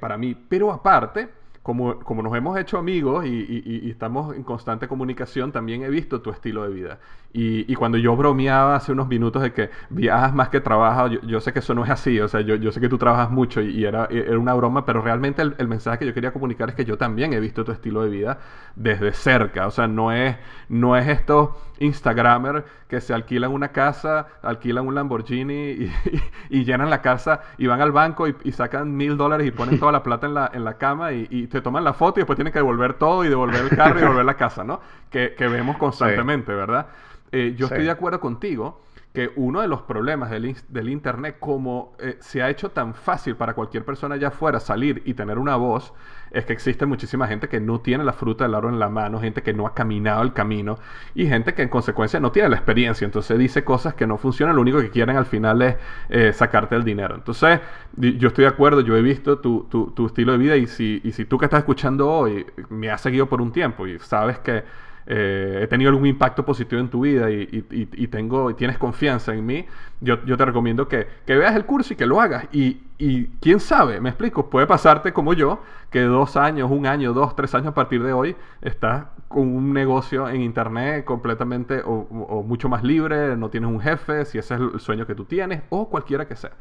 para 0.01 0.19
mí. 0.19 0.35
Pero 0.35 0.73
aparte, 0.73 1.29
como, 1.67 1.99
como 1.99 2.23
nos 2.23 2.33
hemos 2.37 2.57
hecho 2.61 2.79
amigos 2.79 3.27
y, 3.27 3.91
estamos 3.91 4.37
en 4.37 4.45
constante 4.45 4.87
comunicación, 4.87 5.51
también 5.51 5.83
he 5.83 5.89
visto 5.89 6.21
tu 6.21 6.31
estilo 6.31 6.63
de 6.63 6.73
vida. 6.73 7.01
Y, 7.33 7.75
cuando 7.75 7.99
yo 7.99 8.15
bromeaba 8.15 8.77
hace 8.77 8.93
unos 8.93 9.09
minutos 9.09 9.43
de 9.43 9.53
que 9.53 9.71
viajas 9.91 10.33
más 10.33 10.49
que 10.49 10.61
trabajas, 10.61 11.19
yo, 11.27 11.41
sé 11.41 11.53
que 11.53 11.59
eso 11.59 11.75
no 11.75 11.83
es 11.83 11.91
así, 11.91 12.21
o 12.21 12.29
sea, 12.29 12.41
yo, 12.43 12.55
yo 12.55 12.71
sé 12.71 12.81
que 12.81 12.89
tú 12.89 12.99
trabajas 12.99 13.33
mucho 13.33 13.61
y, 13.61 13.85
era, 13.85 14.07
era, 14.13 14.39
una 14.39 14.55
broma, 14.55 14.87
pero 14.87 15.03
realmente 15.03 15.43
el, 15.43 15.57
el, 15.59 15.67
mensaje 15.67 15.99
que 15.99 16.07
yo 16.07 16.15
quería 16.15 16.33
comunicar 16.33 16.69
es 16.69 16.77
que 16.77 16.85
yo 16.85 16.97
también 16.99 17.33
he 17.33 17.41
visto 17.41 17.65
tu 17.65 17.73
estilo 17.73 18.05
de 18.05 18.11
vida 18.11 18.39
desde 18.77 19.13
cerca, 19.13 19.67
o 19.67 19.73
sea, 19.73 19.89
no 19.89 20.13
es, 20.13 20.37
no 20.69 20.97
es 20.97 21.09
esto 21.09 21.57
Instagramer 21.79 22.65
que 22.89 23.01
se 23.01 23.13
alquilan 23.15 23.53
una 23.53 23.69
casa, 23.69 24.27
alquilan 24.43 24.87
un 24.87 24.95
Lamborghini 24.95 25.91
y, 26.51 26.65
llenan 26.65 26.91
la 26.91 27.03
casa 27.03 27.41
y 27.59 27.67
van 27.67 27.81
al 27.81 27.93
banco 27.93 28.27
y, 28.29 28.53
sacan 28.53 28.97
mil 28.97 29.17
dólares 29.17 29.47
y 29.47 29.51
ponen 29.51 29.79
toda 29.79 29.93
la 29.93 30.03
plata 30.03 30.27
en 30.27 30.35
la, 30.35 30.51
en 30.53 30.65
la 30.65 30.79
cama 30.79 31.13
y, 31.13 31.47
te 31.47 31.61
toman 31.61 31.85
la 31.85 31.93
foto 31.93 32.21
y 32.21 32.23
después 32.23 32.37
tienen 32.37 32.53
que 32.53 32.59
devolver 32.59 32.95
todo 32.95 33.25
y 33.25 33.29
devolver 33.29 33.63
el 33.63 33.77
carro 33.77 33.99
y 33.99 34.03
devolver 34.03 34.25
la 34.25 34.37
casa, 34.37 34.65
¿no? 34.65 34.81
Que, 35.11 35.35
vemos 35.39 35.77
constantemente, 35.77 36.53
¿verdad? 36.53 36.87
Eh, 37.33 37.55
yo 37.57 37.67
estoy 37.67 37.85
de 37.85 37.91
acuerdo 37.91 38.21
contigo 38.21 38.81
que 39.17 39.33
uno 39.37 39.63
de 39.63 39.69
los 39.69 39.81
problemas 39.81 40.31
del, 40.31 40.55
del 40.69 40.91
Internet, 40.91 41.39
como 41.41 41.97
eh, 41.99 42.19
se 42.21 42.43
ha 42.43 42.51
hecho 42.51 42.73
tan 42.73 42.93
fácil 42.93 43.35
para 43.35 43.55
cualquier 43.55 43.83
persona 43.83 44.17
allá 44.17 44.29
afuera 44.29 44.61
salir 44.61 45.03
y 45.07 45.15
tener 45.15 45.39
una 45.39 45.57
voz, 45.57 45.95
es 46.37 46.45
que 46.45 46.53
existe 46.53 46.85
muchísima 46.85 47.27
gente 47.27 47.49
que 47.49 47.61
no 47.61 47.81
tiene 47.81 48.05
la 48.05 48.13
fruta 48.13 48.45
del 48.45 48.55
árbol 48.55 48.75
en 48.75 48.79
la 48.79 48.91
mano, 48.91 49.21
gente 49.21 49.43
que 49.43 49.55
no 49.55 49.67
ha 49.67 49.75
caminado 49.75 50.23
el 50.23 50.35
camino 50.35 50.79
y 51.15 51.27
gente 51.27 51.55
que 51.55 51.63
en 51.63 51.71
consecuencia 51.71 52.21
no 52.21 52.31
tiene 52.31 52.51
la 52.51 52.57
experiencia. 52.57 53.07
Entonces 53.07 53.39
dice 53.39 53.65
cosas 53.65 53.95
que 53.95 54.07
no 54.07 54.19
funcionan, 54.19 54.55
lo 54.55 54.63
único 54.63 54.79
que 54.81 54.91
quieren 54.91 55.17
al 55.17 55.25
final 55.25 55.63
es 55.63 55.77
eh, 56.11 56.33
sacarte 56.35 56.75
el 56.75 56.85
dinero. 56.85 57.15
Entonces 57.15 57.61
yo 57.97 58.29
estoy 58.29 58.45
de 58.45 58.51
acuerdo, 58.51 58.83
yo 58.83 58.97
he 58.97 59.03
visto 59.03 59.39
tu, 59.39 59.65
tu, 59.71 60.07
estilo 60.07 60.33
de 60.33 60.39
vida 60.39 60.57
y 60.57 60.67
si, 60.67 61.01
y 61.03 61.13
si 61.13 61.25
tú 61.25 61.39
que 61.39 61.47
estás 61.47 61.61
escuchando 61.61 62.11
hoy 62.11 62.47
me 62.69 62.91
has 62.91 63.01
seguido 63.01 63.27
por 63.27 63.41
un 63.41 63.51
tiempo 63.51 63.87
y 63.87 63.99
sabes 63.99 64.39
que 64.39 64.63
eh, 65.09 65.61
he 65.63 65.67
tenido 65.69 65.91
algún 65.91 66.07
impacto 66.07 66.45
positivo 66.45 66.81
en 66.81 66.89
tu 66.89 67.03
vida 67.03 67.31
y, 67.31 67.65
y, 67.71 68.07
tengo, 68.09 68.51
y 68.51 68.55
tienes 68.55 68.77
confianza 68.77 69.33
en 69.33 69.47
mí, 69.47 69.65
yo, 70.01 70.25
yo 70.25 70.37
te 70.37 70.45
recomiendo 70.45 70.89
que, 70.89 71.07
que, 71.25 71.37
veas 71.37 71.55
el 71.55 71.65
curso 71.65 71.95
y 71.95 71.97
que 71.97 72.07
lo 72.07 72.21
hagas. 72.21 72.47
Y, 72.53 72.79
y, 72.99 73.27
quién 73.41 73.61
sabe, 73.61 74.01
me 74.01 74.09
explico, 74.09 74.51
puede 74.51 74.67
pasarte 74.67 75.13
como 75.13 75.33
yo, 75.33 75.63
que 75.91 76.01
dos 76.01 76.37
años, 76.37 76.71
un 76.71 76.87
año, 76.87 77.13
dos, 77.13 77.37
tres 77.37 77.55
años 77.55 77.69
a 77.69 77.75
partir 77.75 78.03
de 78.03 78.13
hoy, 78.13 78.35
estás 78.63 79.05
con 79.29 79.55
un 79.55 79.73
negocio 79.73 80.29
en 80.29 80.43
internet 80.43 81.05
completamente 81.05 81.83
o, 81.85 82.43
mucho 82.47 82.69
más 82.69 82.83
libre, 82.83 83.37
no 83.37 83.49
tienes 83.49 83.71
un 83.71 83.81
jefe, 83.81 84.25
si 84.25 84.39
ese 84.39 84.55
es 84.55 84.61
el 84.61 84.81
sueño 84.81 85.07
que 85.07 85.15
tú 85.15 85.25
tienes, 85.25 85.63
o 85.69 85.89
cualquiera 85.89 86.27
que 86.27 86.35
sea. 86.35 86.53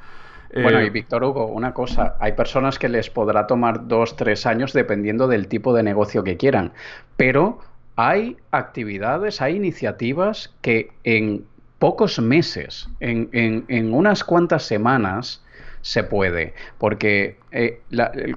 Bueno, 0.54 0.82
y 0.82 0.86
eh, 0.86 0.90
Víctor 0.92 1.24
Hugo, 1.24 1.48
una 1.48 1.74
cosa, 1.74 2.16
hay 2.20 2.34
personas 2.34 2.78
que 2.78 2.88
les 2.88 3.10
podrá 3.10 3.48
tomar 3.48 3.88
dos, 3.88 4.16
tres 4.16 4.46
años 4.46 4.72
dependiendo 4.74 5.28
del 5.28 5.48
tipo 5.48 5.74
de 5.74 5.82
negocio 5.84 6.24
que 6.24 6.38
quieran, 6.38 6.72
pero 7.18 7.60
hay 7.96 8.38
actividades, 8.52 9.42
hay 9.42 9.56
iniciativas 9.56 10.54
que 10.62 10.92
en 11.04 11.46
pocos 11.80 12.20
meses, 12.20 12.90
en, 13.00 13.94
unas 13.94 14.24
cuantas 14.24 14.64
semanas, 14.64 15.42
se 15.82 16.04
puede. 16.04 16.56
Porque, 16.80 17.38
eh, 17.52 17.82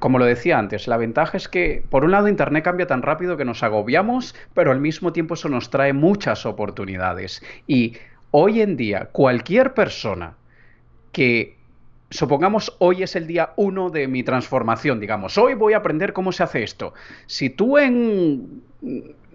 como 0.01 0.19
lo 0.19 0.27
decía 0.27 0.59
antes, 0.59 0.87
la 0.87 0.99
ventaja 0.99 1.37
es 1.37 1.49
que, 1.49 1.83
por 1.89 2.05
un 2.05 2.11
lado, 2.11 2.29
Internet 2.29 2.63
cambia 2.63 2.87
tan 2.87 3.01
rápido 3.01 3.37
que 3.37 3.47
nos 3.47 3.63
agobiamos, 3.63 4.35
pero 4.53 4.71
al 4.71 4.81
mismo 4.81 5.13
tiempo 5.13 5.35
eso 5.35 5.49
nos 5.49 5.71
trae 5.71 5.95
muchas 5.95 6.45
oportunidades. 6.45 7.43
Y 7.67 7.97
hoy 8.33 8.61
en 8.61 8.77
día, 8.77 9.09
cualquier 9.13 9.73
persona 9.73 10.35
que 11.11 11.57
supongamos 12.11 12.75
hoy 12.79 13.03
es 13.03 13.17
el 13.17 13.27
día 13.27 13.53
uno 13.57 13.91
de 13.91 14.09
mi 14.09 14.23
transformación, 14.23 15.01
digamos, 15.01 15.37
hoy 15.39 15.55
voy 15.55 15.73
a 15.73 15.79
aprender 15.79 16.13
cómo 16.13 16.33
se 16.33 16.43
hace 16.43 16.63
esto. 16.63 16.95
Si 17.27 17.51
tú 17.51 17.79
en 17.79 18.63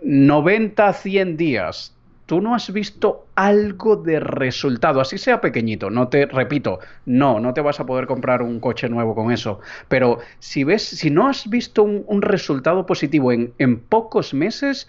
90, 0.04 0.94
100 0.94 1.38
días, 1.38 1.96
tú 2.26 2.42
no 2.42 2.56
has 2.56 2.72
visto 2.72 3.26
algo 3.36 3.96
de 3.96 4.20
resultado, 4.20 5.02
así 5.02 5.18
sea 5.18 5.42
pequeñito, 5.42 5.90
no 5.90 6.08
te 6.08 6.26
repito, 6.26 6.80
no, 7.06 7.40
no 7.40 7.54
te 7.54 7.62
vas 7.62 7.80
a 7.80 7.86
poder 7.86 8.08
comprar 8.08 8.42
un 8.42 8.60
coche 8.60 8.90
nuevo 8.90 9.16
con 9.16 9.32
eso, 9.32 9.60
pero 9.88 10.20
si 10.40 10.64
ves, 10.64 10.84
si 10.84 11.10
no 11.10 11.28
has 11.28 11.50
visto 11.50 11.84
un, 11.84 12.22
resultado 12.22 12.86
positivo 12.86 13.32
en, 13.32 13.54
en 13.58 13.80
pocos 13.80 14.34
meses, 14.34 14.88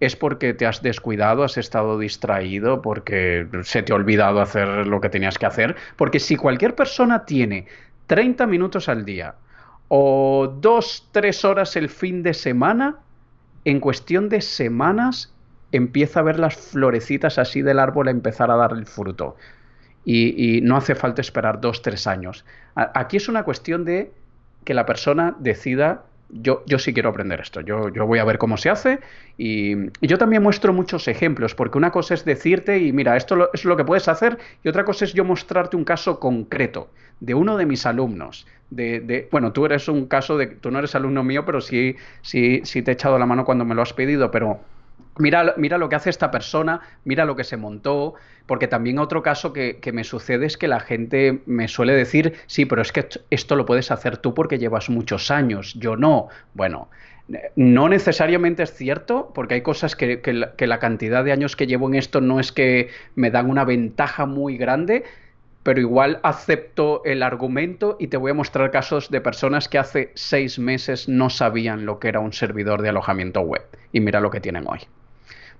es 0.00 0.16
porque 0.16 0.52
te 0.52 0.66
has 0.66 0.82
descuidado, 0.82 1.44
has 1.44 1.58
estado 1.58 1.98
distraído, 1.98 2.82
porque 2.82 3.46
se 3.62 3.82
te 3.82 3.92
ha 3.92 3.96
olvidado 3.96 4.40
hacer 4.40 4.86
lo 4.86 5.00
que 5.00 5.08
tenías 5.08 5.38
que 5.38 5.46
hacer, 5.46 5.76
porque 5.96 6.18
si 6.18 6.36
cualquier 6.36 6.74
persona 6.74 7.24
tiene 7.24 7.66
30 8.08 8.46
minutos 8.46 8.88
al 8.88 9.04
día 9.04 9.36
o 9.86 10.52
2, 10.60 11.08
3 11.12 11.44
horas 11.44 11.76
el 11.76 11.88
fin 11.88 12.22
de 12.22 12.34
semana, 12.34 12.96
en 13.64 13.80
cuestión 13.80 14.28
de 14.28 14.40
semanas 14.40 15.32
empieza 15.72 16.20
a 16.20 16.22
ver 16.22 16.38
las 16.38 16.56
florecitas 16.56 17.38
así 17.38 17.62
del 17.62 17.78
árbol 17.78 18.08
a 18.08 18.10
empezar 18.10 18.50
a 18.50 18.56
dar 18.56 18.72
el 18.72 18.86
fruto. 18.86 19.36
Y, 20.04 20.60
no 20.62 20.76
hace 20.76 20.94
falta 20.94 21.20
esperar 21.20 21.60
dos, 21.60 21.80
tres 21.82 22.06
años. 22.06 22.44
aquí 22.74 23.16
es 23.16 23.28
una 23.28 23.44
cuestión 23.44 23.84
de 23.84 24.12
que 24.64 24.74
la 24.74 24.84
persona 24.84 25.36
decida, 25.38 26.04
yo, 26.32 26.62
yo 26.66 26.78
sí 26.78 26.94
quiero 26.94 27.10
aprender 27.10 27.40
esto, 27.40 27.60
yo, 27.60 27.90
yo 27.90 28.06
voy 28.06 28.18
a 28.18 28.24
ver 28.24 28.38
cómo 28.38 28.56
se 28.56 28.70
hace 28.70 29.00
y, 29.36 29.76
yo 30.00 30.18
también 30.18 30.42
muestro 30.42 30.72
muchos 30.72 31.06
ejemplos, 31.06 31.54
porque 31.54 31.78
una 31.78 31.90
cosa 31.90 32.14
es 32.14 32.24
decirte 32.24 32.78
y 32.78 32.92
mira, 32.92 33.16
esto 33.16 33.50
es 33.52 33.64
lo 33.64 33.76
que 33.76 33.84
puedes 33.84 34.08
hacer 34.08 34.38
y 34.64 34.68
otra 34.68 34.84
cosa 34.84 35.04
es 35.04 35.12
yo 35.12 35.24
mostrarte 35.24 35.76
un 35.76 35.84
caso 35.84 36.18
concreto 36.18 36.88
de 37.20 37.34
uno 37.34 37.56
de 37.56 37.66
mis 37.66 37.86
alumnos, 37.86 38.46
de, 38.70 39.28
bueno, 39.30 39.52
tú 39.52 39.66
eres 39.66 39.86
un 39.88 40.06
caso 40.06 40.38
de, 40.38 40.46
tú 40.46 40.70
no 40.70 40.78
eres 40.78 40.94
alumno 40.94 41.22
mío, 41.22 41.44
pero 41.44 41.60
sí, 41.60 41.96
sí, 42.22 42.62
sí 42.64 42.82
te 42.82 42.90
he 42.90 42.94
echado 42.94 43.18
la 43.18 43.26
mano 43.26 43.44
cuando 43.44 43.64
me 43.64 43.74
lo 43.74 43.82
has 43.82 43.92
pedido, 43.92 44.30
pero 44.30 44.60
Mira, 45.18 45.54
mira, 45.58 45.76
lo 45.76 45.88
que 45.88 45.96
hace 45.96 46.08
esta 46.08 46.30
persona, 46.30 46.80
mira 47.04 47.24
lo 47.24 47.36
que 47.36 47.44
se 47.44 47.58
montó, 47.58 48.14
porque 48.46 48.66
también 48.66 48.98
otro 48.98 49.22
caso 49.22 49.52
que, 49.52 49.78
me 49.92 50.04
sucede 50.04 50.46
es 50.46 50.56
que 50.56 50.68
la 50.68 50.80
gente 50.80 51.42
me 51.44 51.68
suele 51.68 51.92
decir, 51.92 52.34
sí, 52.46 52.64
pero 52.64 52.80
es 52.80 52.92
que 52.92 53.06
esto 53.30 53.56
lo 53.56 53.66
puedes 53.66 53.90
hacer 53.90 54.16
tú 54.16 54.32
porque 54.32 54.58
llevas 54.58 54.88
muchos 54.88 55.30
años, 55.30 55.74
yo 55.74 55.96
no. 55.96 56.28
Bueno, 56.54 56.88
no 57.56 57.88
necesariamente 57.90 58.62
es 58.62 58.72
cierto, 58.72 59.32
porque 59.34 59.54
hay 59.54 59.60
cosas 59.60 59.96
que 59.96 60.66
la 60.66 60.78
cantidad 60.78 61.24
de 61.24 61.32
años 61.32 61.56
que 61.56 61.66
llevo 61.66 61.88
en 61.88 61.94
esto 61.94 62.22
no 62.22 62.40
es 62.40 62.50
que 62.50 62.88
me 63.14 63.30
dan 63.30 63.50
una 63.50 63.64
ventaja 63.64 64.24
muy 64.24 64.56
grande, 64.56 65.04
pero 65.62 65.80
igual 65.80 66.20
acepto 66.22 67.02
el 67.04 67.22
argumento 67.22 67.96
y 68.00 68.08
te 68.08 68.16
voy 68.16 68.30
a 68.32 68.34
mostrar 68.34 68.70
casos 68.70 69.10
de 69.10 69.20
personas 69.20 69.68
que 69.68 69.78
hace 69.78 70.10
seis 70.14 70.58
meses 70.58 71.08
no 71.08 71.30
sabían 71.30 71.86
lo 71.86 71.98
que 71.98 72.08
era 72.08 72.20
un 72.20 72.32
servidor 72.32 72.82
de 72.82 72.88
alojamiento 72.88 73.42
web 73.42 73.62
y 73.92 74.00
mira 74.00 74.20
lo 74.20 74.30
que 74.30 74.40
tienen 74.40 74.66
hoy. 74.66 74.80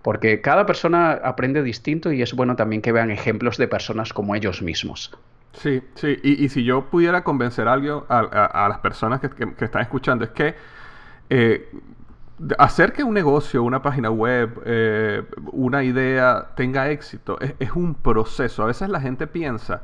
Porque 0.02 0.40
cada 0.40 0.66
persona 0.66 1.12
aprende 1.12 1.62
distinto 1.62 2.12
y 2.12 2.22
es 2.22 2.34
bueno 2.34 2.56
también 2.56 2.82
que 2.82 2.92
vean 2.92 3.10
ejemplos 3.10 3.56
de 3.56 3.68
personas 3.68 4.12
como 4.12 4.34
ellos 4.34 4.60
mismos. 4.62 5.16
Sí, 5.52 5.82
sí, 5.94 6.18
y, 6.22 6.48
si 6.48 6.64
yo 6.64 6.86
pudiera 6.86 7.22
convencer 7.22 7.68
a, 7.68 7.74
a, 7.74 8.68
las 8.68 8.78
personas 8.78 9.20
que, 9.20 9.64
están 9.64 9.82
escuchando, 9.82 10.24
es 10.24 10.30
que 10.30 10.54
eh, 11.28 11.68
hacer 12.58 12.92
que 12.92 13.04
un 13.04 13.14
negocio, 13.14 13.62
una 13.62 13.82
página 13.82 14.10
web, 14.10 14.62
eh, 14.64 15.22
una 15.52 15.82
idea 15.84 16.48
tenga 16.56 16.90
éxito 16.90 17.38
es, 17.40 17.72
un 17.72 17.94
proceso. 17.94 18.62
A 18.62 18.66
veces 18.66 18.88
la 18.88 19.00
gente 19.00 19.26
piensa 19.26 19.82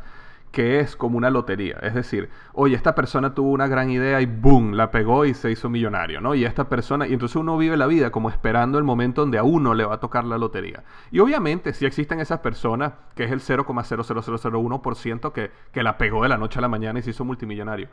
que 0.51 0.81
es 0.81 0.97
como 0.97 1.19
una 1.19 1.31
lotería. 1.31 1.79
Es 1.83 1.95
decir, 1.95 2.31
oye, 2.53 2.75
esta 2.75 2.95
persona 2.95 3.35
tuvo 3.35 3.51
una 3.51 3.67
gran 3.67 3.91
idea 3.91 4.21
y 4.21 4.27
boom, 4.27 4.73
la 4.73 4.91
pegó 4.91 5.25
y 5.25 5.35
se 5.35 5.51
hizo 5.51 5.69
millonario, 5.69 6.21
¿no? 6.21 6.35
Y 6.35 6.45
esta 6.45 6.69
persona, 6.69 7.07
y 7.07 7.13
entonces 7.13 7.37
uno 7.37 7.57
vive 7.59 7.77
la 7.77 7.87
vida 7.87 8.11
como 8.11 8.31
esperando 8.31 8.79
el 8.79 8.85
momento 8.85 9.21
donde 9.23 9.39
a 9.39 9.43
uno 9.43 9.75
le 9.75 9.85
va 9.85 9.97
a 9.97 10.01
tocar 10.01 10.25
la 10.25 10.39
lotería. 10.39 10.85
Y 11.11 11.21
obviamente 11.21 11.73
si 11.75 11.87
existen 11.87 12.21
esas 12.21 12.41
personas, 12.41 12.95
que 13.15 13.25
es 13.25 13.33
el 13.33 13.41
0,00001% 13.41 15.33
que, 15.33 15.51
que 15.73 15.83
la 15.83 15.99
pegó 15.99 16.23
de 16.23 16.29
la 16.29 16.39
noche 16.39 16.59
a 16.59 16.63
la 16.63 16.69
mañana 16.69 16.99
y 16.99 17.03
se 17.03 17.11
hizo 17.11 17.25
multimillonario. 17.25 17.89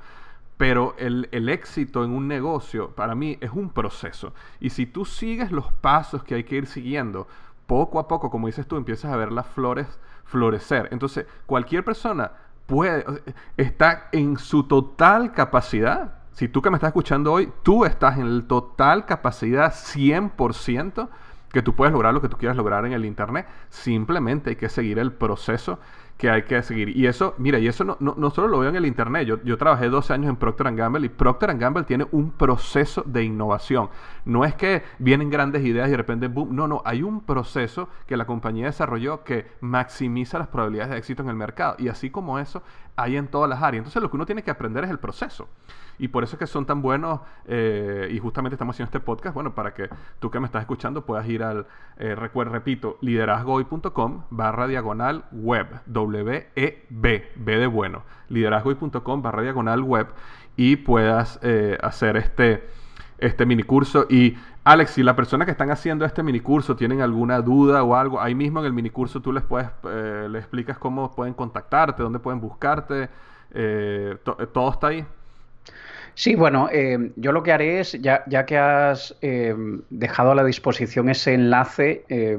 Pero 0.57 0.95
el, 0.97 1.27
el, 1.33 1.49
éxito 1.49 2.05
en 2.05 2.11
un 2.11 2.29
negocio, 2.29 2.91
para 2.91 3.13
mí, 3.13 3.37
es 3.41 3.51
un 3.51 3.69
proceso. 3.71 4.33
Y 4.61 4.69
si 4.69 4.85
tú 4.85 5.03
sigues 5.03 5.51
los 5.51 5.73
pasos 5.73 6.23
que 6.23 6.35
hay 6.35 6.45
que 6.45 6.55
ir 6.55 6.65
siguiendo, 6.65 7.27
poco 7.67 7.99
a 7.99 8.07
poco, 8.07 8.29
como 8.29 8.47
dices 8.47 8.65
tú, 8.65 8.77
empiezas 8.77 9.11
a 9.11 9.17
ver 9.17 9.33
las 9.33 9.47
flores 9.47 9.99
florecer. 10.25 10.89
Entonces, 10.91 11.25
cualquier 11.45 11.83
persona 11.83 12.31
puede, 12.65 13.05
está 13.57 14.09
en 14.11 14.37
su 14.37 14.63
total 14.63 15.31
capacidad. 15.33 16.15
Si 16.31 16.47
tú 16.47 16.61
que 16.61 16.69
me 16.69 16.77
estás 16.77 16.89
escuchando 16.89 17.31
hoy, 17.31 17.51
tú 17.63 17.85
estás 17.85 18.17
en 18.17 18.27
el 18.27 18.45
total 18.45 19.05
capacidad 19.05 19.73
100% 19.73 21.09
que 21.51 21.61
tú 21.61 21.73
puedes 21.73 21.93
lograr 21.93 22.13
lo 22.13 22.21
que 22.21 22.27
tú 22.27 22.37
quieras 22.37 22.57
lograr 22.57 22.85
en 22.85 22.91
el 22.91 23.05
Internet. 23.05 23.47
Simplemente 23.69 24.49
hay 24.49 24.55
que 24.57 24.67
seguir 24.67 24.99
el 24.99 25.13
proceso 25.13 25.79
que 26.17 26.29
hay 26.29 26.43
que 26.43 26.61
seguir. 26.63 26.95
Y 26.95 27.07
eso, 27.07 27.35
mira, 27.37 27.59
y 27.59 27.67
eso 27.67 27.83
no, 27.83 27.97
no, 27.99 28.29
solo 28.29 28.47
lo 28.47 28.59
veo 28.59 28.69
en 28.69 28.75
el 28.77 28.85
Internet. 28.85 29.27
Yo, 29.27 29.43
yo 29.43 29.57
trabajé 29.57 29.89
12 29.89 30.13
años 30.13 30.29
en 30.29 30.37
Procter 30.37 30.73
Gamble 30.73 31.05
y 31.05 31.09
Procter 31.09 31.55
Gamble 31.57 31.83
tiene 31.83 32.07
un 32.11 32.31
proceso 32.31 33.03
de 33.05 33.23
innovación. 33.23 33.89
No 34.23 34.45
es 34.45 34.55
que 34.55 34.83
vienen 34.99 35.29
grandes 35.29 35.63
ideas 35.65 35.87
y 35.87 35.91
de 35.91 35.97
repente, 35.97 36.27
boom. 36.27 36.55
No, 36.55 36.67
no, 36.67 36.81
hay 36.85 37.03
un 37.03 37.21
proceso 37.21 37.89
que 38.07 38.15
la 38.15 38.25
compañía 38.25 38.67
desarrolló 38.67 39.23
que 39.23 39.47
maximiza 39.59 40.39
las 40.39 40.47
probabilidades 40.47 40.91
de 40.91 40.97
éxito 40.97 41.21
en 41.23 41.29
el 41.29 41.35
mercado. 41.35 41.75
Y 41.79 41.89
así 41.89 42.09
como 42.09 42.39
eso, 42.39 42.63
hay 42.95 43.17
en 43.17 43.27
todas 43.27 43.49
las 43.49 43.61
áreas. 43.61 43.81
Entonces 43.81 44.01
lo 44.01 44.09
que 44.09 44.15
uno 44.15 44.25
tiene 44.25 44.43
que 44.43 44.51
aprender 44.51 44.83
es 44.83 44.89
el 44.89 44.99
proceso. 44.99 45.47
Y 45.97 46.09
por 46.09 46.23
eso 46.23 46.35
es 46.35 46.39
que 46.39 46.47
son 46.47 46.65
tan 46.65 46.81
buenos, 46.81 47.21
eh, 47.45 48.09
y 48.11 48.19
justamente 48.19 48.55
estamos 48.55 48.75
haciendo 48.75 48.89
este 48.89 48.99
podcast, 48.99 49.33
bueno, 49.33 49.55
para 49.55 49.73
que 49.73 49.89
tú 50.19 50.29
que 50.29 50.39
me 50.39 50.45
estás 50.45 50.61
escuchando 50.61 51.05
puedas 51.05 51.27
ir 51.27 51.41
al, 51.41 51.67
eh, 51.97 52.15
repito, 52.15 52.97
liderazgoy.com 53.01 54.23
barra 54.29 54.67
diagonal 54.67 55.23
web, 55.31 55.67
W-E-B, 55.85 57.31
B 57.35 57.57
de 57.57 57.67
bueno, 57.67 58.03
liderazgoy.com 58.27 59.21
barra 59.21 59.41
diagonal 59.41 59.81
web, 59.83 60.07
y 60.57 60.77
puedas 60.77 61.39
eh, 61.43 61.77
hacer 61.81 62.17
este, 62.17 62.67
este 63.17 63.45
mini 63.45 63.63
curso. 63.63 64.05
Y 64.09 64.37
Alex, 64.65 64.91
si 64.91 65.03
la 65.03 65.15
persona 65.15 65.45
que 65.45 65.51
están 65.51 65.69
haciendo 65.69 66.05
este 66.05 66.23
mini 66.23 66.39
curso 66.39 66.75
tienen 66.75 66.99
alguna 67.01 67.39
duda 67.39 67.83
o 67.83 67.95
algo, 67.95 68.19
ahí 68.19 68.33
mismo 68.33 68.59
en 68.59 68.65
el 68.65 68.73
mini 68.73 68.89
curso 68.89 69.21
tú 69.21 69.31
les 69.31 69.43
puedes, 69.43 69.69
le 69.83 70.39
explicas 70.39 70.79
cómo 70.79 71.11
pueden 71.13 71.35
contactarte, 71.35 72.01
dónde 72.01 72.17
pueden 72.17 72.41
buscarte, 72.41 73.09
todo 74.23 74.71
está 74.71 74.87
ahí. 74.87 75.05
Sí, 76.15 76.33
bueno, 76.33 76.69
eh, 76.71 77.11
yo 77.17 77.31
lo 77.31 77.43
que 77.43 77.51
haré 77.51 77.79
es, 77.81 77.91
ya, 78.01 78.23
ya 78.25 78.45
que 78.45 78.57
has 78.57 79.15
eh, 79.21 79.53
dejado 79.89 80.31
a 80.31 80.35
la 80.35 80.45
disposición 80.45 81.09
ese 81.09 81.33
enlace, 81.33 82.05
eh, 82.07 82.37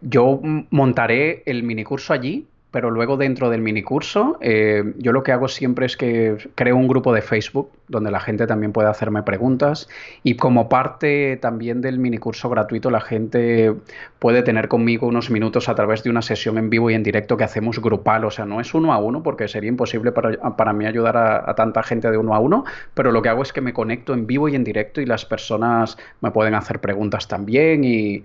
yo 0.00 0.40
montaré 0.70 1.42
el 1.46 1.64
minicurso 1.64 2.12
allí 2.12 2.46
pero 2.74 2.90
luego 2.90 3.16
dentro 3.16 3.50
del 3.50 3.60
minicurso 3.60 4.36
eh, 4.40 4.94
yo 4.98 5.12
lo 5.12 5.22
que 5.22 5.30
hago 5.30 5.46
siempre 5.46 5.86
es 5.86 5.96
que 5.96 6.36
creo 6.56 6.76
un 6.76 6.88
grupo 6.88 7.14
de 7.14 7.22
Facebook 7.22 7.70
donde 7.86 8.10
la 8.10 8.18
gente 8.18 8.48
también 8.48 8.72
puede 8.72 8.88
hacerme 8.88 9.22
preguntas 9.22 9.88
y 10.24 10.34
como 10.34 10.68
parte 10.68 11.38
también 11.40 11.80
del 11.80 12.00
minicurso 12.00 12.48
gratuito 12.48 12.90
la 12.90 13.00
gente 13.00 13.72
puede 14.18 14.42
tener 14.42 14.66
conmigo 14.66 15.06
unos 15.06 15.30
minutos 15.30 15.68
a 15.68 15.76
través 15.76 16.02
de 16.02 16.10
una 16.10 16.20
sesión 16.20 16.58
en 16.58 16.68
vivo 16.68 16.90
y 16.90 16.94
en 16.94 17.04
directo 17.04 17.36
que 17.36 17.44
hacemos 17.44 17.80
grupal, 17.80 18.24
o 18.24 18.32
sea, 18.32 18.44
no 18.44 18.60
es 18.60 18.74
uno 18.74 18.92
a 18.92 18.98
uno 18.98 19.22
porque 19.22 19.46
sería 19.46 19.68
imposible 19.68 20.10
para, 20.10 20.72
mí 20.72 20.84
ayudar 20.84 21.16
a, 21.16 21.54
tanta 21.54 21.80
gente 21.84 22.10
de 22.10 22.16
uno 22.18 22.34
a 22.34 22.40
uno, 22.40 22.64
pero 22.94 23.12
lo 23.12 23.22
que 23.22 23.28
hago 23.28 23.44
es 23.44 23.52
que 23.52 23.60
me 23.60 23.72
conecto 23.72 24.14
en 24.14 24.26
vivo 24.26 24.48
y 24.48 24.56
en 24.56 24.64
directo 24.64 25.00
y 25.00 25.06
las 25.06 25.24
personas 25.24 25.96
me 26.20 26.32
pueden 26.32 26.56
hacer 26.56 26.80
preguntas 26.80 27.28
también 27.28 27.84
y, 27.84 28.24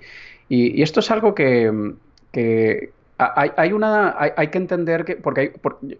esto 0.49 1.01
es 1.01 1.11
algo 1.11 1.35
que, 1.35 1.93
que 2.31 2.89
hay, 3.19 3.73
una, 3.73 4.15
hay, 4.17 4.47
que 4.47 4.57
entender 4.57 5.03
que, 5.03 5.17
porque 5.17 5.53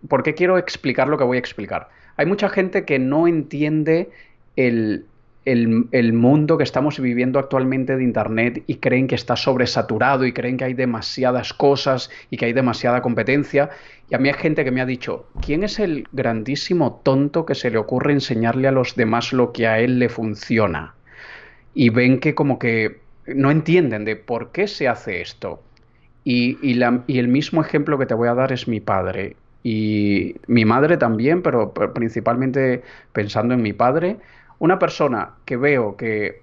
por, 0.07 0.23
qué 0.23 0.33
quiero 0.33 0.57
explicar 0.57 1.09
lo 1.09 1.17
que 1.17 1.25
voy 1.25 1.35
a 1.35 1.39
explicar. 1.39 1.89
Hay 2.15 2.25
mucha 2.25 2.47
gente 2.47 2.85
que 2.85 2.97
no 2.97 3.27
entiende 3.27 4.09
el, 4.55 5.05
mundo 6.13 6.57
que 6.57 6.63
estamos 6.63 6.97
viviendo 6.97 7.37
actualmente 7.39 7.97
de 7.97 8.03
Internet 8.03 8.63
y 8.67 8.75
creen 8.75 9.07
que 9.07 9.15
está 9.15 9.35
sobresaturado 9.35 10.25
y 10.25 10.31
creen 10.31 10.55
que 10.55 10.63
hay 10.63 10.73
demasiadas 10.73 11.53
cosas 11.53 12.09
y 12.29 12.37
que 12.37 12.45
hay 12.45 12.53
demasiada 12.53 13.01
competencia. 13.01 13.69
Y 14.09 14.15
a 14.15 14.17
mí 14.17 14.29
hay 14.29 14.35
gente 14.35 14.63
que 14.63 14.71
me 14.71 14.79
ha 14.79 14.85
dicho, 14.85 15.27
¿quién 15.41 15.63
es 15.63 15.77
el 15.79 16.07
grandísimo 16.13 17.01
tonto 17.03 17.45
que 17.45 17.55
se 17.55 17.69
le 17.69 17.79
ocurre 17.79 18.13
enseñarle 18.13 18.69
a 18.69 18.71
los 18.71 18.95
demás 18.95 19.33
lo 19.33 19.51
que 19.51 19.67
a 19.67 19.79
él 19.79 19.99
le 19.99 20.07
funciona? 20.07 20.95
Y 21.73 21.89
ven 21.89 22.21
que 22.21 22.33
como 22.33 22.59
que 22.59 23.01
no 23.27 23.51
entienden 23.51 24.05
de 24.05 24.15
por 24.15 24.53
qué 24.53 24.67
se 24.67 24.87
hace 24.87 25.19
esto. 25.21 25.61
Y, 26.23 26.57
el 26.81 27.27
mismo 27.27 27.61
ejemplo 27.61 27.97
que 27.97 28.05
te 28.05 28.13
voy 28.13 28.27
a 28.27 28.33
dar 28.33 28.51
es 28.51 28.67
mi 28.67 28.79
padre. 28.79 29.35
Y 29.63 30.35
mi 30.47 30.65
madre 30.65 30.97
también, 30.97 31.41
pero 31.41 31.73
principalmente 31.73 32.83
pensando 33.13 33.53
en 33.53 33.61
mi 33.61 33.73
padre. 33.73 34.17
Una 34.59 34.77
persona 34.77 35.31
que 35.45 35.57
veo 35.57 35.95
que, 35.95 36.41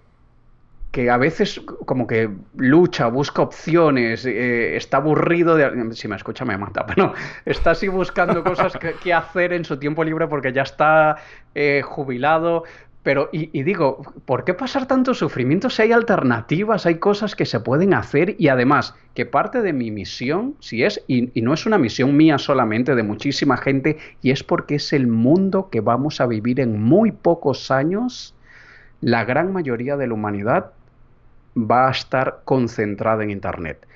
que 0.91 1.11
a 1.11 1.19
veces 1.19 1.61
como 1.85 2.07
que 2.07 2.31
lucha, 2.57 3.09
busca 3.09 3.43
opciones, 3.43 4.25
eh, 4.25 4.77
está 4.77 4.97
aburrido 4.97 5.55
de... 5.55 5.95
Si 5.95 6.09
me 6.09 6.17
escucha 6.17 6.45
me 6.45 6.57
mata, 6.57 6.87
pero 6.95 7.13
está 7.45 7.73
así 7.73 7.89
buscando 7.89 8.43
cosas 8.43 8.73
que, 8.79 9.13
hacer 9.13 9.53
en 9.53 9.65
su 9.65 9.79
tiempo 9.79 10.03
libre 10.05 10.27
porque 10.27 10.53
ya 10.53 10.63
está 10.63 11.17
eh, 11.55 11.83
jubilado, 11.85 12.65
pero, 13.07 13.29
y, 13.31 13.63
digo, 13.63 14.03
¿por 14.25 14.43
qué 14.43 14.53
pasar 14.53 14.87
tanto 14.87 15.15
sufrimiento 15.15 15.71
si 15.71 15.81
hay 15.81 15.93
alternativas, 15.93 16.87
hay 16.87 16.97
cosas 16.97 17.37
que 17.37 17.47
se 17.47 17.61
pueden 17.61 17.95
hacer? 17.95 18.35
Y 18.37 18.49
además, 18.49 18.97
que 19.15 19.25
parte 19.25 19.63
de 19.63 19.73
mi 19.73 19.93
misión, 19.93 20.57
si 20.59 20.83
es, 20.83 21.01
y, 21.07 21.31
no 21.41 21.55
es 21.55 21.67
una 21.67 21.79
misión 21.79 22.17
mía 22.17 22.37
solamente, 22.39 22.97
de 22.97 23.05
muchísima 23.05 23.59
gente, 23.59 23.97
y 24.23 24.33
es 24.33 24.43
porque 24.43 24.75
es 24.75 24.93
el 24.93 25.07
mundo 25.07 25.69
que 25.71 25.81
vamos 25.81 26.21
a 26.21 26.27
vivir 26.27 26.59
en 26.59 26.83
muy 26.83 27.13
pocos 27.13 27.71
años, 27.71 28.35
la 29.01 29.25
gran 29.25 29.53
mayoría 29.53 29.97
de 29.97 30.09
la 30.09 30.15
humanidad 30.15 30.73
va 31.57 31.87
a 31.87 31.93
estar 31.93 32.41
concentrada 32.45 33.23
en 33.23 33.31
Internet. 33.31 33.87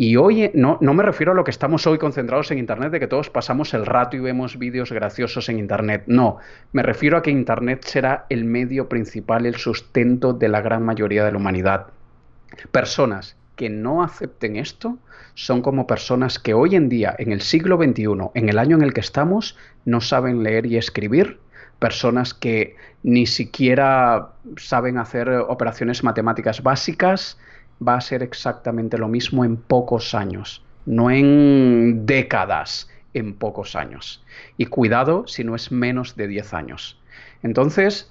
Y 0.00 0.14
hoy 0.14 0.52
no, 0.54 0.78
no, 0.80 0.94
me 0.94 1.02
refiero 1.02 1.32
a 1.32 1.34
lo 1.34 1.42
que 1.42 1.50
estamos 1.50 1.84
hoy 1.88 1.98
concentrados 1.98 2.52
en 2.52 2.58
Internet, 2.58 2.92
de 2.92 3.00
que 3.00 3.08
todos 3.08 3.30
pasamos 3.30 3.74
el 3.74 3.84
rato 3.84 4.16
y 4.16 4.20
vemos 4.20 4.56
vídeos 4.56 4.92
graciosos 4.92 5.48
en 5.48 5.58
Internet. 5.58 6.04
No, 6.06 6.38
me 6.70 6.84
refiero 6.84 7.16
a 7.16 7.22
que 7.22 7.32
Internet 7.32 7.82
será 7.84 8.24
el 8.28 8.44
medio 8.44 8.88
principal, 8.88 9.44
el 9.44 9.56
sustento 9.56 10.32
de 10.32 10.46
la 10.46 10.60
gran 10.60 10.84
mayoría 10.84 11.24
de 11.24 11.32
la 11.32 11.38
humanidad. 11.38 11.88
Personas 12.70 13.36
que 13.56 13.70
no 13.70 14.04
acepten 14.04 14.54
esto 14.54 14.98
son 15.34 15.62
como 15.62 15.88
personas 15.88 16.38
que 16.38 16.54
hoy 16.54 16.76
en 16.76 16.88
día, 16.88 17.16
en 17.18 17.32
el 17.32 17.40
siglo 17.40 17.76
XXI, 17.76 18.30
en 18.34 18.48
el 18.48 18.60
año 18.60 18.76
en 18.76 18.82
el 18.82 18.94
que 18.94 19.00
estamos, 19.00 19.56
no 19.84 20.00
saben 20.00 20.44
leer 20.44 20.66
y 20.66 20.76
escribir, 20.76 21.40
personas 21.80 22.34
que 22.34 22.76
ni 23.02 23.26
siquiera 23.26 24.28
saben 24.58 24.96
hacer 24.96 25.28
operaciones 25.28 26.04
matemáticas 26.04 26.62
básicas, 26.62 27.36
va 27.86 27.94
a 27.94 28.00
ser 28.00 28.22
exactamente 28.22 28.98
lo 28.98 29.08
mismo 29.08 29.44
en 29.44 29.56
pocos 29.56 30.14
años, 30.14 30.62
no 30.86 31.10
en 31.10 32.06
décadas, 32.06 32.88
en 33.14 33.34
pocos 33.34 33.76
años. 33.76 34.24
Y 34.56 34.66
cuidado 34.66 35.26
si 35.26 35.44
no 35.44 35.54
es 35.54 35.70
menos 35.72 36.16
de 36.16 36.28
10 36.28 36.54
años. 36.54 37.00
Entonces, 37.42 38.10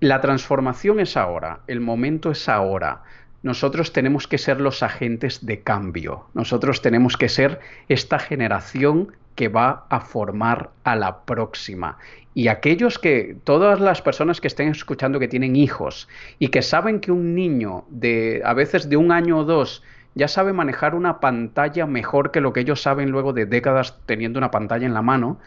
la 0.00 0.20
transformación 0.20 1.00
es 1.00 1.16
ahora, 1.16 1.60
el 1.66 1.80
momento 1.80 2.30
es 2.30 2.48
ahora. 2.48 3.02
Nosotros 3.42 3.92
tenemos 3.92 4.28
que 4.28 4.38
ser 4.38 4.60
los 4.60 4.82
agentes 4.82 5.44
de 5.46 5.62
cambio. 5.62 6.26
Nosotros 6.34 6.82
tenemos 6.82 7.16
que 7.16 7.28
ser 7.28 7.60
esta 7.88 8.18
generación 8.18 9.12
que 9.34 9.48
va 9.48 9.86
a 9.88 10.00
formar 10.00 10.70
a 10.84 10.96
la 10.96 11.20
próxima. 11.24 11.98
Y 12.34 12.48
aquellos 12.48 12.98
que, 12.98 13.36
todas 13.44 13.80
las 13.80 14.02
personas 14.02 14.40
que 14.40 14.48
estén 14.48 14.68
escuchando 14.68 15.18
que 15.18 15.28
tienen 15.28 15.56
hijos 15.56 16.08
y 16.38 16.48
que 16.48 16.62
saben 16.62 17.00
que 17.00 17.10
un 17.10 17.34
niño 17.34 17.84
de 17.88 18.42
a 18.44 18.54
veces 18.54 18.88
de 18.88 18.96
un 18.96 19.12
año 19.12 19.38
o 19.38 19.44
dos 19.44 19.82
ya 20.14 20.28
sabe 20.28 20.52
manejar 20.52 20.94
una 20.94 21.20
pantalla 21.20 21.86
mejor 21.86 22.30
que 22.30 22.40
lo 22.40 22.52
que 22.52 22.60
ellos 22.60 22.82
saben 22.82 23.10
luego 23.10 23.32
de 23.32 23.46
décadas 23.46 23.98
teniendo 24.06 24.38
una 24.38 24.50
pantalla 24.50 24.86
en 24.86 24.94
la 24.94 25.02
mano, 25.02 25.38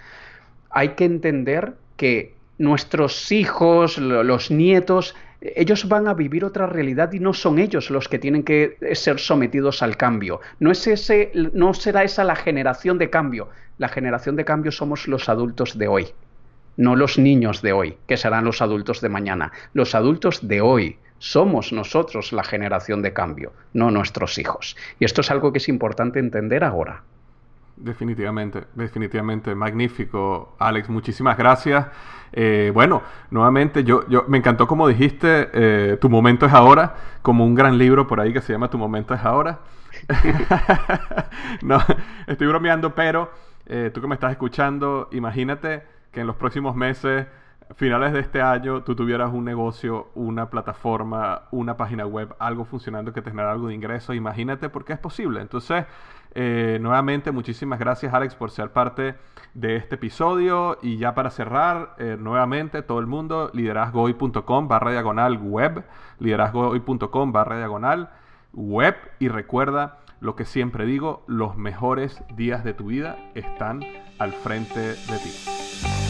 hay 0.69 0.89
que 0.89 1.05
entender 1.05 1.73
que 1.97 2.35
nuestros 2.57 3.31
hijos, 3.31 3.97
los 3.97 4.51
nietos, 4.51 5.15
ellos 5.55 5.87
van 5.89 6.07
a 6.07 6.13
vivir 6.13 6.45
otra 6.45 6.67
realidad 6.67 7.11
y 7.11 7.19
no 7.19 7.33
son 7.33 7.59
ellos 7.59 7.89
los 7.89 8.07
que 8.07 8.17
tienen 8.17 8.43
que 8.43 8.77
ser 8.93 9.19
sometidos 9.19 9.83
al 9.83 9.97
cambio. 9.97 10.39
No, 10.59 10.71
es 10.71 10.87
ese, 10.87 11.31
no 11.53 11.73
será 11.73 12.03
esa 12.03 12.23
la 12.23 12.35
generación 12.35 12.97
de 12.97 13.09
cambio. 13.09 13.49
La 13.77 13.89
generación 13.89 14.35
de 14.37 14.45
cambio 14.45 14.71
somos 14.71 15.07
los 15.07 15.27
adultos 15.27 15.77
de 15.77 15.87
hoy 15.87 16.07
no 16.77 16.95
los 16.95 17.17
niños 17.17 17.61
de 17.61 17.73
hoy, 17.73 17.97
que 18.07 18.17
serán 18.17 18.45
los 18.45 18.61
adultos 18.61 19.01
de 19.01 19.09
mañana. 19.09 19.51
Los 19.73 19.95
adultos 19.95 20.47
de 20.47 20.61
hoy 20.61 20.97
somos 21.19 21.71
nosotros 21.71 22.33
la 22.33 22.43
generación 22.43 23.01
de 23.01 23.13
cambio, 23.13 23.53
no 23.73 23.91
nuestros 23.91 24.37
hijos. 24.37 24.75
Y 24.99 25.05
esto 25.05 25.21
es 25.21 25.31
algo 25.31 25.51
que 25.51 25.59
es 25.59 25.69
importante 25.69 26.19
entender 26.19 26.63
ahora. 26.63 27.03
Definitivamente, 27.75 28.65
definitivamente, 28.75 29.55
magnífico, 29.55 30.55
Alex, 30.59 30.89
muchísimas 30.89 31.37
gracias. 31.37 31.87
Eh, 32.31 32.71
bueno, 32.73 33.01
nuevamente, 33.31 33.83
yo, 33.83 34.07
yo 34.07 34.25
me 34.27 34.37
encantó 34.37 34.67
como 34.67 34.87
dijiste, 34.87 35.49
eh, 35.53 35.97
Tu 35.99 36.09
momento 36.09 36.45
es 36.45 36.53
ahora, 36.53 36.95
como 37.21 37.45
un 37.45 37.55
gran 37.55 37.77
libro 37.77 38.05
por 38.07 38.19
ahí 38.19 38.31
que 38.31 38.41
se 38.41 38.53
llama 38.53 38.69
Tu 38.69 38.77
momento 38.77 39.13
es 39.15 39.25
ahora. 39.25 39.59
no, 41.63 41.79
estoy 42.27 42.47
bromeando, 42.47 42.93
pero 42.93 43.31
eh, 43.65 43.91
tú 43.93 44.01
que 44.01 44.07
me 44.07 44.15
estás 44.15 44.31
escuchando, 44.31 45.09
imagínate 45.11 45.83
que 46.11 46.21
en 46.21 46.27
los 46.27 46.35
próximos 46.35 46.75
meses, 46.75 47.27
finales 47.75 48.13
de 48.13 48.19
este 48.19 48.41
año, 48.41 48.83
tú 48.83 48.95
tuvieras 48.95 49.33
un 49.33 49.45
negocio, 49.45 50.09
una 50.15 50.49
plataforma, 50.49 51.43
una 51.51 51.75
página 51.75 52.05
web, 52.05 52.35
algo 52.39 52.65
funcionando 52.65 53.13
que 53.13 53.21
te 53.21 53.31
genera 53.31 53.51
algo 53.51 53.67
de 53.67 53.73
ingreso. 53.73 54.13
Imagínate 54.13 54.69
por 54.69 54.85
qué 54.85 54.93
es 54.93 54.99
posible. 54.99 55.41
Entonces, 55.41 55.85
eh, 56.35 56.77
nuevamente, 56.81 57.31
muchísimas 57.31 57.79
gracias 57.79 58.13
Alex 58.13 58.35
por 58.35 58.51
ser 58.51 58.71
parte 58.71 59.15
de 59.53 59.75
este 59.75 59.95
episodio. 59.95 60.77
Y 60.81 60.97
ya 60.97 61.13
para 61.13 61.29
cerrar, 61.29 61.95
eh, 61.99 62.17
nuevamente, 62.19 62.81
todo 62.81 62.99
el 62.99 63.07
mundo, 63.07 63.51
liderazgohoy.com 63.53 64.67
barra 64.67 64.91
diagonal 64.91 65.37
web, 65.37 65.83
liderazgohoy.com 66.19 67.31
barra 67.31 67.57
diagonal 67.57 68.09
web 68.53 68.95
y 69.19 69.27
recuerda 69.27 69.99
lo 70.19 70.35
que 70.35 70.45
siempre 70.45 70.85
digo, 70.85 71.23
los 71.27 71.57
mejores 71.57 72.23
días 72.35 72.63
de 72.63 72.73
tu 72.73 72.85
vida 72.85 73.17
están 73.35 73.81
al 74.19 74.31
frente 74.31 74.79
de 74.79 75.17
ti. 75.21 76.02